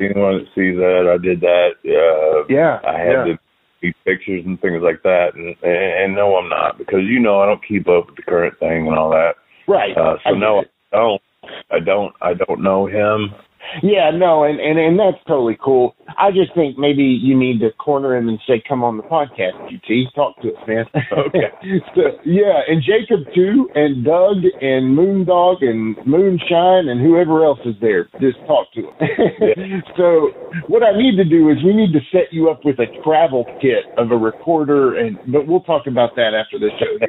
Anyone 0.00 0.38
that 0.38 0.46
sees 0.54 0.76
that, 0.76 1.08
I 1.08 1.16
did 1.22 1.40
that. 1.40 1.70
Uh, 1.84 2.44
Yeah. 2.50 2.78
I 2.86 2.98
had 2.98 3.12
yeah. 3.12 3.24
the 3.24 3.38
these 3.82 3.94
pictures 4.04 4.42
and 4.46 4.60
things 4.60 4.80
like 4.82 5.02
that, 5.02 5.34
and, 5.34 5.56
and, 5.62 6.04
and 6.04 6.14
no, 6.14 6.36
I'm 6.36 6.48
not 6.48 6.78
because 6.78 7.02
you 7.02 7.20
know 7.20 7.40
I 7.40 7.46
don't 7.46 7.66
keep 7.66 7.88
up 7.88 8.06
with 8.06 8.16
the 8.16 8.22
current 8.22 8.58
thing 8.58 8.86
and 8.86 8.96
all 8.96 9.10
that. 9.10 9.34
right. 9.68 9.96
Uh, 9.96 10.16
so 10.24 10.34
I 10.34 10.38
no. 10.38 10.64
I 10.92 10.96
don't. 10.96 11.22
I 11.70 11.80
don't. 11.80 12.14
I 12.20 12.34
don't 12.34 12.62
know 12.62 12.86
him. 12.86 13.34
Yeah, 13.82 14.10
no, 14.12 14.44
and, 14.44 14.60
and 14.60 14.78
and 14.78 14.98
that's 14.98 15.22
totally 15.26 15.56
cool. 15.62 15.94
I 16.18 16.30
just 16.30 16.54
think 16.54 16.78
maybe 16.78 17.02
you 17.02 17.38
need 17.38 17.60
to 17.60 17.70
corner 17.72 18.16
him 18.16 18.28
and 18.28 18.38
say, 18.46 18.62
"Come 18.68 18.84
on 18.84 18.96
the 18.96 19.02
podcast, 19.02 19.56
QT, 19.70 20.14
talk 20.14 20.40
to 20.42 20.48
us, 20.48 20.68
man." 20.68 20.84
Okay. 21.32 21.48
so, 21.94 22.02
yeah, 22.24 22.60
and 22.68 22.82
Jacob 22.82 23.24
too, 23.34 23.68
and 23.74 24.04
Doug 24.04 24.44
and 24.60 24.96
Moondog 24.96 25.62
and 25.62 25.96
Moonshine 26.06 26.88
and 26.88 27.00
whoever 27.00 27.44
else 27.44 27.60
is 27.64 27.74
there, 27.80 28.08
just 28.20 28.38
talk 28.46 28.72
to 28.74 28.80
him. 28.80 29.82
so, 29.96 30.30
what 30.68 30.82
I 30.82 30.96
need 30.96 31.16
to 31.16 31.24
do 31.24 31.48
is 31.50 31.56
we 31.64 31.74
need 31.74 31.92
to 31.92 32.00
set 32.10 32.32
you 32.32 32.50
up 32.50 32.64
with 32.64 32.78
a 32.80 32.86
travel 33.04 33.44
kit 33.60 33.86
of 33.96 34.10
a 34.10 34.16
recorder, 34.16 34.98
and 34.98 35.18
but 35.28 35.46
we'll 35.46 35.62
talk 35.62 35.86
about 35.86 36.16
that 36.16 36.32
after 36.34 36.58
the 36.58 36.70
show. 36.78 37.06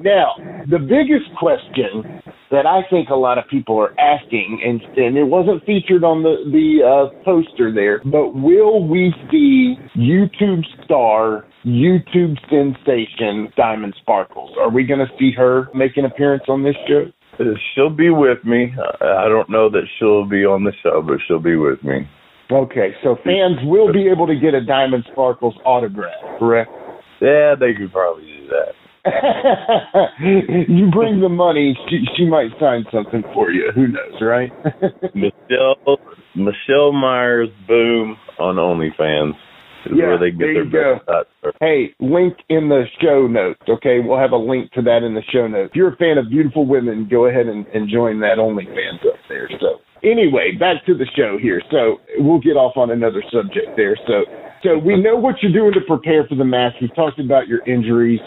Now, 0.00 0.34
the 0.68 0.78
biggest 0.78 1.30
question 1.38 2.22
that 2.50 2.66
I 2.66 2.82
think 2.90 3.08
a 3.08 3.14
lot 3.14 3.38
of 3.38 3.44
people 3.50 3.78
are 3.78 3.98
asking, 3.98 4.60
and 4.64 4.80
and 4.96 5.16
it 5.16 5.24
wasn't 5.24 5.64
featured 5.64 6.04
on 6.04 6.22
the 6.22 6.36
the 6.50 6.84
uh, 6.84 7.24
poster 7.24 7.72
there, 7.72 8.00
but 8.04 8.34
will 8.34 8.86
we 8.86 9.14
see 9.30 9.76
YouTube 9.96 10.62
star, 10.84 11.46
YouTube 11.64 12.36
sensation 12.50 13.52
Diamond 13.56 13.94
Sparkles? 14.00 14.52
Are 14.60 14.70
we 14.70 14.84
going 14.84 15.00
to 15.00 15.12
see 15.18 15.32
her 15.36 15.68
make 15.74 15.96
an 15.96 16.04
appearance 16.04 16.44
on 16.48 16.62
this 16.62 16.76
show? 16.86 17.06
She'll 17.74 17.90
be 17.90 18.10
with 18.10 18.44
me. 18.44 18.72
I 19.00 19.24
I 19.24 19.28
don't 19.28 19.50
know 19.50 19.68
that 19.70 19.84
she'll 19.98 20.28
be 20.28 20.44
on 20.44 20.64
the 20.64 20.72
show, 20.82 21.02
but 21.02 21.18
she'll 21.26 21.40
be 21.40 21.56
with 21.56 21.82
me. 21.82 22.08
Okay, 22.50 22.94
so 23.02 23.16
fans 23.24 23.58
will 23.64 23.92
be 23.92 24.06
able 24.08 24.26
to 24.26 24.36
get 24.36 24.52
a 24.52 24.64
Diamond 24.64 25.04
Sparkles 25.10 25.54
autograph, 25.64 26.38
correct? 26.38 26.70
Yeah, 27.20 27.54
they 27.58 27.72
could 27.72 27.90
probably 27.90 28.26
do 28.26 28.48
that. 28.48 28.83
you 30.20 30.90
bring 30.90 31.20
the 31.20 31.28
money, 31.28 31.76
she, 31.90 32.04
she 32.16 32.24
might 32.26 32.50
sign 32.58 32.84
something 32.92 33.22
for 33.34 33.50
you. 33.50 33.70
Who 33.74 33.88
knows, 33.88 34.20
right? 34.20 34.50
Michelle 35.14 35.98
Michelle 36.34 36.92
Myers 36.92 37.50
Boom 37.68 38.16
on 38.38 38.56
OnlyFans 38.56 39.34
is 39.86 39.92
Yeah, 39.94 40.06
where 40.06 40.18
they 40.18 40.30
get 40.30 40.38
there 40.38 40.54
their 40.54 40.64
you 40.64 41.00
go. 41.00 41.24
hey, 41.60 41.94
link 42.00 42.34
in 42.48 42.68
the 42.68 42.84
show 43.02 43.26
notes, 43.26 43.60
okay? 43.68 44.00
We'll 44.00 44.18
have 44.18 44.32
a 44.32 44.36
link 44.36 44.72
to 44.72 44.82
that 44.82 45.02
in 45.04 45.14
the 45.14 45.22
show 45.32 45.46
notes. 45.46 45.70
If 45.72 45.76
you're 45.76 45.92
a 45.92 45.96
fan 45.96 46.16
of 46.16 46.30
beautiful 46.30 46.66
women, 46.66 47.06
go 47.10 47.26
ahead 47.26 47.46
and, 47.46 47.66
and 47.68 47.90
join 47.90 48.20
that 48.20 48.38
OnlyFans 48.38 49.06
up 49.06 49.20
there. 49.28 49.50
So, 49.60 49.80
anyway, 50.02 50.52
back 50.58 50.84
to 50.86 50.94
the 50.94 51.06
show 51.14 51.36
here. 51.40 51.60
So, 51.70 51.98
we'll 52.18 52.40
get 52.40 52.56
off 52.56 52.76
on 52.76 52.90
another 52.90 53.22
subject 53.30 53.76
there. 53.76 53.96
So, 54.06 54.24
so 54.64 54.78
we 54.78 55.00
know 55.00 55.14
what 55.16 55.36
you're 55.42 55.52
doing 55.52 55.72
to 55.74 55.80
prepare 55.86 56.26
for 56.26 56.34
the 56.34 56.44
match. 56.44 56.72
We've 56.80 56.94
talked 56.94 57.20
about 57.20 57.46
your 57.46 57.60
injuries. 57.66 58.20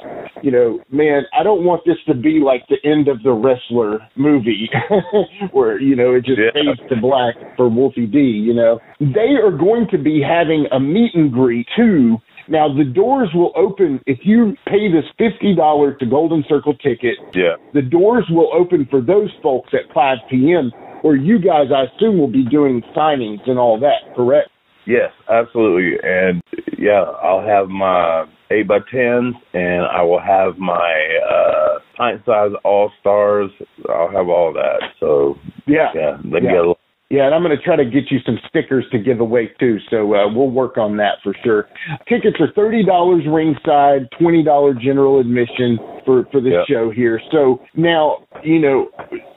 You 0.44 0.52
know, 0.52 0.80
man, 0.92 1.24
I 1.38 1.42
don't 1.44 1.66
want 1.66 1.82
this 1.86 1.98
to 2.08 2.14
be 2.14 2.40
like 2.40 2.64
the 2.70 2.78
end 2.88 3.08
of 3.08 3.24
the 3.24 3.32
wrestler 3.32 4.00
movie 4.16 4.70
where, 5.52 5.82
you 5.82 5.96
know, 5.96 6.14
it 6.14 6.26
just 6.26 6.40
Yeah. 6.40 6.52
fades 6.54 6.80
to 6.90 6.96
black 7.02 7.36
for 7.58 7.68
Wolfie 7.68 8.06
D, 8.06 8.20
you 8.20 8.54
know. 8.54 8.80
They 9.00 9.36
are 9.44 9.52
going 9.52 9.88
to 9.92 9.98
be 9.98 10.22
having 10.22 10.68
a 10.72 10.80
meet 10.80 11.16
and 11.16 11.32
greet 11.34 11.66
too. 11.76 12.18
Now 12.48 12.74
the 12.74 12.86
doors 12.86 13.30
will 13.34 13.52
open 13.58 14.00
if 14.06 14.20
you 14.24 14.56
pay 14.68 14.90
this 14.92 15.04
fifty 15.18 15.54
dollar 15.56 15.96
to 15.96 16.06
Golden 16.06 16.46
Circle 16.48 16.76
ticket. 16.76 17.18
Yeah. 17.34 17.56
The 17.74 17.82
doors 17.82 18.26
will 18.30 18.50
open 18.54 18.88
for 18.90 19.02
those 19.02 19.32
folks 19.44 19.72
at 19.74 19.92
five 19.94 20.20
p.m. 20.30 20.72
Where 21.02 21.16
you 21.16 21.40
guys, 21.40 21.68
I 21.76 21.84
assume, 21.94 22.18
will 22.18 22.32
be 22.32 22.44
doing 22.46 22.82
signings 22.96 23.48
and 23.50 23.60
all 23.60 23.80
that. 23.82 24.16
Correct? 24.16 24.50
Yes, 24.88 25.12
absolutely. 25.30 26.00
And 26.02 26.42
yeah, 26.78 27.04
I'll 27.22 27.46
have 27.46 27.68
my 27.68 28.26
eight 28.52 28.68
by 28.70 28.80
tens 28.90 29.36
and 29.54 29.86
I 29.86 30.02
will 30.02 30.22
have 30.22 30.58
my 30.58 31.20
uh 31.30 31.80
pint 31.98 32.22
size 32.26 32.52
all 32.64 32.90
stars. 33.02 33.52
I'll 33.90 34.10
have 34.10 34.30
all 34.30 34.54
that. 34.54 34.80
So 35.00 35.38
Yeah. 35.66 35.92
yeah, 35.94 36.18
they 36.24 36.40
Yeah. 36.42 36.52
get 36.52 36.66
a 36.66 36.74
Yeah, 37.10 37.26
and 37.26 37.34
I'm 37.34 37.42
going 37.42 37.56
to 37.56 37.64
try 37.64 37.78
to 37.78 37.86
get 37.86 38.12
you 38.12 38.20
some 38.26 38.38
stickers 38.50 38.84
to 38.92 39.00
give 39.00 39.22
away 39.22 39.50
too. 39.60 39.78
So 39.90 40.14
uh, 40.14 40.32
we'll 40.34 40.50
work 40.52 40.78
on 40.78 40.98
that 40.98 41.20
for 41.24 41.34
sure. 41.44 41.70
Tickets 42.10 42.36
are 42.42 42.52
thirty 42.54 42.86
dollars 42.86 43.24
ringside, 43.30 44.10
twenty 44.20 44.44
dollar 44.44 44.74
general 44.74 45.20
admission 45.20 45.78
for 46.06 46.26
for 46.32 46.42
this 46.42 46.52
Yeah. 46.54 46.64
show 46.68 46.90
here. 46.92 47.22
So 47.32 47.62
now 47.76 48.18
you 48.44 48.60
know 48.60 48.90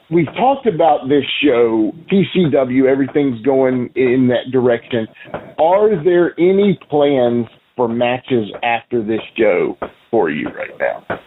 we've 0.09 0.33
talked 0.35 0.67
about 0.67 1.07
this 1.07 1.23
show, 1.41 1.93
PCW. 2.11 2.89
Everything's 2.91 3.41
going 3.41 3.89
in 3.95 4.27
that 4.27 4.51
direction. 4.51 5.07
Are 5.57 6.03
there 6.03 6.33
any 6.37 6.77
plans 6.89 7.45
for 7.77 7.87
matches 7.87 8.51
after 8.63 9.01
this 9.01 9.21
show 9.37 9.77
for 10.09 10.29
you 10.29 10.47
right 10.49 10.77
now? 10.77 11.19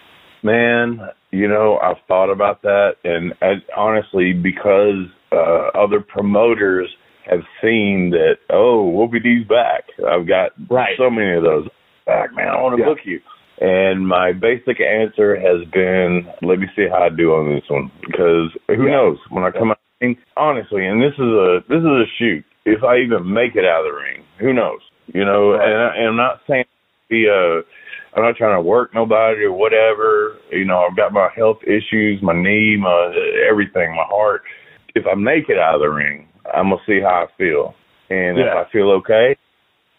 Man, 0.43 1.01
you 1.31 1.49
know, 1.49 1.79
I've 1.83 1.97
thought 2.07 2.31
about 2.31 2.61
that, 2.63 2.97
and, 3.03 3.33
and 3.41 3.63
honestly, 3.75 4.35
because 4.35 5.07
uh, 5.35 5.71
other 5.79 6.01
promoters 6.01 6.89
have 7.29 7.41
seen 7.63 8.11
that, 8.11 8.37
oh, 8.51 8.89
Wolfie 8.89 9.21
D's 9.21 9.47
back. 9.47 9.85
I've 10.07 10.27
got 10.27 10.53
Right. 10.71 10.97
so 10.97 11.11
many 11.11 11.33
of 11.37 11.43
those 11.43 11.69
back, 12.07 12.35
man. 12.35 12.49
I 12.49 12.61
want 12.61 12.77
to 12.77 12.83
Yeah. 12.83 12.89
book 12.89 13.05
you. 13.05 13.21
And 13.61 14.07
my 14.07 14.33
basic 14.33 14.81
answer 14.81 15.37
has 15.37 15.65
been, 15.69 16.27
let 16.43 16.59
me 16.59 16.69
see 16.77 16.89
how 16.89 17.05
I 17.05 17.09
do 17.09 17.35
on 17.35 17.49
this 17.55 17.69
one, 17.71 17.91
because 18.07 18.51
who 18.69 18.85
Yeah. 18.87 18.93
knows 18.93 19.19
when 19.31 19.45
I 19.45 19.51
come 19.51 19.71
out. 19.71 19.79
of 19.79 20.01
the 20.01 20.07
ring, 20.07 20.19
Honestly, 20.37 20.85
and 20.87 21.01
this 21.01 21.15
is 21.15 21.21
a 21.21 21.63
this 21.69 21.79
is 21.79 21.87
a 21.87 22.07
shoot. 22.19 22.45
If 22.67 22.83
I 22.83 22.99
even 22.99 23.33
make 23.33 23.55
it 23.57 23.65
out 23.65 23.87
of 23.87 23.93
the 23.93 23.99
ring, 23.99 24.25
who 24.39 24.53
knows? 24.53 24.81
You 25.13 25.25
know, 25.25 25.53
Right. 25.53 25.69
and, 25.69 25.83
I, 25.83 25.97
and 25.97 26.07
I'm 26.09 26.17
not 26.17 26.41
saying 26.47 26.65
be 27.09 27.27
a 27.27 27.63
I'm 28.17 28.23
not 28.23 28.37
trying 28.37 28.57
to 28.57 28.61
work 28.63 28.95
nobody 28.95 29.43
or 29.43 29.53
whatever. 29.53 30.37
You 30.51 30.65
know, 30.65 30.79
I've 30.89 30.97
got 30.97 31.13
my 31.13 31.29
health 31.35 31.59
issues, 31.65 32.23
my 32.23 32.33
knee, 32.33 32.77
my 32.77 33.13
everything, 33.49 33.95
my 33.95 34.05
heart. 34.05 34.43
If 34.95 35.07
I 35.11 35.15
make 35.15 35.49
it 35.49 35.59
out 35.59 35.75
of 35.75 35.81
the 35.81 35.89
ring, 35.89 36.29
I'm 36.53 36.71
gonna 36.71 36.83
see 36.87 37.01
how 37.01 37.27
I 37.27 37.37
feel, 37.37 37.75
and 38.11 38.39
if 38.39 38.47
I 38.47 38.71
feel 38.71 38.91
okay, 39.03 39.37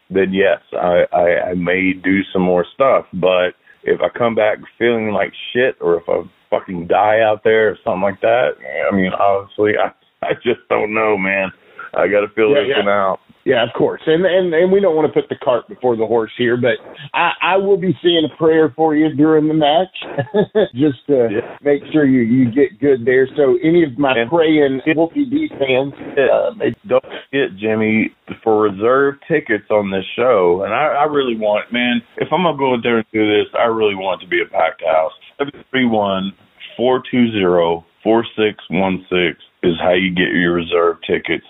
then 0.09 0.33
yes, 0.33 0.59
I, 0.73 1.03
I 1.11 1.49
I 1.49 1.53
may 1.55 1.93
do 1.93 2.21
some 2.31 2.43
more 2.43 2.65
stuff. 2.73 3.05
But 3.13 3.55
if 3.83 3.99
I 4.01 4.09
come 4.17 4.35
back 4.35 4.59
feeling 4.77 5.11
like 5.11 5.33
shit, 5.53 5.75
or 5.81 5.97
if 5.97 6.03
I 6.07 6.21
fucking 6.49 6.87
die 6.87 7.19
out 7.21 7.41
there 7.43 7.69
or 7.69 7.77
something 7.83 8.01
like 8.01 8.21
that, 8.21 8.51
I 8.91 8.95
mean, 8.95 9.11
honestly, 9.13 9.73
I 9.77 9.91
I 10.25 10.33
just 10.35 10.61
don't 10.69 10.93
know, 10.93 11.17
man. 11.17 11.51
I 11.93 12.07
got 12.07 12.21
to 12.21 12.27
feel 12.35 12.49
Yeah, 12.51 12.61
this 12.61 12.69
yeah. 12.69 12.79
one 12.79 12.89
out. 12.89 13.19
Yeah, 13.45 13.61
of 13.63 13.69
course, 13.77 14.01
and 14.07 14.25
and 14.25 14.51
and 14.55 14.71
we 14.71 14.79
don't 14.81 14.95
want 14.95 15.05
to 15.07 15.13
put 15.21 15.29
the 15.29 15.35
cart 15.35 15.67
before 15.67 15.95
the 15.95 16.07
horse 16.07 16.31
here, 16.35 16.57
but 16.57 16.77
I, 17.13 17.33
I 17.53 17.57
will 17.57 17.77
be 17.77 17.93
saying 18.01 18.27
a 18.33 18.35
prayer 18.37 18.73
for 18.75 18.95
you 18.95 19.13
during 19.13 19.47
the 19.47 19.53
match, 19.53 19.93
just 20.73 21.05
to 21.07 21.29
Yeah. 21.31 21.57
make 21.61 21.83
sure 21.93 22.05
you 22.05 22.21
you 22.21 22.51
get 22.51 22.79
good 22.79 23.05
there. 23.05 23.27
So 23.37 23.59
any 23.63 23.83
of 23.83 23.99
my 23.99 24.17
And- 24.17 24.31
praying 24.31 24.81
Wolfie 24.95 25.25
D 25.25 25.47
fans, 25.59 25.93
uh, 26.17 26.55
they- 26.57 26.73
Don't 26.87 27.03
forget, 27.05 27.55
Jimmy, 27.57 28.09
for 28.43 28.61
reserve 28.63 29.15
tickets 29.27 29.69
on 29.69 29.91
this 29.91 30.05
show, 30.15 30.63
and 30.65 30.73
I, 30.73 30.87
I 30.87 31.03
really 31.03 31.37
want, 31.37 31.71
man, 31.71 32.01
if 32.17 32.29
I'm 32.33 32.41
gonna 32.41 32.57
go 32.57 32.73
out 32.73 32.81
there 32.81 32.97
and 32.97 33.05
do 33.13 33.27
this, 33.27 33.45
I 33.59 33.65
really 33.65 33.93
want 33.95 34.23
it 34.23 34.25
to 34.25 34.29
be 34.29 34.41
a 34.41 34.45
packed 34.49 34.83
house. 34.83 35.13
Seven 35.37 35.63
three 35.69 35.85
one 35.85 36.33
four 36.77 37.03
two 37.11 37.31
zero 37.31 37.85
four 38.03 38.25
six 38.35 38.57
one 38.71 39.05
six 39.07 39.37
is 39.61 39.75
how 39.81 39.93
you 39.93 40.09
get 40.09 40.29
your 40.33 40.53
reserve 40.53 40.97
tickets. 41.05 41.45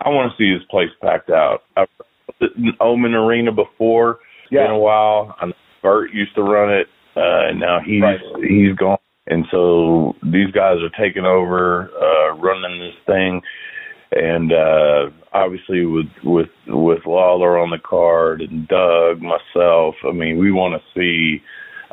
I 0.00 0.08
want 0.10 0.32
to 0.32 0.36
see 0.36 0.52
this 0.52 0.66
place 0.70 0.90
packed 1.00 1.30
out. 1.30 1.62
I've 1.76 1.88
been 2.40 2.50
in 2.56 2.72
Oman 2.80 3.14
Arena 3.14 3.52
before. 3.52 4.18
It's 4.44 4.52
Yeah. 4.52 4.64
been 4.64 4.72
a 4.72 4.78
while. 4.78 5.34
I 5.40 5.46
know 5.46 5.52
Bert 5.82 6.12
used 6.12 6.34
to 6.34 6.42
run 6.42 6.72
it, 6.72 6.88
uh, 7.16 7.48
and 7.48 7.60
now 7.60 7.80
he's 7.80 8.02
Right. 8.02 8.20
he's 8.42 8.74
gone. 8.76 8.98
And 9.26 9.46
so 9.50 10.14
these 10.22 10.50
guys 10.50 10.82
are 10.82 10.90
taking 10.90 11.24
over, 11.24 11.90
uh, 11.98 12.34
running 12.34 12.78
this 12.80 12.94
thing 13.06 13.42
and 14.12 14.52
uh 14.52 15.10
obviously 15.32 15.84
with 15.84 16.06
with 16.22 16.48
with 16.68 17.04
Lawler 17.06 17.58
on 17.58 17.70
the 17.70 17.78
card 17.78 18.40
and 18.42 18.66
Doug, 18.68 19.20
myself, 19.20 19.96
I 20.06 20.12
mean, 20.12 20.38
we 20.38 20.52
want 20.52 20.80
to 20.80 20.82
see 20.98 21.42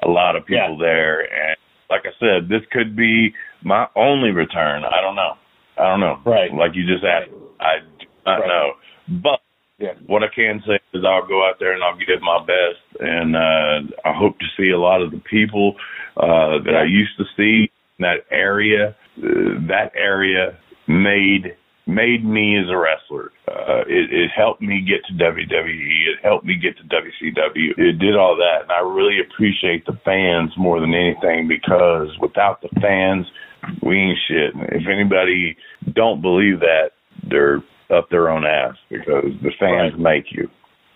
a 0.04 0.08
lot 0.08 0.36
of 0.36 0.46
people 0.46 0.78
there 0.78 1.22
and 1.22 1.58
like 1.90 2.06
I 2.06 2.12
said, 2.20 2.48
this 2.48 2.62
could 2.72 2.96
be 2.96 3.34
my 3.64 3.88
only 3.96 4.32
return. 4.32 4.84
I 4.86 5.02
don't 5.02 5.16
know. 5.16 5.34
I 5.78 5.88
don't 5.90 6.00
know. 6.00 6.20
Right. 6.26 6.54
Like 6.54 6.72
you 6.74 6.86
just 6.88 7.04
asked. 7.04 7.30
I 7.60 7.80
not 8.26 8.40
Right. 8.40 8.48
know. 8.48 8.74
But 9.08 9.42
Yeah. 9.80 9.94
what 10.06 10.24
I 10.24 10.28
can 10.28 10.62
say 10.68 10.80
is 10.94 11.04
I'll 11.04 11.26
go 11.26 11.44
out 11.48 11.60
there 11.60 11.74
and 11.74 11.84
I'll 11.84 11.96
give 11.96 12.22
my 12.22 12.40
best 12.46 12.80
and 13.00 13.36
uh 13.36 13.82
I 14.06 14.14
hope 14.14 14.38
to 14.40 14.46
see 14.58 14.70
a 14.72 14.78
lot 14.80 15.02
of 15.02 15.12
the 15.12 15.20
people 15.20 15.76
uh 16.18 16.60
that 16.60 16.76
I 16.76 16.84
used 16.84 17.18
to 17.18 17.26
see 17.36 17.72
in 17.98 18.04
that 18.04 18.26
area. 18.32 18.96
Uh, 19.18 19.60
that 19.68 19.92
area 19.96 20.58
made 20.88 21.56
made 21.88 22.24
me 22.24 22.58
as 22.58 22.70
a 22.70 22.78
wrestler. 22.78 23.32
Uh, 23.48 23.82
it, 23.88 24.14
it 24.14 24.32
helped 24.36 24.62
me 24.62 24.82
get 24.82 25.04
to 25.06 25.14
WWE. 25.14 26.08
It 26.08 26.20
helped 26.24 26.46
me 26.46 26.56
get 26.56 26.78
to 26.78 26.84
WCW. 26.84 27.78
It 27.78 28.00
did 28.00 28.16
all 28.16 28.36
that, 28.38 28.64
and 28.64 28.72
I 28.72 28.80
really 28.80 29.20
appreciate 29.20 29.86
the 29.86 29.98
fans 30.06 30.52
more 30.58 30.80
than 30.80 30.94
anything 30.94 31.48
because 31.48 32.10
without 32.20 32.62
the 32.62 32.70
fans, 32.80 33.26
we 33.82 33.98
ain't 33.98 34.18
shit. 34.28 34.54
If 34.56 34.88
anybody 34.88 35.58
don't 35.94 36.22
believe 36.22 36.60
that, 36.60 36.92
they're 37.28 37.62
up 37.92 38.10
their 38.10 38.30
own 38.30 38.46
ass 38.46 38.76
because 38.90 39.32
the 39.42 39.52
fans 39.60 39.94
make 39.98 40.26
you. 40.32 40.50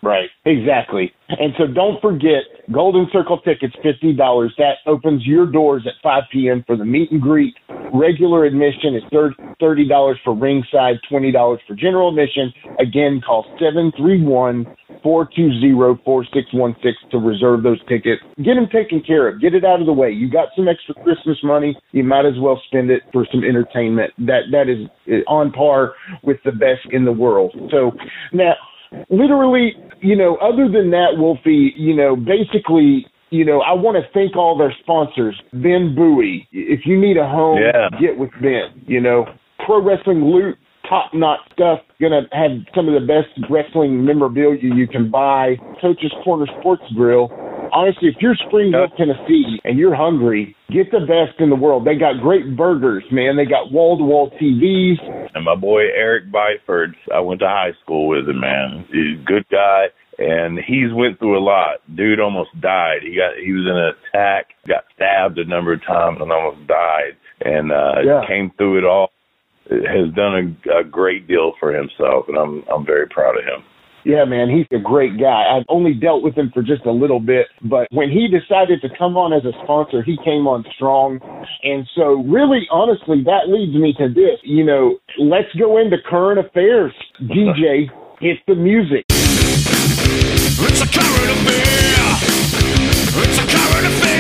Right. 0.06 0.30
Exactly. 0.46 1.12
And 1.30 1.54
so 1.58 1.66
don't 1.66 2.00
forget, 2.00 2.44
Golden 2.72 3.08
Circle 3.12 3.40
tickets, 3.40 3.76
$50. 3.84 4.16
That 4.60 4.76
opens 4.86 5.26
your 5.26 5.48
doors 5.48 5.88
at 5.88 5.94
5 6.04 6.24
p.m. 6.32 6.64
for 6.68 6.78
the 6.78 6.86
meet 6.86 7.12
and 7.12 7.20
greet. 7.20 7.56
Regular 7.92 8.46
admission 8.46 8.94
is 8.94 9.02
$30 9.12 10.16
for 10.24 10.36
ringside, 10.36 10.98
$20 11.12 11.58
for 11.68 11.76
general 11.76 12.10
admission. 12.10 12.54
Again, 12.80 13.20
call 13.26 13.46
731 13.58 14.66
420 15.02 15.98
4616 16.06 17.10
to 17.10 17.18
reserve 17.18 17.64
those 17.64 17.80
tickets. 17.88 18.22
Get 18.38 18.54
them 18.54 18.68
taken 18.72 19.02
care 19.02 19.28
of. 19.28 19.42
Get 19.42 19.56
it 19.56 19.66
out 19.66 19.80
of 19.80 19.88
the 19.88 19.94
way. 19.94 20.12
You 20.12 20.30
got 20.30 20.50
some 20.56 20.68
extra 20.68 20.94
Christmas 21.04 21.38
money. 21.44 21.76
You 21.94 22.04
might 22.04 22.26
as 22.26 22.38
well 22.40 22.62
spend 22.68 22.92
it 22.92 23.02
for 23.12 23.26
some 23.32 23.44
entertainment. 23.44 24.14
That 24.20 24.52
That 24.52 24.70
is 24.70 24.88
eh, 25.08 25.26
on 25.28 25.52
par 25.52 25.94
with 26.22 26.38
the 26.46 26.52
best 26.52 26.86
in 26.92 27.06
the 27.06 27.12
world. 27.12 27.56
So 27.72 27.92
now, 28.32 28.54
literally, 29.10 29.74
you 30.02 30.16
know, 30.16 30.36
other 30.38 30.70
than 30.70 30.92
that, 30.92 31.18
Wolfie, 31.18 31.74
you 31.78 31.96
know, 31.96 32.16
basically, 32.16 33.06
you 33.30 33.44
know, 33.44 33.62
I 33.62 33.74
want 33.74 33.98
to 33.98 34.04
thank 34.14 34.36
all 34.36 34.58
their 34.58 34.74
sponsors. 34.82 35.40
Ben 35.54 35.96
Buie, 35.98 36.48
if 36.52 36.82
you 36.86 37.00
need 37.00 37.18
a 37.18 37.28
home, 37.28 37.60
Yeah. 37.60 37.90
get 38.00 38.18
with 38.18 38.32
Ben. 38.42 38.70
You 38.88 39.02
know, 39.02 39.26
Pro 39.66 39.82
Wrestling 39.82 40.24
Loot, 40.24 40.58
top 40.88 41.14
notch 41.14 41.40
stuff. 41.54 41.80
Gonna 42.00 42.28
have 42.32 42.52
some 42.76 42.88
of 42.88 42.94
the 42.94 43.06
best 43.06 43.30
wrestling 43.50 44.06
memorabilia 44.06 44.60
you 44.62 44.88
can 44.88 45.10
buy. 45.10 45.58
Coach's 45.82 46.14
Corner 46.24 46.46
Sports 46.60 46.84
Grill. 46.94 47.32
Honestly, 47.72 48.10
if 48.10 48.16
you're 48.22 48.36
Springville, 48.48 48.88
Tennessee, 48.98 49.60
and 49.64 49.78
you're 49.78 49.96
hungry, 49.96 50.56
get 50.72 50.92
the 50.92 51.02
best 51.02 51.40
in 51.40 51.50
the 51.50 51.56
world. 51.56 51.86
They 51.86 51.96
got 51.96 52.22
great 52.22 52.56
burgers, 52.56 53.04
man. 53.12 53.36
They 53.36 53.46
got 53.46 53.72
wall 53.72 53.98
to 53.98 54.04
wall 54.04 54.32
TVs. 54.42 54.98
And 55.36 55.44
my 55.44 55.56
boy 55.56 55.82
Eric 55.96 56.32
Byford, 56.32 56.94
I 57.14 57.20
went 57.20 57.40
to 57.42 57.48
high 57.48 57.74
school 57.84 58.08
with 58.08 58.28
him, 58.30 58.40
man. 58.40 58.86
He's 58.92 59.20
a 59.20 59.24
good 59.26 59.46
guy. 59.50 59.88
And 60.18 60.58
he's 60.60 60.94
went 60.94 61.20
through 61.20 61.38
a 61.38 61.44
lot. 61.44 61.82
Dude 61.94 62.22
almost 62.22 62.52
died. 62.62 63.00
He 63.04 63.16
got 63.18 63.36
he 63.36 63.52
was 63.52 63.66
in 63.66 63.76
an 63.76 63.94
attack, 64.14 64.52
got 64.66 64.86
stabbed 64.96 65.38
a 65.38 65.44
number 65.44 65.74
of 65.74 65.84
times 65.84 66.20
and 66.22 66.32
almost 66.32 66.66
died. 66.68 67.18
And 67.42 67.72
uh 67.74 67.96
Yeah. 68.02 68.22
came 68.26 68.50
through 68.58 68.78
it 68.78 68.86
all. 68.86 69.12
Has 69.70 70.14
done 70.16 70.58
a, 70.66 70.80
a 70.80 70.84
great 70.86 71.28
deal 71.28 71.52
for 71.60 71.74
himself 71.74 72.30
and 72.30 72.38
I'm 72.38 72.64
I'm 72.74 72.86
very 72.86 73.08
proud 73.08 73.38
of 73.38 73.44
him. 73.44 73.64
Yeah, 74.06 74.24
man, 74.24 74.52
he's 74.52 74.68
a 74.72 74.80
great 74.80 75.20
guy. 75.20 75.58
I've 75.58 75.66
only 75.68 75.96
dealt 75.96 76.22
with 76.22 76.36
him 76.36 76.52
for 76.54 76.62
just 76.62 76.86
a 76.86 76.92
little 76.92 77.20
bit, 77.20 77.48
but 77.64 77.88
when 77.90 78.12
he 78.12 78.28
decided 78.28 78.80
to 78.84 78.90
come 78.96 79.18
on 79.18 79.34
as 79.34 79.44
a 79.46 79.52
sponsor, 79.64 80.04
he 80.04 80.16
came 80.24 80.46
on 80.46 80.64
strong. 80.76 81.20
And 81.64 81.90
so, 81.96 82.22
really, 82.30 82.68
honestly, 82.70 83.24
that 83.26 83.50
leads 83.50 83.74
me 83.76 83.96
to 83.98 84.08
this. 84.08 84.38
You 84.44 84.64
know, 84.64 85.00
let's 85.18 85.52
go 85.58 85.80
into 85.80 85.98
current 86.08 86.40
affairs. 86.40 86.94
DJ, 87.20 87.90
hit 88.20 88.38
the 88.46 88.54
music. 88.54 89.06
It's 89.10 90.82
a 90.82 90.88
current 90.88 91.32
affair. 91.42 91.96
It's 93.26 93.40
a 93.40 93.46
current 93.58 93.88
affair. 93.88 94.15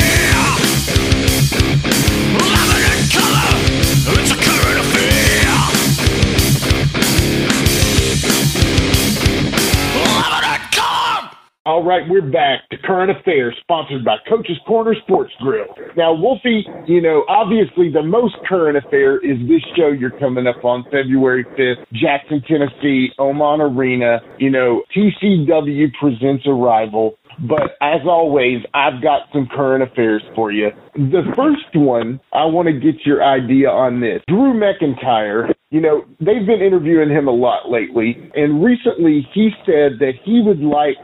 All 11.67 11.83
right, 11.83 12.03
we're 12.07 12.21
back 12.21 12.69
to 12.69 12.77
current 12.77 13.09
affairs, 13.09 13.55
sponsored 13.61 14.05
by 14.05 14.17
Coach's 14.29 14.59
Corner 14.67 14.93
Sports 15.01 15.33
Grill. 15.39 15.65
Now, 15.97 16.13
Wolfie, 16.13 16.63
you 16.85 17.01
know, 17.01 17.25
obviously 17.27 17.91
the 17.91 18.03
most 18.03 18.35
current 18.47 18.77
affair 18.77 19.17
is 19.17 19.39
this 19.47 19.63
show 19.75 19.87
you're 19.87 20.15
coming 20.19 20.45
up 20.45 20.63
on 20.63 20.83
February 20.91 21.43
5th, 21.57 21.83
Jackson, 21.91 22.43
Tennessee, 22.47 23.07
Oman 23.17 23.61
Arena. 23.61 24.19
You 24.37 24.51
know, 24.51 24.83
TCW 24.95 25.87
presents 25.99 26.45
Arrival. 26.45 27.17
But 27.39 27.75
as 27.81 28.01
always, 28.05 28.59
I've 28.75 29.01
got 29.01 29.21
some 29.33 29.49
current 29.51 29.81
affairs 29.91 30.21
for 30.35 30.51
you. 30.51 30.69
The 30.93 31.23
first 31.35 31.73
one, 31.73 32.19
I 32.31 32.45
want 32.45 32.67
to 32.67 32.73
get 32.73 33.07
your 33.07 33.23
idea 33.23 33.69
on 33.69 34.01
this. 34.01 34.21
Drew 34.27 34.53
McIntyre, 34.53 35.51
you 35.71 35.81
know, 35.81 36.05
they've 36.19 36.45
been 36.45 36.61
interviewing 36.61 37.09
him 37.09 37.27
a 37.27 37.33
lot 37.33 37.71
lately, 37.71 38.15
and 38.35 38.63
recently 38.63 39.27
he 39.33 39.49
said 39.65 39.97
that 39.99 40.13
he 40.23 40.41
would 40.45 40.59
like 40.59 40.95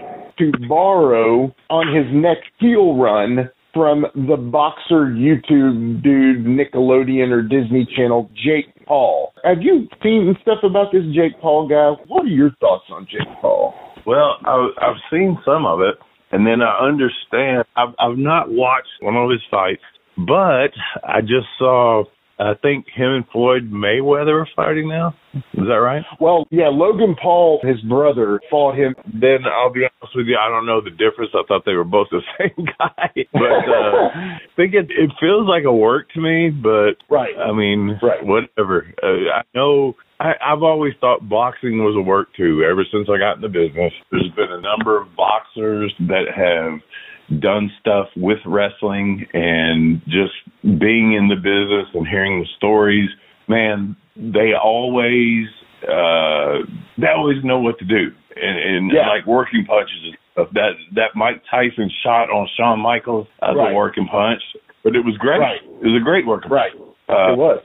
to 0.42 0.52
borrow 0.68 1.54
on 1.70 1.96
his 1.96 2.06
next 2.12 2.50
heel 2.60 2.98
run 2.98 3.50
from 3.74 4.06
the 4.16 4.38
boxer 4.38 5.06
YouTube 5.06 6.04
dude, 6.04 6.46
Nickelodeon 6.46 7.32
or 7.32 7.42
Disney 7.42 7.88
Channel, 7.96 8.30
Jake 8.34 8.66
Paul. 8.86 9.34
Have 9.44 9.62
you 9.62 9.88
seen 10.02 10.36
stuff 10.42 10.60
about 10.64 10.92
this 10.92 11.04
Jake 11.14 11.40
Paul 11.40 11.68
guy? 11.68 12.02
What 12.08 12.26
are 12.26 12.28
your 12.28 12.52
thoughts 12.60 12.86
on 12.92 13.08
Jake 13.10 13.28
Paul? 13.40 13.74
Well, 14.06 14.38
I, 14.44 14.70
I've 14.82 15.02
seen 15.12 15.38
some 15.46 15.66
of 15.66 15.80
it, 15.80 15.96
and 16.32 16.46
then 16.46 16.62
I 16.62 16.86
understand. 16.86 17.66
I've 17.78 17.94
I've 18.00 18.18
not 18.18 18.50
watched 18.50 18.90
one 19.02 19.16
of 19.16 19.30
his 19.30 19.42
fights, 19.50 19.84
but 20.18 20.74
I 21.08 21.22
just 21.22 21.48
saw. 21.60 22.04
I 22.42 22.54
think 22.62 22.86
him 22.96 23.12
and 23.14 23.26
Floyd 23.32 23.72
Mayweather 23.72 24.42
are 24.42 24.50
fighting 24.56 24.90
now. 24.90 25.14
Is 25.34 25.44
that 25.68 25.80
right? 25.80 26.02
Well, 26.20 26.48
yeah, 26.50 26.70
Logan 26.70 27.16
Paul, 27.22 27.60
his 27.64 27.80
brother, 27.82 28.42
fought 28.50 28.76
him. 28.76 28.96
Then 29.14 29.46
I'll 29.46 29.72
be 29.72 29.82
honest 29.86 30.16
with 30.16 30.26
you, 30.26 30.36
I 30.38 30.50
don't 30.50 30.66
know 30.66 30.82
the 30.82 30.90
difference. 30.90 31.32
I 31.36 31.44
thought 31.48 31.64
they 31.66 31.74
were 31.76 31.84
both 31.84 32.08
the 32.10 32.22
same 32.40 32.66
guy, 32.80 33.10
but 33.32 33.64
uh, 33.70 34.08
I 34.16 34.40
think 34.56 34.74
it 34.74 34.88
it 34.90 35.12
feels 35.20 35.48
like 35.48 35.64
a 35.66 35.72
work 35.74 36.10
to 36.16 36.22
me. 36.22 36.50
But 36.50 36.98
Right. 37.10 37.36
I 37.38 37.52
mean, 37.54 38.00
Right. 38.02 38.26
whatever. 38.26 38.88
Uh, 39.04 39.30
I 39.38 39.42
know. 39.54 39.94
I, 40.20 40.34
I've 40.44 40.62
always 40.64 40.94
thought 41.00 41.28
boxing 41.30 41.80
was 41.84 41.96
a 41.98 42.02
work 42.02 42.28
too. 42.36 42.64
Ever 42.70 42.86
since 42.92 43.08
I 43.10 43.18
got 43.18 43.36
in 43.38 43.42
the 43.42 43.50
business, 43.50 43.94
there's 44.12 44.30
been 44.36 44.52
a 44.52 44.62
number 44.62 45.00
of 45.02 45.16
boxers 45.16 45.94
that 46.08 46.26
have 46.36 46.80
done 47.40 47.72
stuff 47.80 48.08
with 48.16 48.40
wrestling 48.46 49.26
and 49.34 50.02
just 50.06 50.34
being 50.64 51.14
in 51.14 51.28
the 51.30 51.36
business 51.36 51.88
and 51.94 52.08
hearing 52.08 52.40
the 52.42 52.48
stories. 52.58 53.10
Man, 53.48 53.96
they 54.16 54.52
always 54.54 55.48
uh 55.84 56.60
they 56.98 57.08
always 57.08 57.44
know 57.44 57.60
what 57.60 57.80
to 57.80 57.86
do 57.86 58.12
and, 58.36 58.60
and 58.60 58.92
Yeah. 58.94 59.08
like 59.10 59.26
working 59.26 59.66
punches 59.66 59.98
and 60.04 60.18
stuff. 60.34 60.48
That 60.54 60.72
that 60.96 61.16
Mike 61.16 61.42
Tyson 61.50 61.90
shot 62.04 62.30
on 62.30 62.48
Shawn 62.58 62.80
Michaels 62.80 63.28
as 63.42 63.56
Right. 63.56 63.72
a 63.72 63.76
working 63.76 64.08
punch, 64.08 64.42
but 64.84 64.96
it 64.96 65.04
was 65.04 65.18
great. 65.18 65.40
Right. 65.40 65.62
It 65.64 65.86
was 65.88 66.00
a 66.00 66.04
great 66.04 66.26
working 66.28 66.52
Right. 66.52 66.72
Uh, 67.12 67.34
it 67.34 67.38
was. 67.38 67.60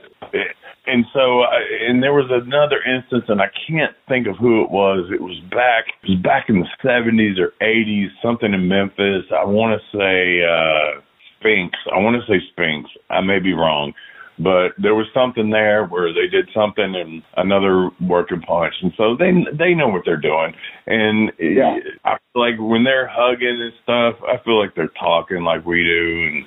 and 0.85 1.05
so, 1.13 1.41
uh, 1.41 1.89
and 1.89 2.01
there 2.01 2.13
was 2.13 2.29
another 2.31 2.77
instance, 2.83 3.25
and 3.27 3.41
I 3.41 3.47
can't 3.67 3.95
think 4.07 4.27
of 4.27 4.37
who 4.37 4.63
it 4.63 4.71
was. 4.71 5.09
It 5.13 5.21
was 5.21 5.39
back, 5.51 5.85
it 6.03 6.09
was 6.09 6.19
back 6.23 6.45
in 6.49 6.59
the 6.59 6.67
seventies 6.81 7.37
or 7.39 7.53
eighties, 7.65 8.09
something 8.21 8.53
in 8.53 8.67
Memphis. 8.67 9.25
I 9.31 9.45
want 9.45 9.79
to 9.79 9.97
say 9.97 10.43
uh, 10.43 11.01
Sphinx. 11.39 11.77
I 11.93 11.99
want 11.99 12.15
to 12.21 12.25
say 12.31 12.39
Sphinx. 12.51 12.89
I 13.09 13.21
may 13.21 13.39
be 13.39 13.53
wrong, 13.53 13.93
but 14.39 14.69
there 14.81 14.95
was 14.95 15.07
something 15.13 15.49
there 15.49 15.85
where 15.85 16.13
they 16.13 16.27
did 16.27 16.49
something 16.53 16.95
and 16.95 17.21
another 17.35 17.89
working 18.01 18.41
punch, 18.41 18.73
and 18.81 18.93
so 18.97 19.15
they 19.17 19.31
they 19.57 19.73
know 19.73 19.87
what 19.89 20.03
they're 20.05 20.15
doing. 20.21 20.53
And 20.87 21.31
Yeah. 21.39 21.79
I 22.05 22.17
feel 22.33 22.41
like 22.41 22.59
when 22.59 22.83
they're 22.83 23.09
hugging 23.11 23.59
and 23.61 23.73
stuff, 23.83 24.15
I 24.27 24.41
feel 24.43 24.59
like 24.59 24.75
they're 24.75 24.93
talking 24.99 25.43
like 25.43 25.65
we 25.65 25.83
do, 25.83 26.27
and 26.31 26.45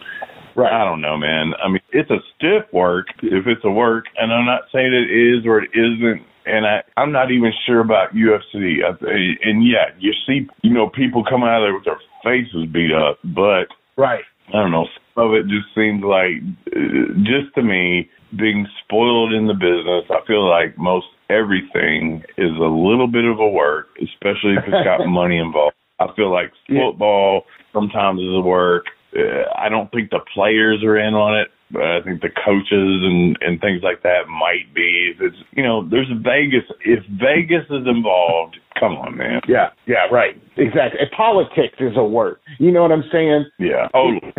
Right. 0.57 0.72
I 0.72 0.84
don't 0.84 1.01
know, 1.01 1.16
man. 1.16 1.53
I 1.62 1.68
mean, 1.68 1.79
it's 1.93 2.11
a 2.11 2.18
stiff 2.36 2.72
work 2.72 3.07
if 3.22 3.47
it's 3.47 3.64
a 3.64 3.70
work, 3.70 4.07
and 4.16 4.32
I'm 4.32 4.47
not 4.47 4.62
saying 4.72 4.93
it 4.93 5.11
is 5.11 5.47
or 5.47 5.62
it 5.62 5.70
isn't. 5.74 6.26
And 6.47 6.66
I, 6.66 6.82
I'm 6.97 7.12
not 7.12 7.30
even 7.30 7.53
sure 7.66 7.80
about 7.80 8.14
UFC. 8.14 8.82
I, 8.82 8.97
and 9.43 9.66
yet, 9.66 9.95
you 10.01 10.12
see, 10.26 10.49
you 10.62 10.72
know, 10.72 10.88
people 10.88 11.22
come 11.22 11.43
out 11.43 11.62
of 11.62 11.66
there 11.66 11.74
with 11.74 11.84
their 11.84 12.01
faces 12.24 12.66
beat 12.72 12.91
up, 12.93 13.18
but 13.22 13.68
Right. 14.01 14.24
I 14.49 14.53
don't 14.53 14.72
know. 14.72 14.86
Some 15.14 15.28
of 15.28 15.34
it 15.34 15.45
just 15.45 15.68
seems 15.74 16.03
like, 16.03 16.41
uh, 16.74 17.12
just 17.22 17.55
to 17.55 17.62
me, 17.62 18.09
being 18.36 18.66
spoiled 18.84 19.32
in 19.32 19.47
the 19.47 19.55
business. 19.55 20.09
I 20.11 20.26
feel 20.26 20.49
like 20.49 20.78
most 20.78 21.07
everything 21.28 22.22
is 22.38 22.57
a 22.57 22.70
little 22.70 23.07
bit 23.07 23.24
of 23.24 23.38
a 23.38 23.49
work, 23.49 23.88
especially 24.01 24.55
if 24.57 24.64
it's 24.66 24.84
got 24.84 25.07
money 25.07 25.38
involved. 25.38 25.76
I 25.99 26.07
feel 26.16 26.32
like 26.32 26.53
football 26.66 27.43
sometimes 27.72 28.20
is 28.20 28.32
a 28.32 28.41
work. 28.41 28.86
Uh, 29.14 29.51
I 29.57 29.68
don't 29.68 29.91
think 29.93 30.11
the 30.11 30.20
players 30.32 30.82
are 30.82 30.97
in 30.97 31.14
on 31.14 31.38
it, 31.38 31.49
but 31.70 31.82
I 31.82 32.02
think 32.02 32.20
the 32.20 32.30
coaches 32.30 32.68
and 33.04 33.36
and 33.40 33.60
things 33.60 33.82
like 33.82 34.02
that 34.02 34.28
might 34.28 34.72
be. 34.74 35.12
If 35.14 35.20
it's 35.20 35.36
you 35.52 35.62
know, 35.62 35.88
there's 35.88 36.10
Vegas. 36.22 36.66
If 36.84 37.04
Vegas 37.18 37.64
is 37.70 37.86
involved, 37.86 38.58
come 38.78 38.92
on, 38.96 39.16
man. 39.16 39.40
Yeah. 39.48 39.70
Yeah. 39.86 40.06
Right. 40.12 40.34
Exactly. 40.56 41.00
And 41.00 41.10
politics 41.16 41.76
is 41.78 41.96
a 41.96 42.04
word. 42.04 42.36
You 42.58 42.72
know 42.72 42.82
what 42.82 42.92
I'm 42.92 43.04
saying? 43.12 43.46
Yeah, 43.58 43.88
totally. 43.92 44.32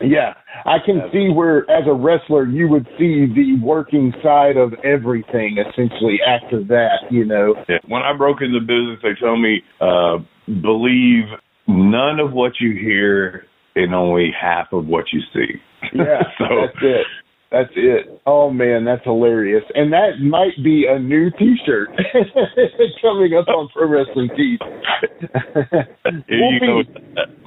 yeah, 0.00 0.34
I 0.64 0.78
can 0.84 1.02
see 1.12 1.28
where, 1.32 1.58
as 1.70 1.84
a 1.86 1.94
wrestler, 1.94 2.44
you 2.44 2.68
would 2.68 2.86
see 2.98 3.26
the 3.26 3.58
working 3.62 4.12
side 4.22 4.56
of 4.56 4.72
everything. 4.84 5.58
Essentially, 5.58 6.18
after 6.26 6.64
that, 6.64 7.10
you 7.10 7.24
know. 7.24 7.54
Yeah. 7.68 7.78
When 7.86 8.02
I 8.02 8.16
broke 8.16 8.38
into 8.40 8.60
business, 8.60 8.98
they 9.02 9.14
told 9.20 9.40
me, 9.40 9.62
uh, 9.80 10.18
believe 10.46 11.24
none 11.68 12.18
of 12.18 12.32
what 12.32 12.52
you 12.60 12.72
hear 12.72 13.44
and 13.84 13.94
only 13.94 14.30
half 14.38 14.72
of 14.72 14.86
what 14.86 15.06
you 15.12 15.20
see. 15.32 15.60
Yeah, 15.94 16.22
so, 16.38 16.44
that's 16.66 16.78
it. 16.82 17.06
That's 17.50 17.70
it. 17.76 18.20
Oh 18.26 18.50
man, 18.50 18.84
that's 18.84 19.04
hilarious. 19.04 19.64
And 19.74 19.92
that 19.92 20.20
might 20.22 20.62
be 20.62 20.84
a 20.88 20.98
new 20.98 21.30
T-shirt 21.30 21.88
coming 23.02 23.32
up 23.38 23.48
on 23.48 23.68
Pro 23.72 23.88
Wrestling 23.88 24.28
Tees. 24.36 24.58
Here 26.28 26.50
you 26.50 26.60
go. 26.60 26.82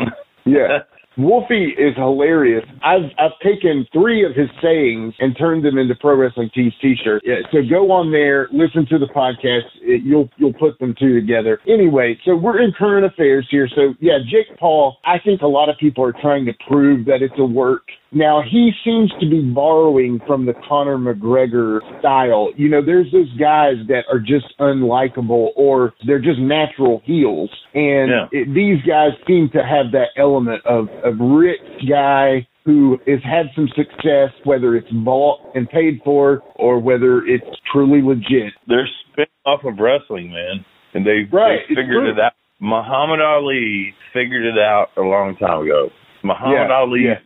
Yeah. 0.43 0.79
Wolfie 1.17 1.75
is 1.77 1.95
hilarious. 1.95 2.63
I've 2.83 3.11
I've 3.19 3.37
taken 3.43 3.85
three 3.91 4.25
of 4.25 4.33
his 4.35 4.49
sayings 4.61 5.13
and 5.19 5.37
turned 5.37 5.65
them 5.65 5.77
into 5.77 5.95
Pro 5.95 6.15
Wrestling 6.15 6.49
Tees 6.53 6.73
T-shirt. 6.81 7.21
Yeah, 7.25 7.35
so 7.51 7.59
go 7.69 7.91
on 7.91 8.11
there, 8.11 8.47
listen 8.51 8.85
to 8.87 8.97
the 8.97 9.07
podcast. 9.07 9.67
It, 9.81 10.03
you'll 10.03 10.29
you'll 10.37 10.53
put 10.53 10.79
them 10.79 10.95
two 10.97 11.19
together. 11.19 11.59
Anyway, 11.67 12.17
so 12.25 12.35
we're 12.35 12.61
in 12.61 12.71
current 12.77 13.05
affairs 13.05 13.47
here. 13.51 13.67
So 13.75 13.93
yeah, 13.99 14.19
Jake 14.29 14.57
Paul. 14.57 14.97
I 15.05 15.19
think 15.19 15.41
a 15.41 15.47
lot 15.47 15.69
of 15.69 15.77
people 15.77 16.03
are 16.03 16.13
trying 16.21 16.45
to 16.45 16.53
prove 16.67 17.05
that 17.05 17.21
it's 17.21 17.33
a 17.37 17.45
work. 17.45 17.83
Now 18.11 18.41
he 18.41 18.71
seems 18.83 19.11
to 19.21 19.29
be 19.29 19.41
borrowing 19.41 20.19
from 20.27 20.45
the 20.45 20.53
Conor 20.67 20.97
McGregor 20.97 21.79
style. 21.99 22.49
You 22.57 22.67
know, 22.67 22.83
there's 22.85 23.11
those 23.11 23.31
guys 23.37 23.75
that 23.87 24.03
are 24.11 24.19
just 24.19 24.53
unlikable 24.59 25.49
or 25.55 25.93
they're 26.05 26.19
just 26.19 26.39
natural 26.39 27.01
heels, 27.05 27.49
and 27.73 28.09
Yeah. 28.09 28.27
it, 28.31 28.53
these 28.53 28.81
guys 28.83 29.11
seem 29.25 29.49
to 29.51 29.63
have 29.63 29.91
that 29.93 30.09
element 30.17 30.65
of 30.65 30.89
a 31.03 31.11
rich 31.13 31.61
guy 31.89 32.45
who 32.65 32.99
has 33.07 33.23
had 33.23 33.49
some 33.55 33.67
success, 33.69 34.29
whether 34.43 34.75
it's 34.75 34.91
bought 34.91 35.39
and 35.55 35.67
paid 35.69 35.99
for 36.03 36.43
or 36.55 36.79
whether 36.79 37.25
it's 37.25 37.47
truly 37.71 38.01
legit. 38.01 38.53
They're 38.67 38.87
spin 39.11 39.25
off 39.45 39.63
of 39.63 39.79
wrestling, 39.79 40.31
man, 40.31 40.63
and 40.93 41.05
they, 41.05 41.23
Right, 41.31 41.61
they 41.69 41.75
figured 41.75 42.07
it 42.07 42.19
out. 42.19 42.33
Muhammad 42.59 43.19
Ali 43.21 43.95
figured 44.13 44.45
it 44.45 44.59
out 44.59 44.89
a 44.95 45.01
long 45.01 45.35
time 45.37 45.61
ago. 45.63 45.89
Muhammad 46.23 46.69
Yeah, 46.69 46.75
Ali's 46.75 47.05
yeah. 47.05 47.19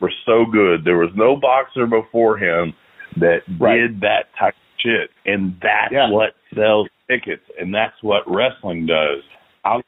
Were 0.00 0.12
so 0.26 0.44
good. 0.50 0.84
There 0.84 0.96
was 0.98 1.10
no 1.14 1.36
boxer 1.36 1.86
before 1.86 2.36
him 2.38 2.72
that 3.16 3.42
Right. 3.58 3.76
did 3.78 4.00
that 4.00 4.34
type 4.38 4.54
of 4.54 4.80
shit, 4.80 5.10
and 5.26 5.54
that's 5.60 5.92
Yeah. 5.92 6.10
what 6.10 6.34
sells 6.54 6.88
tickets, 7.08 7.48
and 7.58 7.74
that's 7.74 8.00
what 8.02 8.22
wrestling 8.30 8.86
does. 8.86 9.22
I 9.64 9.74
like 9.76 9.84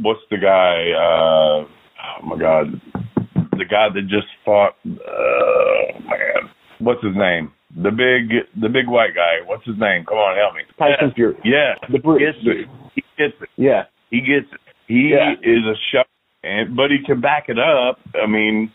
what's 0.00 0.20
the 0.30 0.38
guy? 0.38 0.90
Uh, 0.92 1.64
oh 1.66 2.22
my 2.22 2.36
god, 2.36 2.80
the 3.56 3.64
guy 3.64 3.88
that 3.88 4.06
just 4.06 4.28
fought. 4.44 4.76
Uh, 4.86 5.98
man, 6.08 6.50
what's 6.78 7.02
his 7.02 7.16
name? 7.16 7.50
The 7.78 7.90
big, 7.90 8.46
the 8.60 8.68
big 8.68 8.86
white 8.88 9.14
guy. 9.14 9.40
What's 9.44 9.64
his 9.66 9.76
name? 9.78 10.04
Come 10.04 10.18
on, 10.18 10.36
help 10.36 10.54
me. 10.54 10.62
Tyson 10.78 11.10
Fury. 11.12 11.36
Yeah, 11.44 11.74
The 11.88 11.92
he 11.94 11.98
Brit. 11.98 12.20
gets 12.20 12.38
it. 12.46 12.68
He 12.94 13.02
gets 13.18 13.34
it. 13.42 13.48
Yeah. 13.56 13.84
He 14.10 14.20
gets 14.20 14.46
it. 14.52 14.60
He 14.86 15.10
Yeah. 15.10 15.32
is 15.42 15.66
a 15.66 15.74
show, 15.90 16.04
and 16.44 16.76
but 16.76 16.90
he 16.90 16.98
can 17.04 17.20
back 17.20 17.48
it 17.48 17.58
up. 17.58 17.98
I 18.14 18.26
mean, 18.26 18.70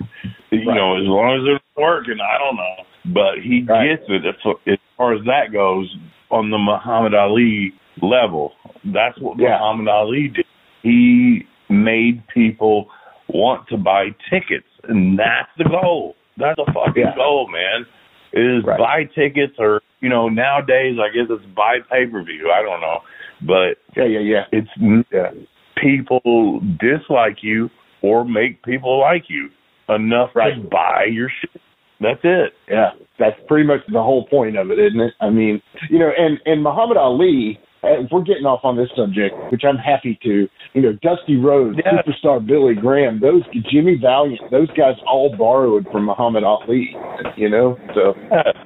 you 0.52 0.68
Right. 0.68 0.76
know, 0.76 0.97
as 0.97 1.08
long 1.08 1.39
as 1.39 1.56
it's 1.56 1.66
working, 1.78 2.20
I 2.20 2.38
don't 2.38 2.58
know, 2.58 2.76
but 3.06 3.39
he 3.39 3.64
Right. 3.64 3.88
gets 3.97 4.10
it. 4.10 4.26
As, 4.26 4.78
far 4.97 5.14
as 5.14 5.24
that 5.24 5.52
goes, 5.52 5.97
on 6.30 6.49
the 6.49 6.58
Muhammad 6.58 7.14
Ali 7.14 7.74
level, 8.02 8.54
that's 8.86 9.18
what 9.20 9.39
Yeah. 9.39 9.58
Muhammad 9.58 9.88
Ali 9.88 10.28
did. 10.28 10.45
He 10.84 11.45
made 11.70 12.26
people 12.28 12.89
want 13.28 13.68
to 13.68 13.78
buy 13.78 14.14
tickets, 14.30 14.68
and 14.84 15.18
that's 15.18 15.49
the 15.58 15.64
goal. 15.66 16.16
That's 16.38 16.58
the 16.58 16.72
fucking 16.74 17.04
Yeah. 17.04 17.16
goal, 17.16 17.47
man. 17.47 17.86
Is 18.34 18.64
Right. 18.64 18.78
buy 18.80 19.04
tickets, 19.06 19.58
or 19.60 19.82
you 19.99 20.10
know, 20.10 20.30
nowadays 20.30 20.97
I 20.99 21.10
guess 21.10 21.30
it's 21.30 21.45
buy 21.47 21.80
pay 21.82 22.06
per 22.08 22.22
view. 22.24 22.52
I 22.52 22.62
don't 22.62 22.80
know, 22.82 23.02
but 23.41 23.78
Yeah, 23.95 24.06
yeah, 24.06 24.20
yeah. 24.20 24.45
it's 24.52 24.72
Yeah. 25.12 25.32
people 25.76 26.62
dislike 26.80 27.43
you 27.43 27.70
or 28.02 28.24
make 28.26 28.62
people 28.64 28.99
like 28.99 29.30
you 29.30 29.49
enough 29.90 30.32
Right. 30.36 30.56
to 30.56 30.62
buy 30.70 31.06
your 31.06 31.30
shit. 31.30 31.62
That's 32.00 32.20
it. 32.24 32.54
Yeah, 32.68 32.92
that's 33.20 33.40
pretty 33.48 33.66
much 33.68 33.82
the 33.88 34.02
whole 34.02 34.26
point 34.26 34.58
of 34.58 34.72
it, 34.72 34.80
isn't 34.80 35.00
it? 35.00 35.14
I 35.22 35.30
mean, 35.30 35.62
you 35.90 36.00
know, 36.00 36.12
and 36.18 36.40
and 36.46 36.64
Muhammad 36.64 36.98
Ali. 36.98 37.60
uh, 37.84 38.00
If 38.02 38.12
we're 38.12 38.22
getting 38.22 38.46
off 38.46 38.64
on 38.64 38.76
this 38.78 38.90
subject, 38.96 39.36
which 39.52 39.64
I'm 39.64 39.78
happy 39.78 40.18
to, 40.24 40.48
you 40.74 40.82
know, 40.82 40.94
Dusty 41.02 41.36
Rhodes, 41.38 41.80
Yeah. 41.84 42.02
superstar 42.02 42.44
Billy 42.46 42.74
Graham, 42.76 43.20
those 43.20 43.44
Jimmy 43.72 43.96
Valiant, 43.96 44.42
those 44.52 44.70
guys 44.72 44.96
all 45.08 45.36
borrowed 45.36 45.88
from 45.92 46.06
Muhammad 46.06 46.44
Ali. 46.44 46.96
You 47.36 47.50
know, 47.50 47.78
so 47.94 48.16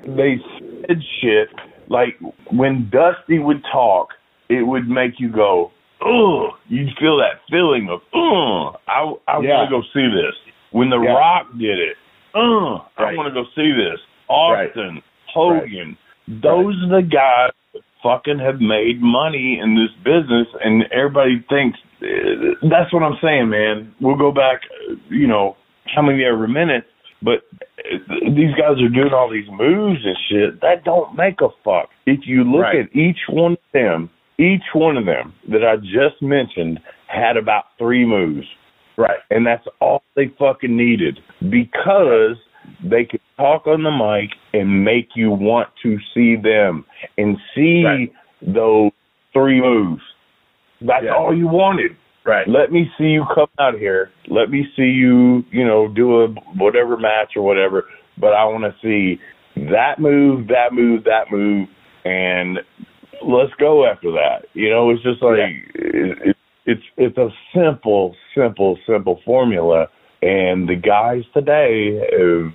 they 0.06 0.40
said 0.88 1.02
shit 1.20 1.50
like 1.90 2.18
when 2.52 2.90
Dusty 2.90 3.40
would 3.40 3.64
talk, 3.72 4.14
it 4.50 4.66
would 4.66 4.88
make 4.90 5.20
you 5.20 5.28
go, 5.30 5.72
"Ugh!" 6.02 6.54
You'd 6.70 6.96
feel 6.98 7.18
that 7.18 7.42
feeling 7.50 7.90
of, 7.90 8.02
"Ugh!" 8.14 8.78
I 8.88 9.14
I 9.28 9.40
Yeah. 9.42 9.58
want 9.58 9.70
to 9.70 9.76
go 9.76 9.82
see 9.94 10.08
this. 10.08 10.36
When 10.72 10.90
The 10.90 11.00
Yeah. 11.00 11.14
Rock 11.14 11.48
did 11.58 11.80
it, 11.80 11.98
"Ugh!" 12.34 12.82
I 12.98 13.14
want 13.16 13.28
to 13.28 13.34
go 13.34 13.46
see 13.56 13.72
this. 13.72 14.00
Austin, 14.28 15.02
Hogan, 15.28 15.90
Right. 16.28 16.42
those 16.42 16.76
are 16.84 16.88
the 17.02 17.02
guys 17.04 17.52
that 17.74 17.82
fucking 18.02 18.40
have 18.40 18.60
made 18.62 19.02
money 19.02 19.60
in 19.60 19.76
this 19.76 19.92
business, 20.04 20.48
and 20.64 20.84
everybody 20.92 21.40
thinks 21.50 21.80
uh, 22.04 22.56
that's 22.64 22.92
what 22.94 23.04
I'm 23.04 23.18
saying, 23.22 23.50
man. 23.50 23.94
We'll 24.02 24.16
go 24.18 24.32
back, 24.32 24.62
uh, 24.90 24.96
you 25.10 25.28
know, 25.28 25.56
how 25.86 26.02
many 26.02 26.24
ever 26.26 26.48
minutes, 26.48 26.88
but 27.22 27.44
uh, 27.80 27.98
these 28.32 28.54
guys 28.56 28.82
are 28.82 28.90
doing 28.90 29.14
all 29.14 29.30
these 29.30 29.50
moves 29.50 30.06
and 30.06 30.18
shit. 30.30 30.62
That 30.62 30.84
don't 30.84 31.16
make 31.16 31.42
a 31.42 31.50
fuck. 31.64 31.90
If 32.06 32.28
you 32.28 32.44
look 32.44 32.64
Right. 32.64 32.82
at 32.86 32.96
each 32.96 33.28
one 33.30 33.54
of 33.54 33.58
them, 33.74 34.10
each 34.38 34.74
one 34.74 34.98
of 34.98 35.06
them 35.06 35.34
that 35.48 35.64
I 35.66 35.78
just 35.78 36.22
mentioned 36.22 36.80
had 37.08 37.38
about 37.38 37.66
three 37.78 38.06
moves. 38.06 38.48
Right, 38.98 39.20
And 39.32 39.46
that's 39.46 39.66
all 39.82 40.04
they 40.16 40.32
fucking 40.40 40.76
needed 40.76 41.20
because 41.50 42.38
they 42.84 43.06
could 43.06 43.22
talk 43.38 43.68
on 43.68 43.84
the 43.84 43.92
mic 43.92 44.32
and 44.54 44.84
make 44.84 45.10
you 45.16 45.32
want 45.32 45.70
to 45.84 45.98
see 46.14 46.36
them 46.36 46.86
and 47.18 47.38
see 47.54 47.84
Right. 47.86 48.12
those 48.42 48.92
three 49.34 49.62
moves. 49.62 50.02
That's 50.82 51.04
Yeah. 51.06 51.16
all 51.16 51.34
you 51.34 51.48
wanted. 51.48 51.96
right, 52.26 52.48
Let 52.48 52.72
me 52.72 52.92
see 52.98 53.10
you 53.10 53.24
come 53.36 53.48
out 53.60 53.76
here. 53.78 54.10
Let 54.28 54.50
me 54.50 54.68
see 54.76 54.90
you, 54.90 55.46
you 55.52 55.64
know, 55.64 55.88
do 55.88 56.24
a 56.24 56.28
whatever 56.58 56.98
match 56.98 57.36
or 57.36 57.44
whatever. 57.44 57.86
But 58.18 58.34
I 58.34 58.46
want 58.46 58.64
to 58.64 58.74
see 58.82 59.20
that 59.70 60.00
move, 60.00 60.48
that 60.48 60.74
move, 60.74 61.04
that 61.04 61.32
move, 61.32 61.68
and 62.04 62.60
let's 63.22 63.54
go 63.60 63.86
after 63.86 64.12
that. 64.12 64.46
You 64.54 64.70
know, 64.70 64.90
it's 64.90 65.04
just 65.04 65.22
like 65.22 65.38
it, 65.40 65.76
it, 65.76 66.18
it's 66.24 66.40
it's 66.66 66.84
it's 66.98 67.18
a 67.18 67.30
simple, 67.54 68.16
simple, 68.36 68.78
simple 68.88 69.20
formula, 69.26 69.88
and 70.22 70.68
the 70.68 70.76
guys 70.76 71.24
today 71.34 72.00
have 72.20 72.52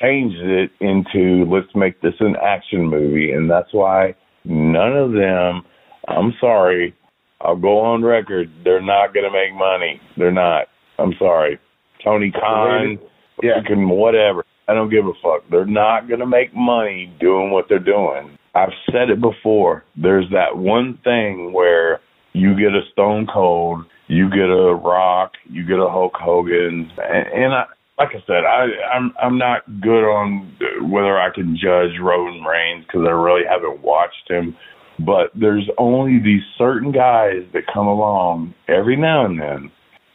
changed 0.00 0.36
it 0.38 0.70
into 0.80 1.44
let's 1.50 1.74
make 1.74 2.00
this 2.00 2.14
an 2.20 2.36
action 2.42 2.86
movie, 2.86 3.32
and 3.32 3.50
that's 3.50 3.72
why 3.72 4.14
none 4.44 4.96
of 4.96 5.12
them. 5.12 5.62
I'm 6.08 6.34
sorry, 6.40 6.94
I'll 7.40 7.56
go 7.56 7.78
on 7.80 8.02
record. 8.02 8.50
They're 8.64 8.82
not 8.82 9.14
going 9.14 9.24
to 9.24 9.30
make 9.30 9.54
money. 9.54 10.00
They're 10.16 10.32
not. 10.32 10.66
I'm 10.98 11.14
sorry. 11.18 11.58
Tony 12.02 12.30
Khan, 12.30 12.98
Yeah. 13.42 13.60
fucking 13.60 13.88
whatever. 13.88 14.44
I 14.68 14.74
don't 14.74 14.90
give 14.90 15.06
a 15.06 15.12
fuck. 15.22 15.48
They're 15.50 15.66
not 15.66 16.08
going 16.08 16.20
to 16.20 16.26
make 16.26 16.54
money 16.54 17.12
doing 17.20 17.50
what 17.50 17.66
they're 17.68 17.78
doing. 17.78 18.38
I've 18.54 18.72
said 18.90 19.10
it 19.10 19.20
before. 19.20 19.84
There's 19.96 20.26
that 20.30 20.56
one 20.56 20.98
thing 21.04 21.52
where 21.52 22.00
you 22.34 22.54
get 22.54 22.74
a 22.74 22.82
Stone 22.92 23.28
Cold, 23.32 23.86
you 24.08 24.28
get 24.28 24.50
a 24.50 24.74
Rock, 24.74 25.32
you 25.48 25.64
get 25.66 25.78
a 25.78 25.88
Hulk 25.88 26.12
Hogan, 26.14 26.90
and, 26.98 27.26
and 27.32 27.54
I, 27.54 27.64
like 27.96 28.10
I 28.10 28.22
said, 28.26 28.44
I, 28.44 28.66
I'm 28.92 29.14
I'm 29.22 29.38
not 29.38 29.62
good 29.80 30.04
on 30.04 30.52
whether 30.90 31.16
I 31.16 31.30
can 31.32 31.56
judge 31.56 31.92
Roman 32.02 32.42
Reigns 32.42 32.84
because 32.84 33.06
I 33.06 33.12
really 33.12 33.46
haven't 33.48 33.82
watched 33.82 34.28
him. 34.28 34.56
But 34.98 35.30
there's 35.34 35.68
only 35.78 36.18
these 36.22 36.42
certain 36.58 36.92
guys 36.92 37.42
that 37.52 37.62
come 37.72 37.86
along 37.86 38.54
every 38.68 38.96
now 38.96 39.24
and 39.24 39.40
then, 39.40 39.70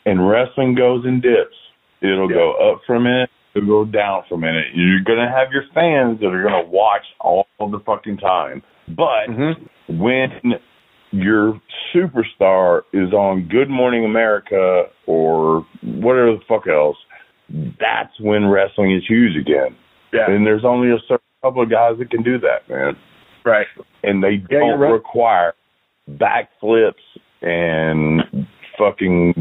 and 0.05 0.29
wrestling 0.29 0.75
goes 0.75 1.05
in 1.05 1.21
dips. 1.21 1.55
It'll 2.01 2.29
go 2.29 2.53
up 2.53 2.81
for 2.85 2.95
a 2.95 2.99
minute, 2.99 3.29
it'll 3.55 3.85
go 3.85 3.89
down 3.89 4.23
for 4.27 4.35
a 4.35 4.37
minute. 4.37 4.67
You're 4.73 5.03
gonna 5.03 5.29
have 5.29 5.51
your 5.51 5.63
fans 5.73 6.19
that 6.19 6.27
are 6.27 6.43
gonna 6.43 6.69
watch 6.69 7.03
all 7.21 7.47
the 7.59 7.79
fucking 7.85 8.17
time. 8.17 8.61
But 8.89 9.29
Mm-hmm. 9.29 10.01
when 10.01 10.31
your 11.11 11.59
superstar 11.93 12.81
is 12.93 13.13
on 13.13 13.47
Good 13.47 13.69
Morning 13.69 14.05
America 14.05 14.85
or 15.07 15.65
whatever 15.83 16.33
the 16.33 16.41
fuck 16.47 16.67
else, 16.67 16.97
that's 17.79 18.19
when 18.19 18.47
wrestling 18.47 18.93
is 18.95 19.03
huge 19.07 19.35
again. 19.35 19.75
Yeah. 20.13 20.29
And 20.29 20.45
there's 20.45 20.65
only 20.65 20.89
a 20.91 20.99
certain 21.07 21.25
couple 21.41 21.63
of 21.63 21.69
guys 21.69 21.97
that 21.99 22.09
can 22.11 22.21
do 22.23 22.37
that, 22.39 22.67
man. 22.69 22.95
right, 23.45 23.67
And 24.03 24.23
they 24.23 24.43
Yeah, 24.49 24.59
don't 24.59 24.79
right. 24.79 24.91
require 24.91 25.53
backflips 26.11 26.93
and 27.41 28.47
fucking 28.77 29.33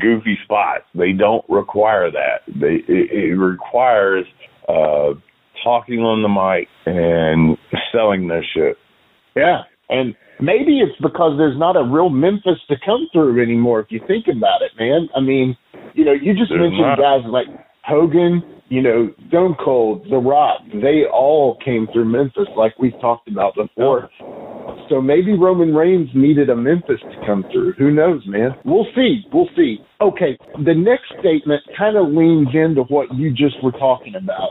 goofy 0.00 0.38
spots. 0.44 0.84
They 0.94 1.12
don't 1.12 1.44
require 1.48 2.10
that. 2.10 2.42
They 2.46 2.76
it, 2.88 3.10
it 3.10 3.34
requires 3.36 4.26
uh 4.68 5.14
talking 5.62 6.00
on 6.00 6.22
the 6.22 6.28
mic 6.28 6.68
and 6.86 7.56
selling 7.92 8.28
their 8.28 8.44
shit. 8.54 8.76
yeah. 9.34 9.62
And 9.90 10.14
maybe 10.44 10.80
it's 10.80 10.96
because 11.00 11.36
there's 11.38 11.58
not 11.58 11.76
a 11.76 11.82
real 11.82 12.10
Memphis 12.10 12.60
to 12.68 12.76
come 12.84 13.08
through 13.12 13.42
anymore. 13.42 13.80
If 13.80 13.86
you 13.90 14.00
think 14.06 14.26
about 14.28 14.62
it, 14.62 14.72
man. 14.78 15.08
I 15.16 15.20
mean, 15.20 15.56
you 15.94 16.04
know, 16.04 16.12
you 16.12 16.34
just 16.34 16.50
There's 16.50 16.60
mentioned 16.60 16.80
not. 16.80 16.98
guys 16.98 17.22
like 17.26 17.46
Hogan, 17.84 18.42
you 18.68 18.82
know, 18.82 19.12
Stone 19.28 19.56
Cold, 19.62 20.06
The 20.10 20.16
Rock, 20.16 20.60
they 20.72 21.04
all 21.12 21.58
came 21.64 21.86
through 21.92 22.06
Memphis, 22.06 22.48
like 22.56 22.78
we've 22.78 22.98
talked 23.00 23.28
about 23.28 23.54
before. 23.54 24.08
So 24.94 25.00
maybe 25.00 25.36
Roman 25.36 25.74
Reigns 25.74 26.08
needed 26.14 26.50
a 26.50 26.54
Memphis 26.54 27.00
to 27.00 27.26
come 27.26 27.44
through. 27.50 27.72
Who 27.78 27.90
knows, 27.90 28.22
man? 28.28 28.50
We'll 28.64 28.86
see. 28.94 29.24
We'll 29.32 29.48
see. 29.56 29.78
Okay, 30.00 30.38
the 30.64 30.72
next 30.72 31.06
statement 31.18 31.62
kind 31.76 31.96
of 31.96 32.12
leans 32.12 32.46
into 32.54 32.82
what 32.82 33.12
you 33.12 33.32
just 33.32 33.56
were 33.64 33.72
talking 33.72 34.14
about. 34.14 34.50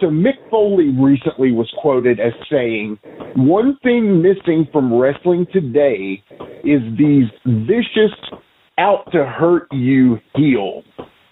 So 0.00 0.06
Mick 0.06 0.48
Foley 0.50 0.88
recently 0.98 1.52
was 1.52 1.70
quoted 1.82 2.20
as 2.20 2.32
saying, 2.50 2.98
"One 3.36 3.76
thing 3.82 4.22
missing 4.22 4.66
from 4.72 4.94
wrestling 4.94 5.46
today 5.52 6.22
is 6.64 6.80
these 6.96 7.28
vicious, 7.44 8.16
out 8.78 9.12
to 9.12 9.26
hurt 9.26 9.66
you 9.72 10.18
heels, 10.34 10.84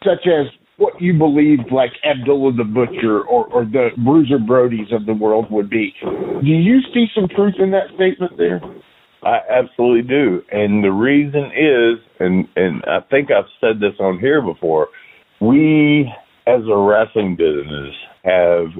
such 0.05 0.27
as 0.27 0.49
what 0.81 1.01
you 1.01 1.13
believed 1.13 1.71
like 1.71 1.93
Abdullah 2.05 2.55
the 2.57 2.65
Butcher 2.65 3.21
or, 3.21 3.47
or 3.53 3.65
the 3.67 3.91
Bruiser 4.03 4.39
Brodies 4.39 4.95
of 4.95 5.05
the 5.05 5.13
world 5.13 5.47
would 5.51 5.69
be. 5.69 5.93
Do 6.03 6.47
you 6.47 6.81
see 6.95 7.07
some 7.15 7.29
truth 7.29 7.55
in 7.59 7.71
that 7.73 7.89
statement 7.95 8.39
there? 8.39 8.63
I 9.23 9.41
absolutely 9.51 10.09
do. 10.09 10.41
And 10.51 10.83
the 10.83 10.91
reason 10.91 11.53
is, 11.53 12.01
and, 12.19 12.49
and 12.57 12.83
I 12.87 13.01
think 13.11 13.29
I've 13.31 13.45
said 13.61 13.79
this 13.79 13.93
on 14.01 14.19
here 14.19 14.41
before, 14.41 14.89
we 15.39 16.11
as 16.47 16.63
a 16.67 16.77
wrestling 16.77 17.37
business 17.37 17.95
have 18.25 18.73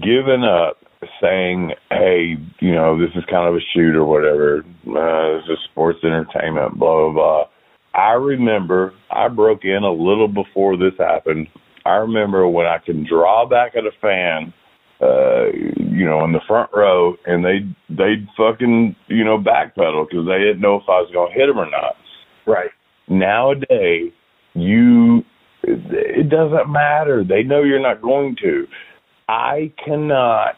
given 0.00 0.44
up 0.44 0.78
saying, 1.20 1.72
hey, 1.90 2.36
you 2.60 2.72
know, 2.72 2.98
this 2.98 3.10
is 3.14 3.24
kind 3.28 3.46
of 3.46 3.56
a 3.56 3.64
shoot 3.74 3.94
or 3.94 4.06
whatever. 4.06 4.64
Uh, 4.88 5.36
this 5.36 5.50
is 5.50 5.58
sports 5.70 5.98
entertainment, 6.02 6.78
blah, 6.78 7.10
blah, 7.10 7.12
blah. 7.12 7.44
I 7.94 8.12
remember 8.12 8.94
I 9.10 9.28
broke 9.28 9.64
in 9.64 9.82
a 9.82 9.92
little 9.92 10.28
before 10.28 10.76
this 10.76 10.94
happened. 10.98 11.48
I 11.84 11.96
remember 11.96 12.48
when 12.48 12.66
I 12.66 12.78
can 12.78 13.06
draw 13.06 13.46
back 13.48 13.72
at 13.76 13.84
a 13.84 13.90
fan, 14.00 14.52
uh, 15.00 15.46
you 15.78 16.06
know, 16.06 16.24
in 16.24 16.32
the 16.32 16.40
front 16.46 16.70
row, 16.72 17.16
and 17.26 17.44
they 17.44 17.60
they'd 17.88 18.26
fucking 18.36 18.96
you 19.08 19.24
know 19.24 19.38
backpedal 19.38 20.08
because 20.08 20.26
they 20.26 20.38
didn't 20.38 20.60
know 20.60 20.76
if 20.76 20.84
I 20.88 21.00
was 21.00 21.10
gonna 21.12 21.34
hit 21.34 21.46
them 21.46 21.58
or 21.58 21.68
not. 21.68 21.96
Right. 22.46 22.70
Nowadays, 23.08 24.12
you 24.54 25.24
it 25.64 26.28
doesn't 26.28 26.70
matter. 26.70 27.24
They 27.24 27.42
know 27.42 27.62
you're 27.62 27.80
not 27.80 28.02
going 28.02 28.36
to. 28.42 28.66
I 29.28 29.72
cannot 29.84 30.56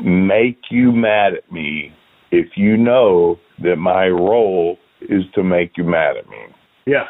make 0.00 0.60
you 0.70 0.92
mad 0.92 1.34
at 1.34 1.50
me 1.50 1.92
if 2.30 2.48
you 2.56 2.76
know 2.76 3.38
that 3.62 3.76
my 3.76 4.06
role 4.08 4.78
is 5.00 5.22
to 5.34 5.42
make 5.42 5.72
you 5.76 5.84
mad 5.84 6.16
at 6.16 6.28
me. 6.28 6.51
Yeah. 6.86 7.04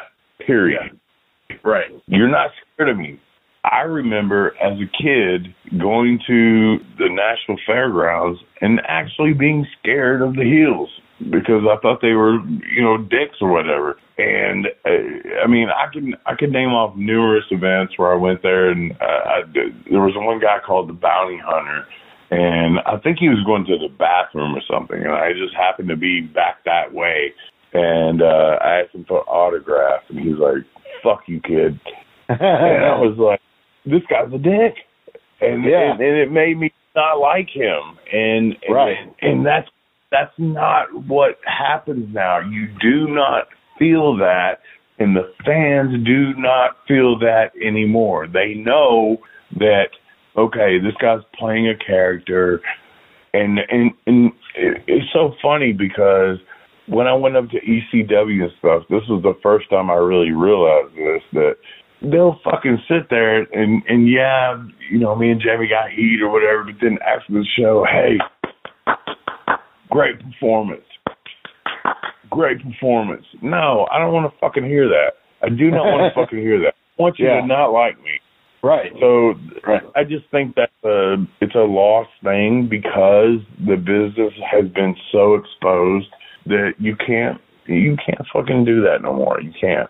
Period. 0.45 0.99
Right. 1.63 1.91
You're 2.07 2.29
not 2.29 2.51
scared 2.75 2.89
of 2.89 2.97
me. 2.97 3.19
I 3.63 3.81
remember 3.81 4.55
as 4.61 4.77
a 4.77 4.91
kid 5.01 5.53
going 5.79 6.19
to 6.27 6.77
the 6.97 7.07
National 7.09 7.57
Fairgrounds 7.65 8.39
and 8.59 8.81
actually 8.87 9.33
being 9.33 9.65
scared 9.79 10.21
of 10.21 10.35
the 10.35 10.43
heels 10.43 10.89
because 11.31 11.63
I 11.69 11.79
thought 11.81 12.01
they 12.01 12.11
were, 12.11 12.39
you 12.43 12.81
know, 12.81 12.97
dicks 12.97 13.37
or 13.39 13.49
whatever. 13.49 13.97
And 14.17 14.67
uh, 14.85 15.43
I 15.43 15.47
mean, 15.47 15.69
I 15.69 15.91
can 15.91 16.13
I 16.25 16.35
can 16.35 16.51
name 16.51 16.69
off 16.69 16.95
numerous 16.97 17.45
events 17.51 17.93
where 17.97 18.11
I 18.11 18.15
went 18.15 18.43
there, 18.43 18.69
and 18.69 18.91
uh, 18.93 19.05
I, 19.25 19.41
there 19.89 20.01
was 20.01 20.13
one 20.15 20.39
guy 20.39 20.57
called 20.65 20.89
the 20.89 20.93
Bounty 20.93 21.39
Hunter, 21.43 21.87
and 22.31 22.79
I 22.85 22.97
think 22.97 23.17
he 23.17 23.29
was 23.29 23.43
going 23.45 23.65
to 23.65 23.77
the 23.77 23.93
bathroom 23.97 24.55
or 24.55 24.61
something, 24.69 25.01
and 25.01 25.13
I 25.13 25.31
just 25.33 25.55
happened 25.55 25.89
to 25.89 25.95
be 25.95 26.21
back 26.21 26.63
that 26.65 26.93
way, 26.93 27.33
and 27.73 28.21
uh, 28.21 28.57
I 28.61 28.81
asked 28.81 28.95
him 28.95 29.05
for 29.07 29.19
an 29.19 29.27
autograph, 29.27 30.01
and 30.09 30.19
he's 30.19 30.37
like, 30.37 30.63
"Fuck 31.03 31.23
you, 31.27 31.39
kid," 31.41 31.79
and 32.29 32.41
I 32.85 32.99
was 32.99 33.17
like, 33.17 33.41
"This 33.85 34.03
guy's 34.09 34.31
a 34.33 34.37
dick," 34.37 34.75
and 35.41 35.63
Yeah. 35.63 35.91
and, 35.93 36.01
and 36.01 36.17
it 36.17 36.31
made 36.31 36.57
me 36.57 36.71
not 36.95 37.19
like 37.19 37.49
him, 37.49 37.97
and 38.11 38.55
Right. 38.69 38.97
and, 38.97 39.13
and 39.21 39.45
that's 39.45 39.69
that's 40.11 40.33
not 40.37 40.93
what 41.07 41.39
happens 41.45 42.13
now. 42.13 42.39
You 42.39 42.67
do 42.79 43.07
not 43.07 43.47
feel 43.79 44.15
that, 44.17 44.59
and 44.99 45.15
the 45.15 45.33
fans 45.43 46.05
do 46.05 46.33
not 46.35 46.77
feel 46.87 47.17
that 47.19 47.51
anymore. 47.61 48.27
They 48.27 48.53
know 48.53 49.17
that 49.57 49.89
okay, 50.37 50.79
this 50.79 50.93
guy's 51.01 51.21
playing 51.37 51.67
a 51.67 51.75
character, 51.75 52.61
and 53.33 53.59
and 53.69 53.91
and 54.05 54.31
it, 54.55 54.83
it's 54.87 55.11
so 55.11 55.33
funny 55.41 55.73
because 55.73 56.37
when 56.87 57.07
I 57.07 57.13
went 57.13 57.37
up 57.37 57.45
to 57.49 57.57
ECW 57.57 58.43
and 58.43 58.51
stuff, 58.59 58.83
this 58.89 59.03
was 59.09 59.21
the 59.23 59.37
first 59.41 59.69
time 59.69 59.89
I 59.89 59.95
really 59.95 60.31
realized 60.31 60.93
this 60.95 61.21
that 61.33 61.55
they'll 62.01 62.39
fucking 62.43 62.77
sit 62.87 63.09
there 63.09 63.41
and 63.41 63.81
and 63.87 64.09
yeah, 64.09 64.61
you 64.91 64.99
know, 64.99 65.15
me 65.15 65.31
and 65.31 65.41
Jamie 65.41 65.67
got 65.69 65.89
heat 65.91 66.19
or 66.21 66.29
whatever, 66.29 66.63
but 66.65 66.75
then 66.81 66.97
after 67.05 67.33
the 67.33 67.45
show, 67.57 67.85
hey, 67.89 68.17
great 69.89 70.15
performance. 70.19 70.83
Great 72.29 72.57
performance. 72.63 73.25
No, 73.41 73.87
I 73.91 73.99
don't 73.99 74.11
want 74.11 74.31
to 74.31 74.39
fucking 74.39 74.65
hear 74.65 74.87
that. 74.89 75.13
I 75.43 75.49
do 75.49 75.69
not 75.69 75.85
want 75.85 76.13
to 76.13 76.19
fucking 76.21 76.39
hear 76.39 76.59
that. 76.59 76.73
I 76.97 77.01
want 77.01 77.19
you 77.19 77.27
Yeah. 77.27 77.41
to 77.41 77.47
not 77.47 77.67
like 77.67 77.97
me. 78.01 78.19
Right. 78.63 78.91
So 78.99 79.33
Right. 79.67 79.83
I 79.95 80.03
just 80.03 80.25
think 80.31 80.55
that 80.55 80.69
uh, 80.83 81.21
it's 81.41 81.53
a 81.53 81.59
lost 81.59 82.09
thing 82.23 82.67
because 82.69 83.39
the 83.59 83.75
business 83.75 84.33
has 84.49 84.65
been 84.71 84.95
so 85.11 85.35
exposed 85.35 86.07
that 86.45 86.73
you 86.79 86.95
can't 86.95 87.39
you 87.65 87.95
can't 88.05 88.25
fucking 88.33 88.65
do 88.65 88.81
that 88.81 89.01
no 89.01 89.13
more. 89.13 89.39
You 89.41 89.51
can't. 89.59 89.89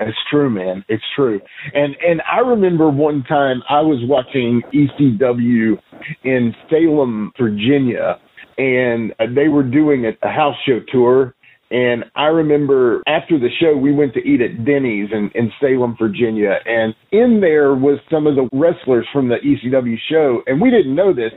It's 0.00 0.18
true, 0.28 0.50
man. 0.50 0.84
It's 0.88 1.04
true. 1.14 1.40
And 1.72 1.94
and 2.06 2.20
I 2.30 2.40
remember 2.40 2.90
one 2.90 3.22
time 3.28 3.62
I 3.68 3.80
was 3.80 4.00
watching 4.08 4.62
ECW 4.72 5.78
in 6.24 6.54
Salem, 6.68 7.32
Virginia, 7.38 8.18
and 8.58 9.12
they 9.36 9.48
were 9.48 9.62
doing 9.62 10.06
a, 10.06 10.26
a 10.26 10.30
house 10.30 10.56
show 10.66 10.80
tour. 10.90 11.34
And 11.70 12.04
I 12.14 12.26
remember 12.26 13.02
after 13.06 13.38
the 13.38 13.48
show, 13.60 13.76
we 13.76 13.92
went 13.92 14.14
to 14.14 14.20
eat 14.20 14.40
at 14.40 14.64
Denny's 14.64 15.08
in, 15.12 15.30
in 15.34 15.50
Salem, 15.60 15.96
Virginia. 15.98 16.58
And 16.64 16.94
in 17.10 17.40
there 17.40 17.74
was 17.74 17.98
some 18.10 18.26
of 18.26 18.36
the 18.36 18.48
wrestlers 18.52 19.06
from 19.12 19.28
the 19.28 19.36
ECW 19.36 19.96
show. 20.10 20.42
And 20.46 20.60
we 20.60 20.70
didn't 20.70 20.94
know 20.94 21.12
this. 21.12 21.32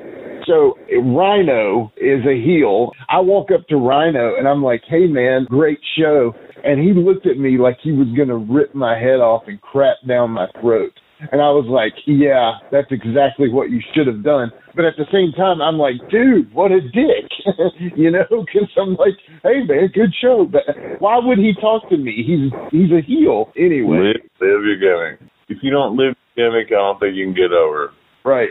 So 0.46 0.78
Rhino 1.04 1.92
is 1.98 2.26
a 2.26 2.42
heel. 2.42 2.92
I 3.10 3.20
walk 3.20 3.50
up 3.52 3.68
to 3.68 3.78
Rhino 3.78 4.36
and 4.38 4.48
I'm 4.48 4.64
like, 4.64 4.82
hey, 4.88 5.08
man, 5.08 5.46
great 5.50 5.80
show. 5.98 6.34
And 6.64 6.82
he 6.82 6.94
looked 6.94 7.26
at 7.26 7.38
me 7.38 7.58
like 7.58 7.78
he 7.82 7.92
was 7.92 8.08
going 8.16 8.30
to 8.30 8.54
rip 8.54 8.74
my 8.76 8.98
head 8.98 9.20
off 9.20 9.44
and 9.48 9.60
crap 9.62 9.98
down 10.08 10.32
my 10.32 10.48
throat. 10.62 10.92
And 11.32 11.42
I 11.42 11.50
was 11.50 11.66
like, 11.66 11.94
yeah, 12.06 12.62
that's 12.72 12.92
exactly 12.92 13.50
what 13.50 13.70
you 13.70 13.82
should 13.94 14.08
have 14.08 14.24
done. 14.24 14.52
But 14.76 14.86
at 14.86 14.94
the 14.98 15.10
same 15.12 15.34
time, 15.34 15.62
I'm 15.62 15.78
like, 15.78 15.98
dude, 16.12 16.54
what 16.54 16.72
a 16.72 16.82
dick. 16.82 17.26
you 17.96 18.12
know, 18.12 18.26
because 18.30 18.70
I'm 18.78 18.96
like, 18.96 19.18
hey, 19.42 19.66
man, 19.66 19.90
good 19.94 20.14
show. 20.22 20.46
But 20.46 20.62
why 21.00 21.18
would 21.18 21.40
he 21.40 21.54
talk 21.60 21.90
to 21.90 21.98
me? 21.98 22.22
He's 22.22 22.52
he's 22.72 22.92
a 22.92 23.02
heel 23.02 23.52
anyway. 23.58 24.14
Live, 24.14 24.30
live 24.42 24.62
your 24.66 24.78
gimmick. 24.78 25.32
If 25.50 25.60
you 25.62 25.72
don't 25.72 25.98
live 25.98 26.14
your 26.36 26.52
gimmick, 26.52 26.68
I 26.70 26.76
don't 26.76 27.00
think 27.00 27.16
you 27.16 27.26
can 27.26 27.34
get 27.34 27.52
over. 27.52 27.92
Right. 28.24 28.50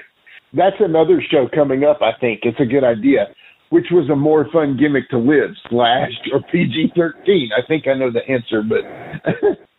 That's 0.53 0.77
another 0.81 1.23
show 1.31 1.49
coming 1.55 1.85
up, 1.85 2.01
I 2.03 2.19
think. 2.19 2.41
It's 2.43 2.59
a 2.61 2.67
good 2.67 2.85
idea. 2.85 3.27
Which 3.71 3.87
was 3.91 4.09
a 4.11 4.17
more 4.17 4.47
fun 4.53 4.77
gimmick 4.79 5.11
to 5.11 5.19
live, 5.19 5.51
slash 5.69 6.13
or 6.33 6.41
PG 6.53 6.93
13. 6.95 7.51
I 7.51 7.67
think 7.67 7.89
I 7.89 7.95
know 7.99 8.13
the 8.13 8.23
answer, 8.31 8.63
but 8.63 8.87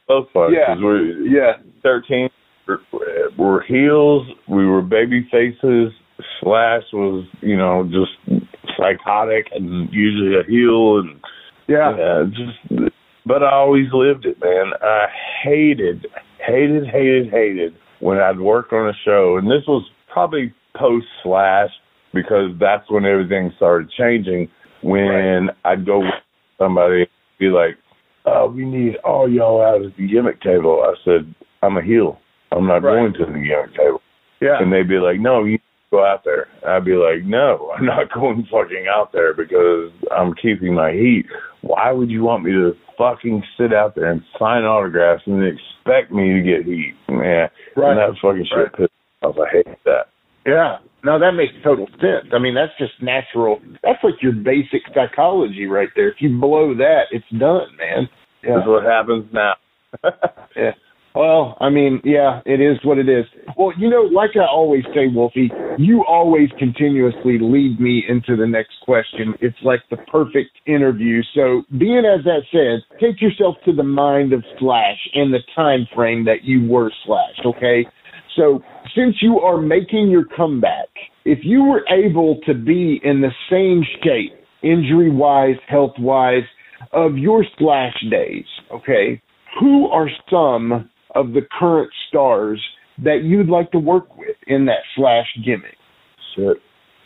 Both 0.07 0.27
fun. 0.33 0.53
Yeah. 0.53 0.75
yeah. 1.23 1.51
thirteen. 1.83 2.29
We're, 2.67 2.79
we're 3.37 3.63
heels. 3.63 4.27
We 4.47 4.65
were 4.65 4.81
baby 4.81 5.27
faces. 5.31 5.93
Slash 6.41 6.83
was, 6.93 7.27
you 7.41 7.55
know, 7.55 7.83
just 7.83 8.43
psychotic 8.77 9.47
and 9.53 9.87
usually 9.91 10.39
a 10.39 10.43
heel 10.49 10.99
and 10.99 11.19
Yeah. 11.67 11.95
Yeah, 11.97 12.23
just 12.29 12.93
but 13.25 13.43
I 13.43 13.53
always 13.53 13.87
lived 13.91 14.25
it, 14.25 14.37
man. 14.41 14.71
I 14.81 15.07
hated, 15.43 16.07
hated, 16.45 16.87
hated, 16.87 17.29
hated 17.29 17.73
when 17.99 18.19
I'd 18.19 18.39
work 18.39 18.71
on 18.71 18.87
a 18.87 18.93
show, 19.03 19.37
and 19.37 19.47
this 19.47 19.67
was 19.67 19.83
probably 20.11 20.53
post 20.77 21.07
slash 21.23 21.69
because 22.13 22.51
that's 22.59 22.89
when 22.89 23.05
everything 23.05 23.51
started 23.57 23.91
changing. 23.97 24.49
When 24.81 25.49
I'd 25.65 25.85
go 25.85 25.99
with 25.99 26.13
somebody, 26.57 27.01
and 27.01 27.09
be 27.37 27.47
like, 27.47 27.77
"Oh, 28.25 28.47
we 28.47 28.63
need 28.63 28.95
all 29.03 29.29
y'all 29.29 29.61
out 29.61 29.83
at 29.83 29.97
the 29.97 30.07
gimmick 30.07 30.41
table." 30.41 30.83
I 30.83 30.93
said, 31.03 31.33
"I'm 31.61 31.77
a 31.77 31.83
heel. 31.83 32.19
I'm 32.57 32.67
not 32.67 32.83
Right. 32.83 32.95
going 32.95 33.13
to 33.13 33.25
the 33.25 33.39
gimmick 33.39 33.75
table." 33.75 34.01
Yeah. 34.41 34.61
And 34.61 34.71
they'd 34.71 34.87
be 34.87 34.99
like, 34.99 35.19
"No, 35.19 35.43
you 35.45 35.59
go 35.91 36.03
out 36.05 36.23
there." 36.23 36.47
I'd 36.65 36.85
be 36.85 36.93
like, 36.95 37.23
"No, 37.23 37.71
I'm 37.77 37.85
not 37.85 38.11
going 38.13 38.43
fucking 38.51 38.85
out 38.93 39.11
there 39.13 39.33
because 39.33 39.91
I'm 40.15 40.33
keeping 40.35 40.73
my 40.73 40.91
heat. 40.91 41.25
Why 41.61 41.91
would 41.91 42.09
you 42.11 42.23
want 42.23 42.43
me 42.43 42.51
to 42.51 42.75
fucking 42.97 43.43
sit 43.57 43.73
out 43.73 43.95
there 43.95 44.11
and 44.11 44.21
sign 44.39 44.63
autographs 44.63 45.23
and 45.27 45.43
expect 45.43 46.11
me 46.11 46.33
to 46.33 46.41
get 46.41 46.65
heat?" 46.65 46.93
Man, 47.09 47.49
Right. 47.75 47.91
and 47.91 47.99
that 47.99 48.19
fucking 48.21 48.45
shit 48.45 48.57
Right. 48.57 48.73
pissed 48.73 48.91
me 49.21 49.27
off. 49.29 49.39
I 49.39 49.49
hate 49.49 49.83
that. 49.85 50.07
Yeah. 50.45 50.77
No, 51.03 51.19
that 51.19 51.33
makes 51.33 51.53
total 51.63 51.87
sense. 52.01 52.33
I 52.33 52.39
mean, 52.39 52.53
that's 52.53 52.75
just 52.77 53.01
natural. 53.01 53.61
That's 53.83 54.03
like 54.03 54.21
your 54.21 54.33
basic 54.33 54.81
psychology 54.93 55.65
right 55.67 55.89
there. 55.95 56.09
If 56.09 56.21
you 56.21 56.29
blow 56.39 56.73
that, 56.73 57.03
it's 57.11 57.29
done, 57.29 57.67
man. 57.77 58.09
Yeah. 58.43 58.55
That's 58.55 58.67
what 58.67 58.83
happens 58.83 59.25
now. 59.31 59.53
Yeah. 60.55 60.71
Well, 61.17 61.57
I 61.59 61.69
mean, 61.69 61.99
yeah, 62.03 62.41
it 62.45 62.61
is 62.61 62.77
what 62.83 62.99
it 62.99 63.09
is. 63.09 63.25
Well, 63.57 63.73
you 63.75 63.89
know, 63.89 64.01
like 64.01 64.31
I 64.35 64.45
always 64.45 64.83
say, 64.93 65.07
Wolfie, 65.11 65.49
you 65.79 66.05
always 66.07 66.49
continuously 66.59 67.39
lead 67.41 67.79
me 67.79 68.03
into 68.07 68.35
the 68.35 68.45
next 68.45 68.75
question. 68.83 69.33
It's 69.41 69.57
like 69.63 69.79
the 69.89 69.97
perfect 70.11 70.51
interview. 70.67 71.23
So, 71.33 71.63
being 71.79 72.03
as 72.05 72.23
that 72.25 72.41
said, 72.51 72.99
take 73.01 73.19
yourself 73.19 73.55
to 73.65 73.73
the 73.73 73.81
mind 73.81 74.31
of 74.31 74.43
Slash 74.59 74.97
and 75.15 75.33
the 75.33 75.39
time 75.55 75.87
frame 75.95 76.23
that 76.25 76.43
you 76.43 76.67
were 76.67 76.91
Slash, 77.07 77.39
okay? 77.47 77.87
So, 78.35 78.61
since 78.95 79.15
you 79.19 79.39
are 79.39 79.59
making 79.59 80.11
your 80.11 80.25
comeback, 80.25 80.89
if 81.25 81.39
you 81.41 81.63
were 81.63 81.83
able 81.89 82.39
to 82.45 82.53
be 82.53 83.01
in 83.03 83.21
the 83.21 83.31
same 83.49 83.83
shape, 84.03 84.39
injury 84.61 85.09
wise, 85.09 85.57
health 85.67 85.95
wise, 85.97 86.43
of 86.93 87.17
your 87.17 87.43
Slash 87.57 87.95
days, 88.11 88.45
okay, 88.71 89.19
who 89.59 89.87
are 89.87 90.09
some 90.29 90.87
of 91.15 91.33
the 91.33 91.41
current 91.59 91.91
stars 92.09 92.61
that 93.03 93.21
you'd 93.23 93.49
like 93.49 93.71
to 93.71 93.79
work 93.79 94.17
with 94.17 94.35
in 94.47 94.65
that 94.65 94.81
Slash 94.95 95.27
gimmick? 95.45 95.77
Shit. 96.35 96.57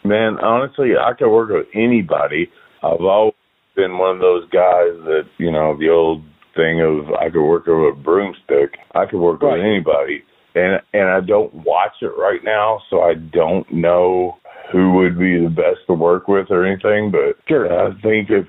Man, 0.03 0.37
honestly, 0.39 0.91
I 0.99 1.13
could 1.13 1.31
work 1.31 1.49
with 1.49 1.67
anybody. 1.75 2.49
I've 2.81 3.01
always 3.01 3.35
been 3.75 3.97
one 3.97 4.15
of 4.15 4.19
those 4.19 4.43
guys 4.49 4.95
that, 5.05 5.23
you 5.37 5.51
know, 5.51 5.77
the 5.77 5.89
old 5.89 6.23
thing 6.55 6.81
of 6.81 7.13
I 7.13 7.29
could 7.29 7.45
work 7.45 7.65
with 7.67 7.75
a 7.75 7.95
broomstick. 8.03 8.77
I 8.95 9.05
could 9.05 9.19
work 9.19 9.41
Right. 9.41 9.57
with 9.57 9.65
anybody. 9.65 10.23
And 10.55 10.81
and 10.93 11.07
I 11.09 11.21
don't 11.21 11.53
watch 11.53 11.93
it 12.01 12.11
right 12.17 12.43
now, 12.43 12.81
so 12.89 13.01
I 13.01 13.13
don't 13.13 13.71
know 13.71 14.37
who 14.71 14.93
would 14.95 15.17
be 15.17 15.37
the 15.41 15.49
best 15.49 15.85
to 15.87 15.93
work 15.93 16.27
with 16.27 16.51
or 16.51 16.65
anything, 16.65 17.09
but 17.11 17.37
Sure. 17.47 17.71
I 17.87 17.93
think 18.01 18.29
if 18.29 18.45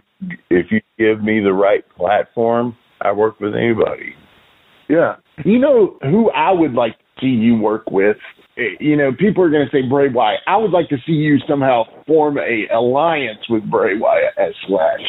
if 0.50 0.72
you 0.72 0.80
give 0.98 1.22
me 1.22 1.40
the 1.40 1.52
right 1.52 1.84
platform, 1.96 2.76
I 3.02 3.12
work 3.12 3.38
with 3.40 3.54
anybody. 3.54 4.14
Yeah. 4.92 5.16
You 5.46 5.58
know 5.58 5.96
who 6.02 6.30
I 6.30 6.52
would 6.52 6.74
like 6.74 6.98
to 6.98 7.04
see 7.20 7.26
you 7.28 7.56
work 7.56 7.90
with? 7.90 8.18
You 8.78 8.96
know, 8.96 9.10
people 9.18 9.42
are 9.42 9.48
going 9.48 9.64
to 9.64 9.72
say 9.72 9.88
Bray 9.88 10.10
Wyatt. 10.10 10.40
I 10.46 10.58
would 10.58 10.72
like 10.72 10.90
to 10.90 10.98
see 11.06 11.12
you 11.12 11.38
somehow 11.48 11.84
form 12.06 12.36
a 12.36 12.66
alliance 12.70 13.40
with 13.48 13.62
Bray 13.70 13.96
Wyatt 13.96 14.34
as 14.36 14.52
Slash. 14.68 15.00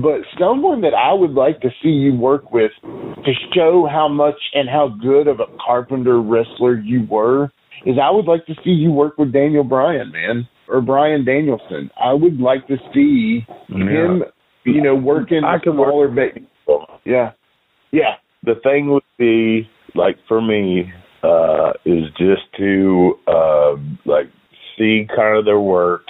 But 0.00 0.20
someone 0.38 0.80
that 0.82 0.94
I 0.94 1.12
would 1.12 1.32
like 1.32 1.60
to 1.62 1.70
see 1.82 1.88
you 1.88 2.14
work 2.14 2.52
with 2.52 2.70
to 2.82 3.32
show 3.52 3.88
how 3.90 4.06
much 4.06 4.36
and 4.54 4.68
how 4.68 4.94
good 5.02 5.26
of 5.26 5.40
a 5.40 5.46
carpenter 5.66 6.20
wrestler 6.20 6.78
you 6.78 7.04
were 7.10 7.50
is 7.84 7.96
I 8.00 8.10
would 8.10 8.26
like 8.26 8.46
to 8.46 8.54
see 8.62 8.70
you 8.70 8.92
work 8.92 9.18
with 9.18 9.32
Daniel 9.32 9.64
Bryan, 9.64 10.12
man, 10.12 10.48
or 10.68 10.80
Bryan 10.80 11.24
Danielson. 11.24 11.90
I 12.00 12.12
would 12.12 12.38
like 12.38 12.68
to 12.68 12.76
see 12.94 13.44
him, 13.68 14.22
you 14.64 14.80
know, 14.80 14.94
working 14.94 15.42
I 15.42 15.58
can 15.58 15.76
work- 15.76 15.88
smaller 15.88 16.08
ba- 16.08 16.40
Yeah. 17.04 17.32
Yeah. 17.90 18.14
The 18.44 18.54
thing 18.62 18.90
would 18.90 19.02
be 19.18 19.68
like 19.94 20.16
for 20.28 20.40
me 20.42 20.92
uh 21.22 21.72
is 21.84 22.04
just 22.18 22.42
to 22.58 23.14
uh 23.26 23.72
like 24.04 24.30
see 24.76 25.06
kind 25.14 25.38
of 25.38 25.44
their 25.44 25.60
work 25.60 26.02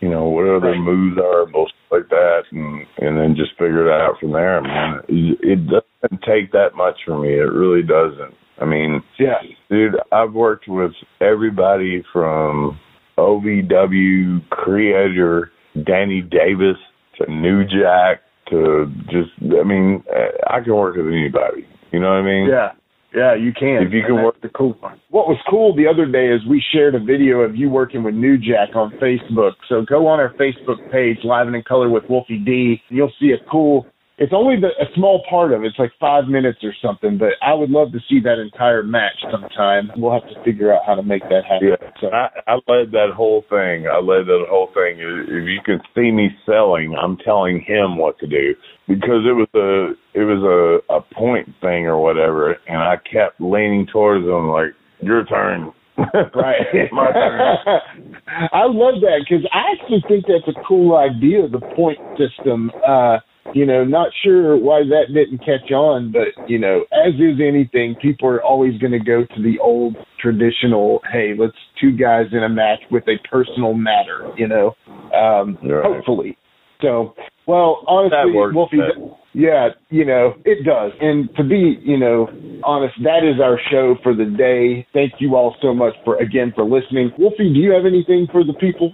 you 0.00 0.08
know 0.08 0.24
whatever 0.28 0.60
their 0.60 0.78
moves 0.80 1.18
are 1.18 1.46
most 1.46 1.72
like 1.90 2.08
that 2.08 2.42
and 2.52 2.86
and 2.98 3.16
then 3.18 3.34
just 3.36 3.52
figure 3.52 3.86
it 3.88 3.92
out 3.92 4.14
from 4.20 4.32
there 4.32 4.60
man. 4.62 5.00
It, 5.08 5.38
it 5.42 5.66
doesn't 5.66 6.22
take 6.22 6.52
that 6.52 6.74
much 6.74 6.96
for 7.06 7.18
me. 7.20 7.30
It 7.34 7.52
really 7.52 7.82
doesn't. 7.82 8.34
I 8.60 8.64
mean 8.64 9.02
Yeah. 9.18 9.40
dude 9.70 9.96
i've 10.12 10.32
worked 10.32 10.68
with 10.68 10.92
everybody 11.20 12.04
from 12.12 12.78
ovw 13.18 14.48
creator 14.50 15.50
danny 15.86 16.20
davis 16.20 16.76
to 17.18 17.30
new 17.30 17.64
jack 17.64 18.20
to 18.50 18.86
just 19.08 19.30
i 19.60 19.62
mean 19.64 20.02
i 20.48 20.60
can 20.60 20.74
work 20.74 20.96
with 20.96 21.06
anybody 21.06 21.66
you 21.92 21.98
know 22.00 22.08
what 22.08 22.16
i 22.18 22.22
mean 22.22 22.48
Yeah. 22.48 22.72
Yeah, 23.12 23.34
you 23.34 23.52
can. 23.52 23.82
If 23.82 23.92
you 23.92 24.02
can 24.06 24.22
work- 24.22 24.40
the 24.40 24.48
cool 24.50 24.74
part. 24.74 24.96
What 25.08 25.26
was 25.26 25.36
cool 25.50 25.74
the 25.74 25.88
other 25.88 26.06
day 26.06 26.28
is 26.28 26.46
we 26.46 26.62
shared 26.72 26.94
a 26.94 27.00
video 27.00 27.40
of 27.40 27.56
you 27.56 27.68
working 27.68 28.04
with 28.04 28.14
New 28.14 28.38
Jack 28.38 28.76
on 28.76 28.92
Facebook. 29.02 29.54
So 29.68 29.82
go 29.82 30.06
on 30.06 30.20
our 30.20 30.32
Facebook 30.34 30.78
page, 30.92 31.18
Live 31.24 31.48
and 31.48 31.56
in 31.56 31.64
Color 31.64 31.88
with 31.90 32.04
Wolfie 32.08 32.38
D. 32.38 32.80
and 32.88 32.96
You'll 32.96 33.10
see 33.18 33.32
a 33.32 33.38
cool. 33.50 33.84
It's 34.20 34.34
only 34.34 34.60
the, 34.60 34.68
a 34.76 34.84
small 34.94 35.24
part 35.28 35.50
of 35.54 35.64
it. 35.64 35.68
It's 35.68 35.78
like 35.78 35.92
five 35.98 36.26
minutes 36.26 36.58
or 36.62 36.74
something, 36.84 37.16
but 37.16 37.40
I 37.40 37.54
would 37.54 37.70
love 37.70 37.90
to 37.92 38.00
see 38.06 38.20
that 38.20 38.38
entire 38.38 38.82
match 38.82 39.16
sometime. 39.32 39.90
We'll 39.96 40.12
have 40.12 40.28
to 40.28 40.44
figure 40.44 40.74
out 40.74 40.82
how 40.86 40.94
to 40.94 41.02
make 41.02 41.22
that 41.22 41.42
happen. 41.48 41.72
Yeah, 41.72 41.90
So 42.02 42.08
I, 42.08 42.28
I 42.46 42.54
led 42.68 42.92
that 42.92 43.16
whole 43.16 43.46
thing. 43.48 43.88
I 43.88 43.96
led 43.96 44.28
that 44.28 44.44
whole 44.50 44.68
thing. 44.74 45.00
If 45.00 45.48
you 45.48 45.60
can 45.64 45.80
see 45.94 46.10
me 46.10 46.28
selling, 46.44 46.94
I'm 47.00 47.16
telling 47.16 47.64
him 47.66 47.96
what 47.96 48.18
to 48.18 48.26
do 48.26 48.54
because 48.86 49.24
it 49.24 49.32
was 49.32 49.48
a 49.54 49.96
it 50.12 50.24
was 50.24 50.44
a 50.44 50.92
a 50.92 51.00
point 51.14 51.48
thing 51.62 51.86
or 51.86 51.98
whatever, 51.98 52.58
and 52.68 52.76
I 52.76 52.96
kept 52.96 53.40
leaning 53.40 53.86
towards 53.90 54.26
him 54.26 54.48
like 54.48 54.74
your 55.00 55.24
turn. 55.24 55.72
Right. 56.34 56.60
My 56.92 57.12
turn. 57.12 57.40
I 58.52 58.64
love 58.64 59.00
that 59.00 59.24
because 59.24 59.46
I 59.52 59.72
actually 59.72 60.02
think 60.08 60.24
that's 60.26 60.48
a 60.48 60.60
cool 60.66 60.96
idea, 60.96 61.48
the 61.48 61.60
point 61.74 61.98
system. 62.16 62.70
Uh, 62.86 63.18
you 63.52 63.66
know, 63.66 63.84
not 63.84 64.10
sure 64.22 64.56
why 64.56 64.80
that 64.82 65.12
didn't 65.12 65.44
catch 65.44 65.70
on, 65.72 66.12
but, 66.12 66.28
you 66.46 66.58
know, 66.58 66.84
as 66.92 67.14
is 67.14 67.40
anything, 67.40 67.96
people 68.00 68.28
are 68.28 68.42
always 68.42 68.78
going 68.78 68.92
to 68.92 68.98
go 69.00 69.24
to 69.34 69.42
the 69.42 69.58
old 69.58 69.96
traditional, 70.20 71.00
hey, 71.12 71.34
let's 71.38 71.56
two 71.80 71.92
guys 71.96 72.26
in 72.32 72.42
a 72.44 72.48
match 72.48 72.80
with 72.90 73.04
a 73.08 73.16
personal 73.28 73.74
matter, 73.74 74.26
you 74.36 74.46
know, 74.46 74.76
um, 75.14 75.58
Right. 75.62 75.84
hopefully. 75.84 76.36
So, 76.80 77.14
well, 77.46 77.82
honestly, 77.86 78.16
That 78.16 78.34
works 78.34 78.54
Wolfie, 78.54 78.78
better. 78.78 79.10
yeah, 79.34 79.68
you 79.90 80.04
know, 80.04 80.34
it 80.44 80.64
does. 80.64 80.92
And 81.00 81.28
to 81.36 81.44
be, 81.44 81.78
you 81.82 81.98
know, 81.98 82.28
honest, 82.64 82.94
that 83.02 83.24
is 83.24 83.40
our 83.40 83.58
show 83.70 83.96
for 84.02 84.14
the 84.14 84.24
day. 84.24 84.86
Thank 84.92 85.14
you 85.18 85.36
all 85.36 85.56
so 85.60 85.74
much 85.74 85.94
for, 86.04 86.16
again, 86.16 86.52
for 86.54 86.64
listening. 86.64 87.12
Wolfie, 87.18 87.52
do 87.52 87.58
you 87.60 87.72
have 87.72 87.84
anything 87.84 88.28
for 88.30 88.44
the 88.44 88.54
people? 88.54 88.92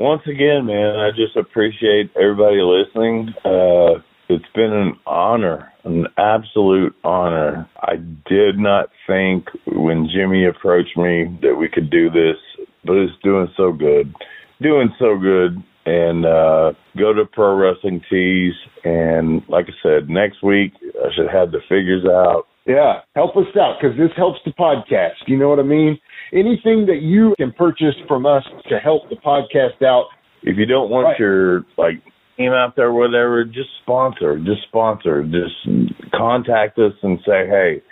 Once 0.00 0.22
again, 0.26 0.64
man, 0.64 0.96
I 0.96 1.10
just 1.10 1.36
appreciate 1.36 2.10
everybody 2.16 2.56
listening. 2.62 3.34
Uh, 3.44 4.00
it's 4.30 4.50
been 4.54 4.72
an 4.72 4.94
honor, 5.06 5.70
an 5.84 6.06
absolute 6.16 6.96
honor. 7.04 7.68
I 7.82 7.96
did 8.26 8.58
not 8.58 8.88
think 9.06 9.48
when 9.66 10.08
Jimmy 10.10 10.46
approached 10.46 10.96
me 10.96 11.38
that 11.42 11.56
we 11.56 11.68
could 11.68 11.90
do 11.90 12.08
this, 12.08 12.38
but 12.82 12.94
it's 12.94 13.12
doing 13.22 13.48
so 13.58 13.72
good. 13.72 14.14
Doing 14.62 14.88
so 14.98 15.18
good. 15.18 15.62
And 15.84 16.24
uh, 16.24 16.72
go 16.96 17.12
to 17.12 17.26
Pro 17.30 17.56
Wrestling 17.56 18.00
Tees. 18.08 18.54
And 18.82 19.42
like 19.50 19.66
I 19.68 19.76
said, 19.82 20.08
next 20.08 20.42
week 20.42 20.72
I 20.80 21.14
should 21.14 21.28
have 21.30 21.50
the 21.50 21.60
figures 21.68 22.06
out. 22.06 22.46
Yeah, 22.64 23.00
help 23.14 23.36
us 23.36 23.46
out 23.60 23.76
because 23.80 23.98
this 23.98 24.16
helps 24.16 24.38
the 24.46 24.52
podcast. 24.52 25.26
You 25.26 25.36
know 25.36 25.50
what 25.50 25.58
I 25.58 25.64
mean? 25.64 25.98
Anything 26.32 26.86
that 26.86 27.00
you 27.02 27.34
can 27.38 27.52
purchase 27.52 27.94
from 28.06 28.24
us 28.26 28.44
to 28.68 28.78
help 28.78 29.08
the 29.08 29.16
podcast 29.16 29.82
out. 29.84 30.06
if 30.42 30.56
you 30.56 30.64
don't 30.64 30.88
want 30.90 31.04
Right. 31.04 31.18
your 31.18 31.64
like 31.76 32.00
name 32.38 32.52
out 32.52 32.74
there, 32.76 32.86
or 32.86 32.92
whatever, 32.94 33.44
just 33.44 33.68
sponsor, 33.82 34.38
just 34.38 34.62
sponsor, 34.62 35.22
just 35.24 35.54
contact 36.14 36.78
us 36.78 36.94
and 37.02 37.18
say, 37.26 37.46
hey, 37.46 37.82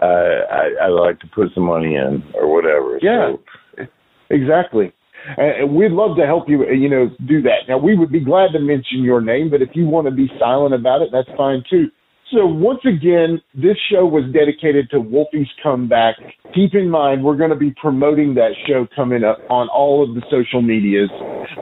uh, 0.00 0.04
I, 0.04 0.84
I'd 0.84 0.88
like 0.88 1.18
to 1.20 1.26
put 1.34 1.48
some 1.54 1.64
money 1.64 1.96
in 1.96 2.22
or 2.34 2.46
whatever. 2.52 2.98
Yeah. 3.02 3.32
So, 3.76 3.86
Exactly. 4.30 4.92
And 5.36 5.74
we'd 5.74 5.90
love 5.92 6.16
to 6.16 6.24
help 6.24 6.48
you, 6.48 6.64
you 6.72 6.88
know, 6.88 7.10
do 7.26 7.42
that. 7.42 7.68
Now, 7.68 7.76
we 7.78 7.96
would 7.98 8.10
be 8.12 8.20
glad 8.20 8.52
to 8.52 8.58
mention 8.60 9.02
your 9.02 9.20
name, 9.20 9.50
but 9.50 9.60
if 9.60 9.70
you 9.74 9.84
want 9.86 10.06
to 10.06 10.10
be 10.12 10.30
silent 10.38 10.72
about 10.74 11.02
it, 11.02 11.10
that's 11.12 11.28
fine 11.36 11.62
too. 11.68 11.88
So 12.32 12.46
once 12.46 12.80
again, 12.84 13.42
this 13.54 13.76
show 13.90 14.06
was 14.06 14.22
dedicated 14.32 14.88
to 14.90 15.00
Wolfie's 15.00 15.48
comeback. 15.60 16.14
Keep 16.54 16.74
in 16.74 16.88
mind, 16.88 17.24
we're 17.24 17.36
going 17.36 17.50
to 17.50 17.56
be 17.56 17.74
promoting 17.80 18.34
that 18.34 18.52
show 18.68 18.86
coming 18.94 19.24
up 19.24 19.38
on 19.50 19.68
all 19.68 20.08
of 20.08 20.14
the 20.14 20.22
social 20.30 20.62
medias, 20.62 21.10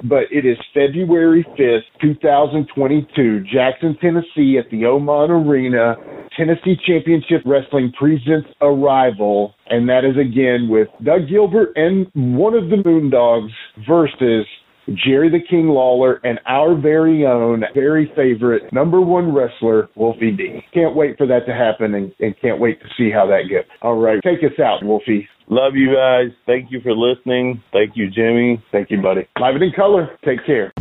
but 0.05 0.25
it 0.31 0.45
is 0.45 0.59
February 0.75 1.47
5th, 1.59 1.89
2022, 2.03 3.45
Jackson, 3.51 3.97
Tennessee 3.99 4.59
at 4.59 4.71
the 4.71 4.85
Oman 4.85 5.31
Arena. 5.31 5.95
Tennessee 6.37 6.77
Championship 6.87 7.41
Wrestling 7.47 7.91
presents 7.99 8.49
Arrival, 8.61 9.55
and 9.71 9.89
that 9.89 10.05
is 10.05 10.17
again 10.21 10.69
with 10.69 10.89
Doug 11.03 11.29
Gilbert 11.31 11.73
and 11.77 12.07
one 12.15 12.53
of 12.53 12.69
the 12.69 12.77
Moondogs 12.77 13.51
versus 13.89 14.47
Jerry 14.95 15.29
the 15.31 15.41
King 15.49 15.69
Lawler 15.69 16.21
and 16.25 16.41
our 16.47 16.75
very 16.75 17.27
own, 17.27 17.65
very 17.75 18.11
favorite 18.17 18.73
number 18.73 19.01
one 19.01 19.35
wrestler, 19.35 19.89
Wolfie 19.95 20.31
D. 20.31 20.65
Can't 20.73 20.95
wait 20.95 21.19
for 21.19 21.27
that 21.27 21.47
to 21.47 21.53
happen 21.55 21.95
and, 21.95 22.13
and 22.21 22.35
can't 22.41 22.61
wait 22.61 22.81
to 22.81 22.87
see 22.97 23.11
how 23.11 23.27
that 23.27 23.43
goes. 23.51 23.65
All 23.83 23.99
right, 23.99 24.21
take 24.23 24.39
us 24.43 24.59
out, 24.59 24.83
Wolfie. 24.83 25.29
love 25.49 25.75
you 25.75 25.95
guys. 25.95 26.29
Thank 26.47 26.71
you 26.71 26.81
for 26.81 26.93
listening. 26.93 27.63
Thank 27.73 27.97
you, 27.97 28.11
Jimmy. 28.11 28.63
Thank 28.73 28.91
you, 28.91 29.03
buddy. 29.03 29.29
Live 29.39 29.57
it 29.57 29.63
in 29.63 29.73
color. 29.73 30.19
Take 30.25 30.45
care. 30.47 30.73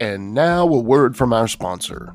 And 0.00 0.34
now 0.34 0.66
a 0.66 0.80
word 0.80 1.16
from 1.16 1.32
our 1.32 1.46
sponsor. 1.46 2.14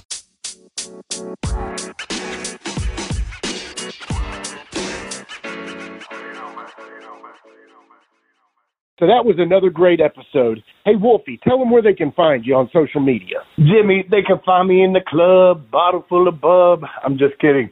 So 9.01 9.07
that 9.07 9.25
was 9.25 9.37
another 9.39 9.71
great 9.71 9.99
episode. 9.99 10.61
Hey, 10.85 10.91
Wolfie, 10.93 11.39
tell 11.43 11.57
them 11.57 11.71
where 11.71 11.81
they 11.81 11.95
can 11.95 12.11
find 12.11 12.45
you 12.45 12.53
on 12.53 12.69
social 12.71 13.01
media. 13.01 13.37
Jimmy, 13.57 14.05
they 14.11 14.21
can 14.21 14.37
find 14.45 14.69
me 14.69 14.83
in 14.83 14.93
the 14.93 15.01
club, 15.01 15.71
bottle 15.71 16.05
full 16.07 16.27
of 16.27 16.39
bub. 16.39 16.83
I'm 17.03 17.17
just 17.17 17.33
kidding. 17.41 17.71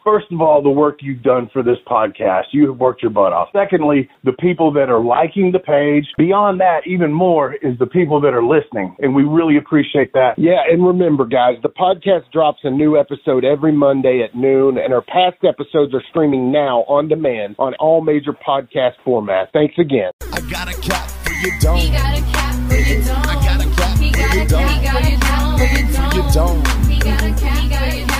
first 0.03 0.27
of 0.31 0.41
all, 0.41 0.61
the 0.61 0.69
work 0.69 0.99
you've 1.01 1.23
done 1.23 1.49
for 1.53 1.63
this 1.63 1.77
podcast. 1.87 2.45
You 2.51 2.67
have 2.69 2.77
worked 2.77 3.01
your 3.01 3.11
butt 3.11 3.33
off. 3.33 3.49
Secondly, 3.53 4.09
the 4.23 4.33
people 4.33 4.71
that 4.73 4.89
are 4.89 5.03
liking 5.03 5.51
the 5.51 5.59
page. 5.59 6.05
Beyond 6.17 6.59
that, 6.59 6.81
even 6.85 7.11
more 7.13 7.53
is 7.55 7.77
the 7.79 7.85
people 7.87 8.19
that 8.21 8.33
are 8.33 8.43
listening, 8.43 8.95
and 8.99 9.13
we 9.15 9.23
really 9.23 9.57
appreciate 9.57 10.13
that. 10.13 10.33
Yeah, 10.37 10.61
and 10.69 10.85
remember, 10.85 11.25
guys, 11.25 11.55
the 11.63 11.69
podcast 11.69 12.31
drops 12.31 12.59
a 12.63 12.69
new 12.69 12.97
episode 12.99 13.43
every 13.45 13.71
Monday 13.71 14.21
at 14.23 14.35
noon, 14.35 14.77
and 14.77 14.93
our 14.93 15.01
past 15.01 15.37
episodes 15.43 15.93
are 15.93 16.03
streaming 16.09 16.51
now 16.51 16.79
on 16.87 17.07
demand 17.07 17.55
on 17.59 17.73
all 17.75 18.01
major 18.01 18.33
podcast 18.33 18.93
formats. 19.05 19.47
Thanks 19.53 19.75
again. 19.77 20.11
I 20.33 20.39
got 20.49 20.67
a 20.67 20.79
cap 20.81 21.09
for 21.09 21.33
your 21.33 21.59
dome. 21.59 21.77
He 21.77 21.89
got 21.89 22.17
a 22.17 22.21
cap 22.21 22.55
for 22.69 22.75
your 22.75 23.01
dome. 23.03 23.23
I 23.23 23.35
got 23.35 23.65
a 23.65 23.69
cap 23.75 23.97
He 23.97 24.11
got 24.11 24.29
for 24.29 24.37
a 24.37 24.39
your 24.39 24.47
cap. 24.47 24.49
dome. 24.49 24.67
He 24.67 24.85
got 24.85 25.01
a 25.01 25.17
cap 25.19 25.57
for 25.57 25.65
your 25.65 25.87
For 25.87 26.15
your 26.15 26.31
dome. 26.31 26.63
dome. 26.63 26.89
He 26.89 26.99
got 26.99 27.23
a 27.23 27.41
cap. 27.41 27.57
He 27.57 27.69
got 27.69 27.83
a 27.93 28.10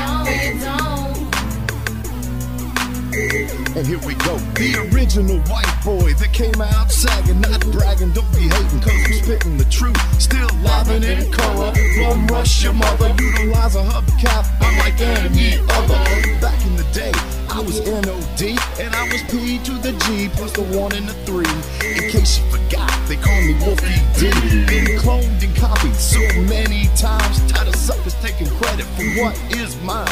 And 3.13 3.85
here 3.85 3.99
we 3.99 4.15
go. 4.15 4.37
The 4.55 4.87
original 4.93 5.39
white 5.51 5.75
boy 5.83 6.13
that 6.13 6.31
came 6.31 6.61
out 6.61 6.91
sagging, 6.91 7.41
not 7.41 7.59
bragging, 7.71 8.11
don't 8.13 8.31
be 8.33 8.47
hating, 8.47 8.79
cause 8.79 8.93
I'm 8.93 9.13
spitting 9.13 9.57
the 9.57 9.65
truth. 9.65 9.97
Still 10.21 10.47
livin' 10.63 11.03
in 11.03 11.31
color. 11.31 11.73
From 11.95 12.27
rush 12.27 12.63
your 12.63 12.73
mother, 12.73 13.13
utilize 13.19 13.75
a 13.75 13.83
hubcap, 13.83 14.47
I'm 14.61 14.71
unlike 14.73 14.99
any 15.01 15.59
other. 15.59 16.39
Back 16.39 16.65
in 16.65 16.75
the 16.77 16.87
day, 16.93 17.11
I 17.61 17.63
was 17.63 17.79
NOD, 17.85 18.41
and 18.81 18.95
I 18.95 19.03
was 19.13 19.21
P 19.29 19.59
to 19.69 19.73
the 19.85 19.93
G, 20.09 20.29
plus 20.33 20.51
the 20.53 20.65
one 20.73 20.93
and 20.97 21.07
the 21.07 21.13
three. 21.29 21.45
In 21.93 22.09
case 22.09 22.39
you 22.39 22.45
forgot, 22.49 22.89
they 23.07 23.17
call 23.17 23.39
me 23.39 23.53
Wolfie 23.61 24.01
D. 24.17 24.33
Been 24.65 24.97
cloned 24.97 25.45
and 25.45 25.55
copied 25.55 25.93
so 25.93 26.17
many 26.49 26.89
times, 26.97 27.37
tired 27.51 27.67
of 27.67 27.75
suckers 27.75 28.15
taking 28.15 28.49
credit 28.57 28.89
for 28.97 29.05
what 29.21 29.37
is 29.53 29.79
mine. 29.83 30.09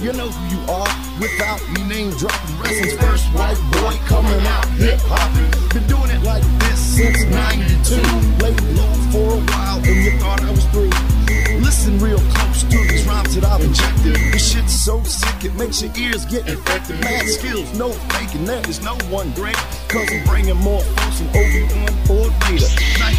You 0.00 0.14
know 0.14 0.32
who 0.32 0.56
you 0.56 0.60
are 0.72 0.88
without 1.20 1.60
me 1.68 1.84
name 1.84 2.16
dropping. 2.16 2.56
Wrestling's 2.64 2.96
first 2.96 3.28
white 3.36 3.60
boy 3.76 3.92
coming 4.08 4.40
out 4.48 4.64
hip 4.80 4.98
hop. 5.04 5.28
Been 5.74 5.84
doing 5.92 6.08
it 6.08 6.24
like 6.24 6.44
this 6.64 6.80
since 6.80 7.24
92. 7.28 8.00
Laid 8.40 8.56
low 8.72 8.94
for 9.12 9.36
a 9.36 9.40
while 9.52 9.84
and 9.84 10.00
you 10.00 10.16
thought 10.16 10.40
I 10.40 10.50
was 10.50 10.64
through. 10.72 11.15
Listen 11.66 11.98
real 11.98 12.20
close 12.30 12.62
to 12.62 12.78
these 12.86 13.04
rhymes 13.06 13.34
that 13.34 13.44
I've 13.44 13.60
injected. 13.60 14.14
This 14.32 14.52
shit's 14.52 14.72
so 14.72 15.02
sick 15.02 15.44
it 15.44 15.52
makes 15.56 15.82
your 15.82 15.90
ears 15.98 16.24
get 16.24 16.46
infected. 16.46 17.00
Mad 17.00 17.26
skills, 17.26 17.76
no 17.76 17.90
faking, 17.90 18.44
there 18.44 18.62
is 18.70 18.80
no 18.84 18.94
one 19.10 19.32
great. 19.32 19.56
Cause 19.88 20.06
I'm 20.12 20.22
bringing 20.26 20.54
more 20.58 20.80
folks 20.80 21.18
than 21.18 21.28
Obi-Wan 21.30 21.90
or 22.06 22.30
Vader. 22.46 22.70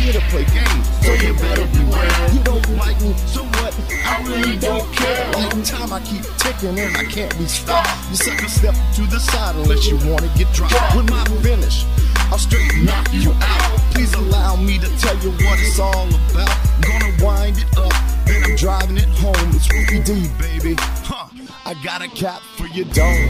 Here 0.08 0.22
to 0.22 0.28
play 0.30 0.46
games, 0.56 0.88
so 1.04 1.12
you 1.16 1.34
better 1.34 1.68
beware. 1.68 2.32
You 2.32 2.40
don't 2.44 2.78
like 2.78 2.96
me, 3.02 3.14
so 3.28 3.44
what? 3.44 3.76
I 3.92 4.24
really 4.24 4.56
don't 4.56 4.90
care. 4.96 5.32
Like 5.34 5.66
time 5.66 5.92
I 5.92 6.00
keep 6.00 6.24
ticking 6.38 6.80
and 6.80 6.96
I 6.96 7.04
can't 7.04 7.38
be 7.38 7.44
stopped. 7.44 7.92
You 8.10 8.16
sucker 8.16 8.48
step 8.48 8.74
to 8.96 9.02
the 9.02 9.20
side 9.20 9.58
unless 9.58 9.86
you 9.86 9.98
wanna 10.10 10.32
get 10.38 10.48
dropped. 10.54 10.96
With 10.96 11.10
my 11.10 11.26
finish, 11.44 11.84
I'll 12.32 12.38
straight 12.38 12.72
knock 12.84 13.06
you 13.12 13.34
out. 13.34 13.80
Please 13.92 14.14
allow 14.14 14.56
me 14.56 14.80
to 14.80 14.88
tell 14.98 15.18
you 15.18 15.32
what 15.44 15.60
it's 15.60 15.78
all 15.78 16.08
about. 16.32 16.56
Gonna 16.88 17.12
wind 17.22 17.58
it 17.58 17.78
up, 17.78 17.92
then 18.26 18.46
I'm 18.46 18.56
driving 18.56 18.96
it 18.96 19.10
home. 19.20 19.36
It's 19.52 19.68
Ricky 19.74 20.00
D, 20.00 20.30
baby. 20.40 20.76
Huh. 21.04 21.28
I 21.66 21.74
got 21.84 22.02
a 22.02 22.08
cap 22.08 22.40
for 22.56 22.68
your 22.68 22.86
dome. 22.96 23.28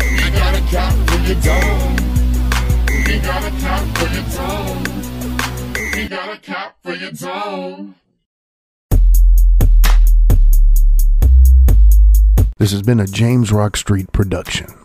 I 0.00 0.30
got 0.32 0.56
a 0.56 0.62
cap 0.72 0.94
for 1.10 1.20
your 1.28 1.38
dome. 1.44 1.98
He 3.04 3.18
got 3.18 3.44
a 3.44 3.50
cap 3.60 3.84
for 3.98 4.08
your 4.14 4.24
dome. 4.32 5.17
Got 6.06 6.32
a 6.32 6.38
cap 6.38 6.76
for 6.80 6.94
your 6.94 7.10
dome. 7.10 7.96
This 12.58 12.70
has 12.70 12.82
been 12.82 13.00
a 13.00 13.06
James 13.06 13.50
Rock 13.50 13.76
Street 13.76 14.12
production. 14.12 14.77